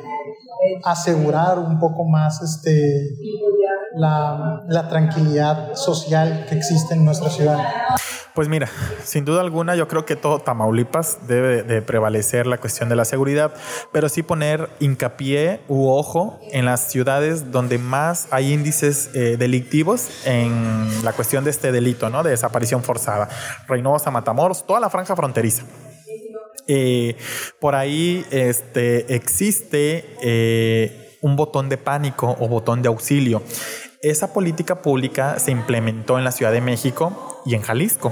asegurar 0.84 1.60
un 1.60 1.80
poco 1.80 2.06
más 2.06 2.42
este, 2.42 3.10
la, 3.96 4.64
la 4.68 4.88
tranquilidad 4.88 5.76
social 5.76 6.46
que 6.48 6.56
existe 6.56 6.94
en 6.94 7.06
nuestra 7.06 7.30
ciudad? 7.30 7.60
Pues 8.34 8.48
mira, 8.48 8.70
sin 9.04 9.26
duda 9.26 9.42
alguna 9.42 9.76
yo 9.76 9.90
creo 9.90 10.06
que 10.06 10.16
todo 10.16 10.40
Tamaulipas 10.40 11.28
debe 11.28 11.64
de 11.64 11.82
prevalecer 11.82 12.48
la 12.48 12.58
cuestión 12.58 12.88
de 12.88 12.96
la 12.96 13.04
seguridad, 13.04 13.54
pero 13.92 14.08
sí 14.08 14.24
poner 14.24 14.70
hincapié 14.80 15.60
u 15.68 15.90
ojo 15.90 16.40
en 16.52 16.64
las 16.64 16.90
ciudades 16.90 17.52
donde 17.52 17.78
más 17.78 18.30
hay 18.32 18.54
índices 18.54 19.10
eh, 19.14 19.36
delictivos 19.38 20.08
en 20.26 21.04
la 21.04 21.12
cuestión 21.12 21.44
de 21.44 21.50
este 21.50 21.74
delito, 21.74 22.10
¿no? 22.10 22.24
De 22.24 22.30
desaparición 22.30 22.84
forzada. 22.84 23.28
Reynosa, 23.68 24.12
Matamoros, 24.12 24.66
toda 24.66 24.80
la 24.80 24.90
franja 24.90 25.14
fronteriza. 25.14 25.64
Eh, 26.68 27.18
por 27.60 27.76
ahí 27.76 28.26
este, 28.32 29.14
existe 29.14 30.16
eh, 30.22 31.18
un 31.22 31.36
botón 31.36 31.68
de 31.68 31.78
pánico 31.78 32.38
o 32.40 32.48
botón 32.48 32.82
de 32.82 32.88
auxilio. 32.88 33.44
Esa 34.04 34.34
política 34.34 34.82
pública 34.82 35.38
se 35.38 35.52
implementó 35.52 36.18
en 36.18 36.24
la 36.24 36.32
Ciudad 36.32 36.52
de 36.52 36.60
México 36.60 37.40
y 37.46 37.54
en 37.54 37.62
Jalisco. 37.62 38.12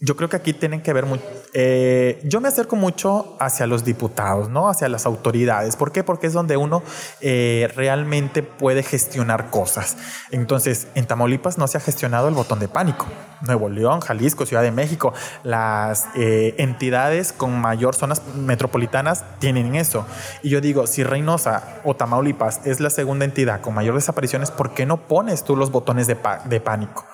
Yo 0.00 0.14
creo 0.14 0.28
que 0.28 0.36
aquí 0.36 0.52
tienen 0.52 0.80
que 0.80 0.92
ver 0.92 1.06
mucho. 1.06 1.24
Eh, 1.54 2.20
yo 2.22 2.40
me 2.40 2.46
acerco 2.46 2.76
mucho 2.76 3.36
hacia 3.40 3.66
los 3.66 3.84
diputados, 3.84 4.48
¿no? 4.48 4.68
Hacia 4.68 4.88
las 4.88 5.06
autoridades. 5.06 5.74
¿Por 5.74 5.90
qué? 5.90 6.04
Porque 6.04 6.28
es 6.28 6.32
donde 6.32 6.56
uno 6.56 6.84
eh, 7.20 7.68
realmente 7.74 8.44
puede 8.44 8.84
gestionar 8.84 9.50
cosas. 9.50 9.96
Entonces, 10.30 10.86
en 10.94 11.06
Tamaulipas 11.06 11.58
no 11.58 11.66
se 11.66 11.78
ha 11.78 11.80
gestionado 11.80 12.28
el 12.28 12.34
botón 12.34 12.60
de 12.60 12.68
pánico. 12.68 13.06
Nuevo 13.40 13.68
León, 13.68 13.98
Jalisco, 14.00 14.46
Ciudad 14.46 14.62
de 14.62 14.70
México, 14.70 15.12
las 15.42 16.06
eh, 16.14 16.54
entidades 16.58 17.32
con 17.32 17.60
mayor 17.60 17.96
zonas 17.96 18.22
metropolitanas 18.36 19.24
tienen 19.40 19.74
eso. 19.74 20.06
Y 20.44 20.50
yo 20.50 20.60
digo, 20.60 20.86
si 20.86 21.02
Reynosa 21.02 21.80
o 21.82 21.96
Tamaulipas 21.96 22.64
es 22.66 22.78
la 22.78 22.90
segunda 22.90 23.24
entidad 23.24 23.62
con 23.62 23.74
mayor 23.74 23.96
desapariciones, 23.96 24.52
¿por 24.52 24.74
qué 24.74 24.86
no 24.86 25.08
pones 25.08 25.42
tú 25.42 25.56
los 25.56 25.72
botones 25.72 26.06
de 26.06 26.60
pánico? 26.60 27.04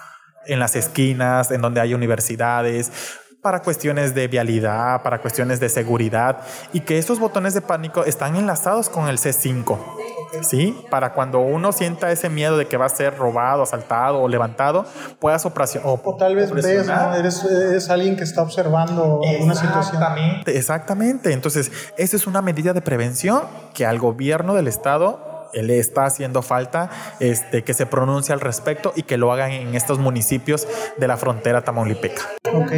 En 0.46 0.58
las 0.58 0.76
esquinas, 0.76 1.50
en 1.50 1.60
donde 1.60 1.80
hay 1.80 1.94
universidades, 1.94 2.90
para 3.44 3.60
cuestiones 3.60 4.14
de 4.14 4.26
vialidad, 4.26 5.02
para 5.02 5.20
cuestiones 5.20 5.60
de 5.60 5.68
seguridad, 5.68 6.38
y 6.72 6.80
que 6.80 6.96
estos 6.96 7.18
botones 7.18 7.52
de 7.52 7.60
pánico 7.60 8.02
están 8.04 8.36
enlazados 8.36 8.88
con 8.88 9.06
el 9.06 9.18
C5. 9.18 9.78
¿Sí? 10.40 10.74
Para 10.90 11.12
cuando 11.12 11.40
uno 11.40 11.70
sienta 11.70 12.10
ese 12.10 12.30
miedo 12.30 12.56
de 12.56 12.66
que 12.66 12.78
va 12.78 12.86
a 12.86 12.88
ser 12.88 13.18
robado, 13.18 13.62
asaltado 13.62 14.22
o 14.22 14.28
levantado, 14.28 14.86
puedas 15.20 15.44
operación. 15.44 15.82
O, 15.84 16.16
tal 16.16 16.34
vez 16.34 16.50
ves, 16.52 16.64
eres, 16.64 17.90
alguien 17.90 18.16
que 18.16 18.24
está 18.24 18.40
observando 18.40 19.20
una 19.40 19.54
situación. 19.54 20.02
Exactamente. 20.46 21.32
Entonces, 21.34 21.70
esa 21.98 22.16
es 22.16 22.26
una 22.26 22.40
medida 22.40 22.72
de 22.72 22.80
prevención 22.80 23.42
que 23.74 23.84
al 23.84 23.98
gobierno 23.98 24.54
del 24.54 24.68
Estado 24.68 25.33
le 25.62 25.78
está 25.78 26.06
haciendo 26.06 26.42
falta 26.42 26.90
este, 27.20 27.62
que 27.62 27.74
se 27.74 27.86
pronuncie 27.86 28.32
al 28.32 28.40
respecto 28.40 28.92
y 28.96 29.02
que 29.02 29.16
lo 29.16 29.32
hagan 29.32 29.52
en 29.52 29.74
estos 29.74 29.98
municipios 29.98 30.66
de 30.98 31.08
la 31.08 31.16
frontera 31.16 31.62
tamaulipeca. 31.62 32.22
Ok. 32.54 32.72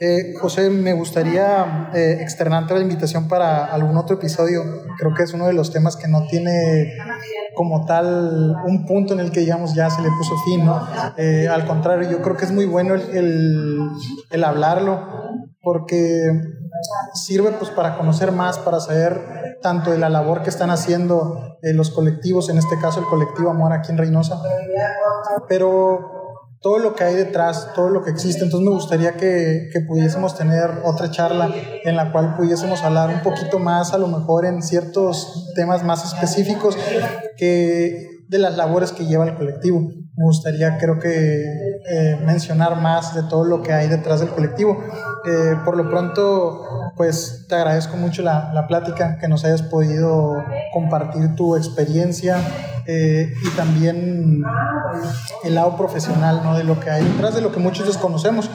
Eh, 0.00 0.34
José, 0.40 0.70
me 0.70 0.92
gustaría 0.92 1.90
eh, 1.94 2.18
externarte 2.20 2.74
la 2.74 2.80
invitación 2.80 3.28
para 3.28 3.66
algún 3.66 3.96
otro 3.96 4.16
episodio. 4.16 4.62
Creo 4.98 5.14
que 5.14 5.24
es 5.24 5.34
uno 5.34 5.46
de 5.46 5.52
los 5.52 5.72
temas 5.72 5.96
que 5.96 6.08
no 6.08 6.26
tiene 6.26 6.94
como 7.54 7.84
tal 7.84 8.56
un 8.66 8.86
punto 8.86 9.14
en 9.14 9.20
el 9.20 9.30
que 9.30 9.40
digamos 9.40 9.74
ya 9.74 9.90
se 9.90 10.00
le 10.02 10.08
puso 10.08 10.34
fin, 10.44 10.64
¿no? 10.64 10.86
Eh, 11.18 11.48
al 11.48 11.66
contrario, 11.66 12.10
yo 12.10 12.22
creo 12.22 12.36
que 12.36 12.44
es 12.44 12.52
muy 12.52 12.64
bueno 12.64 12.94
el, 12.94 14.44
hablarlo 14.44 15.06
porque 15.60 16.30
sirve 17.14 17.52
pues 17.52 17.70
para 17.70 17.96
conocer 17.96 18.32
más, 18.32 18.58
para 18.58 18.80
saber 18.80 19.58
tanto 19.62 19.90
de 19.90 19.98
la 19.98 20.08
labor 20.08 20.42
que 20.42 20.50
están 20.50 20.70
haciendo 20.70 21.58
eh, 21.62 21.74
los 21.74 21.90
colectivos, 21.90 22.48
en 22.48 22.58
este 22.58 22.78
caso 22.80 23.00
el 23.00 23.06
colectivo 23.06 23.50
Amor 23.50 23.72
aquí 23.72 23.92
en 23.92 23.98
Reynosa, 23.98 24.40
pero 25.48 26.20
todo 26.60 26.78
lo 26.78 26.94
que 26.94 27.04
hay 27.04 27.14
detrás, 27.14 27.72
todo 27.74 27.88
lo 27.88 28.02
que 28.02 28.10
existe. 28.10 28.44
Entonces 28.44 28.68
me 28.68 28.74
gustaría 28.74 29.12
que, 29.16 29.70
que, 29.72 29.80
pudiésemos 29.80 30.36
tener 30.36 30.82
otra 30.84 31.10
charla 31.10 31.50
en 31.84 31.96
la 31.96 32.12
cual 32.12 32.36
pudiésemos 32.36 32.82
hablar 32.82 33.08
un 33.08 33.22
poquito 33.22 33.58
más, 33.58 33.94
a 33.94 33.98
lo 33.98 34.08
mejor 34.08 34.44
en 34.44 34.62
ciertos 34.62 35.52
temas 35.54 35.82
más 35.84 36.04
específicos 36.04 36.76
que 37.36 38.19
de 38.30 38.38
las 38.38 38.56
labores 38.56 38.92
que 38.92 39.06
lleva 39.06 39.26
el 39.26 39.34
colectivo. 39.34 39.80
Me 39.80 40.24
gustaría, 40.24 40.78
creo 40.78 41.00
que, 41.00 41.42
eh, 41.90 42.16
mencionar 42.24 42.80
más 42.80 43.12
de 43.14 43.24
todo 43.24 43.44
lo 43.44 43.60
que 43.60 43.72
hay 43.72 43.88
detrás 43.88 44.20
del 44.20 44.28
colectivo. 44.28 44.78
Eh, 45.26 45.56
por 45.64 45.76
lo 45.76 45.90
pronto, 45.90 46.64
pues 46.96 47.46
te 47.48 47.56
agradezco 47.56 47.96
mucho 47.96 48.22
la, 48.22 48.52
la, 48.54 48.68
plática, 48.68 49.18
que 49.18 49.26
nos 49.26 49.44
hayas 49.44 49.62
podido 49.62 50.44
compartir 50.72 51.34
tu 51.34 51.56
experiencia 51.56 52.38
eh, 52.86 53.32
y 53.44 53.50
también 53.56 54.44
el 55.42 55.54
lado 55.54 55.76
profesional 55.76 56.40
¿no? 56.44 56.56
de 56.56 56.62
lo 56.62 56.78
que 56.78 56.90
hay 56.90 57.04
detrás, 57.04 57.34
de 57.34 57.40
lo 57.40 57.50
que 57.50 57.58
muchos 57.58 57.86
desconocemos. 57.86 58.48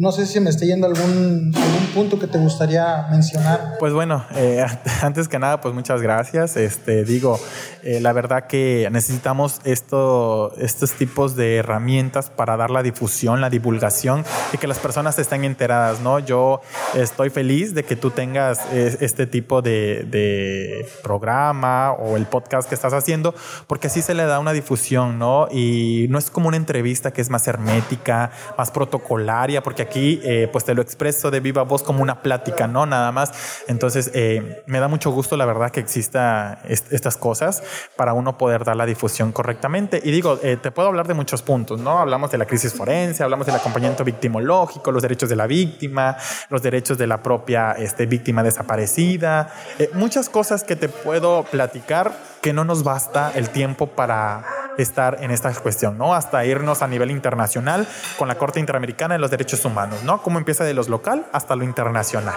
No 0.00 0.12
sé 0.12 0.26
si 0.26 0.38
me 0.38 0.48
está 0.50 0.64
yendo 0.64 0.86
algún, 0.86 1.52
algún 1.56 1.86
punto 1.92 2.20
que 2.20 2.28
te 2.28 2.38
gustaría 2.38 3.08
mencionar. 3.10 3.78
Pues 3.80 3.92
bueno, 3.92 4.24
eh, 4.36 4.64
antes 5.02 5.26
que 5.26 5.40
nada, 5.40 5.60
pues 5.60 5.74
muchas 5.74 6.02
gracias. 6.02 6.56
Este, 6.56 7.02
digo, 7.02 7.40
eh, 7.82 7.98
la 7.98 8.12
verdad 8.12 8.46
que 8.46 8.88
necesitamos 8.92 9.60
esto, 9.64 10.54
estos 10.56 10.92
tipos 10.92 11.34
de 11.34 11.56
herramientas 11.56 12.30
para 12.30 12.56
dar 12.56 12.70
la 12.70 12.84
difusión, 12.84 13.40
la 13.40 13.50
divulgación 13.50 14.24
y 14.52 14.58
que 14.58 14.68
las 14.68 14.78
personas 14.78 15.18
estén 15.18 15.42
enteradas, 15.42 16.00
¿no? 16.00 16.20
Yo 16.20 16.60
estoy 16.94 17.30
feliz 17.30 17.74
de 17.74 17.82
que 17.82 17.96
tú 17.96 18.12
tengas 18.12 18.60
eh, 18.72 18.96
este 19.00 19.26
tipo 19.26 19.62
de, 19.62 20.06
de 20.08 20.86
programa 21.02 21.90
o 21.90 22.16
el 22.16 22.26
podcast 22.26 22.68
que 22.68 22.76
estás 22.76 22.92
haciendo, 22.92 23.34
porque 23.66 23.88
así 23.88 24.00
se 24.00 24.14
le 24.14 24.26
da 24.26 24.38
una 24.38 24.52
difusión, 24.52 25.18
¿no? 25.18 25.48
Y 25.50 26.06
no 26.08 26.18
es 26.18 26.30
como 26.30 26.46
una 26.46 26.56
entrevista 26.56 27.12
que 27.12 27.20
es 27.20 27.30
más 27.30 27.48
hermética, 27.48 28.30
más 28.56 28.70
protocolaria, 28.70 29.60
porque 29.60 29.87
aquí 29.88 30.20
eh, 30.22 30.48
pues 30.52 30.64
te 30.64 30.74
lo 30.74 30.82
expreso 30.82 31.30
de 31.30 31.40
viva 31.40 31.62
voz 31.62 31.82
como 31.82 32.02
una 32.02 32.22
plática, 32.22 32.66
¿no? 32.66 32.86
Nada 32.86 33.10
más. 33.12 33.62
Entonces, 33.66 34.10
eh, 34.14 34.62
me 34.66 34.78
da 34.80 34.88
mucho 34.88 35.10
gusto, 35.10 35.36
la 35.36 35.46
verdad, 35.46 35.70
que 35.70 35.80
exista 35.80 36.60
estas 36.68 37.16
cosas 37.16 37.62
para 37.96 38.12
uno 38.12 38.38
poder 38.38 38.64
dar 38.64 38.76
la 38.76 38.86
difusión 38.86 39.32
correctamente. 39.32 40.00
Y 40.04 40.10
digo, 40.10 40.38
eh, 40.42 40.56
te 40.56 40.70
puedo 40.70 40.88
hablar 40.88 41.06
de 41.06 41.14
muchos 41.14 41.42
puntos, 41.42 41.80
¿no? 41.80 41.98
Hablamos 41.98 42.30
de 42.30 42.38
la 42.38 42.46
crisis 42.46 42.74
forense, 42.74 43.22
hablamos 43.22 43.46
del 43.46 43.56
acompañamiento 43.56 44.04
victimológico, 44.04 44.92
los 44.92 45.02
derechos 45.02 45.28
de 45.28 45.36
la 45.36 45.46
víctima, 45.46 46.16
los 46.50 46.62
derechos 46.62 46.98
de 46.98 47.06
la 47.06 47.22
propia 47.22 47.72
este, 47.72 48.06
víctima 48.06 48.42
desaparecida, 48.42 49.52
muchas 49.94 50.28
cosas 50.28 50.64
que 50.64 50.76
te 50.76 50.88
puedo 50.88 51.44
platicar 51.44 52.12
que 52.42 52.52
no 52.52 52.64
nos 52.64 52.84
basta 52.84 53.32
el 53.34 53.50
tiempo 53.50 53.88
para 53.88 54.67
estar 54.78 55.18
en 55.22 55.30
esta 55.30 55.52
cuestión, 55.54 55.98
¿no? 55.98 56.14
Hasta 56.14 56.44
irnos 56.44 56.82
a 56.82 56.88
nivel 56.88 57.10
internacional 57.10 57.86
con 58.16 58.28
la 58.28 58.36
Corte 58.36 58.60
Interamericana 58.60 59.14
de 59.14 59.20
los 59.20 59.30
Derechos 59.30 59.64
Humanos, 59.64 60.02
¿no? 60.04 60.22
Cómo 60.22 60.38
empieza 60.38 60.64
de 60.64 60.74
los 60.74 60.88
local 60.88 61.26
hasta 61.32 61.56
lo 61.56 61.64
internacional. 61.64 62.34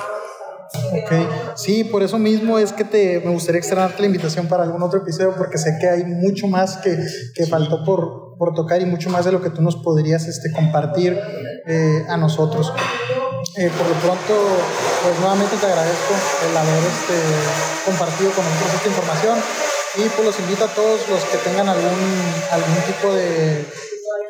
Ok, 0.74 1.12
sí, 1.56 1.84
por 1.84 2.02
eso 2.02 2.18
mismo 2.18 2.58
es 2.58 2.72
que 2.72 2.86
te, 2.86 3.20
me 3.26 3.32
gustaría 3.32 3.60
externarte 3.60 4.02
la 4.02 4.06
invitación 4.06 4.48
para 4.48 4.64
algún 4.64 4.82
otro 4.82 5.02
episodio 5.02 5.36
porque 5.36 5.58
sé 5.58 5.78
que 5.82 5.90
hay 5.90 6.06
mucho 6.06 6.48
más 6.48 6.78
que, 6.78 6.98
que 7.36 7.46
faltó 7.46 7.84
por, 7.84 8.38
por 8.38 8.54
tocar 8.54 8.82
y 8.82 8.86
mucho 8.86 9.10
más 9.10 9.26
de 9.26 9.34
lo 9.34 9.42
que 9.42 9.50
tú 9.50 9.62
nos 9.62 9.76
podrías 9.76 10.28
este, 10.28 10.52
compartir 10.52 11.20
eh, 11.68 12.06
a 12.08 12.16
nosotros. 12.16 12.72
Eh, 13.58 13.70
por 13.78 13.88
lo 13.88 13.96
pronto, 13.96 14.34
pues 15.04 15.20
nuevamente 15.20 15.58
te 15.58 15.66
agradezco 15.66 16.14
el 16.50 16.56
haber 16.56 16.84
este, 16.84 17.16
compartido 17.86 18.32
con 18.32 18.46
nosotros 18.46 18.74
esta 18.76 18.88
información 18.88 19.71
y 19.96 20.08
pues 20.10 20.26
los 20.26 20.40
invito 20.40 20.66
a 20.66 20.68
todos 20.68 21.08
los 21.10 21.24
que 21.26 21.38
tengan 21.38 21.68
algún, 21.68 22.00
algún 22.52 22.76
tipo 22.88 23.14
de, 23.14 23.66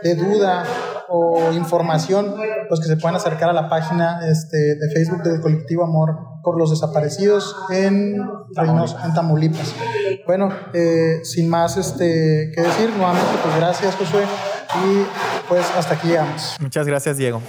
de 0.03 0.15
duda 0.15 0.63
o 1.07 1.51
información, 1.51 2.35
los 2.69 2.79
que 2.79 2.87
se 2.87 2.97
puedan 2.97 3.15
acercar 3.15 3.49
a 3.49 3.53
la 3.53 3.69
página 3.69 4.21
este, 4.27 4.57
de 4.57 4.89
Facebook 4.93 5.23
del 5.23 5.41
colectivo 5.41 5.83
Amor 5.83 6.17
por 6.43 6.57
los 6.57 6.71
desaparecidos 6.71 7.55
en 7.69 8.17
en 8.57 9.13
Tamaulipas. 9.13 9.73
Bueno, 10.25 10.49
eh, 10.73 11.19
sin 11.23 11.49
más 11.49 11.77
este, 11.77 12.51
que 12.55 12.61
decir, 12.61 12.89
nuevamente 12.95 13.29
pues 13.43 13.55
gracias 13.57 13.95
Josué 13.95 14.23
y 14.23 15.05
pues 15.47 15.65
hasta 15.77 15.95
aquí 15.95 16.07
llegamos. 16.07 16.55
Muchas 16.59 16.87
gracias 16.87 17.17
Diego. 17.17 17.41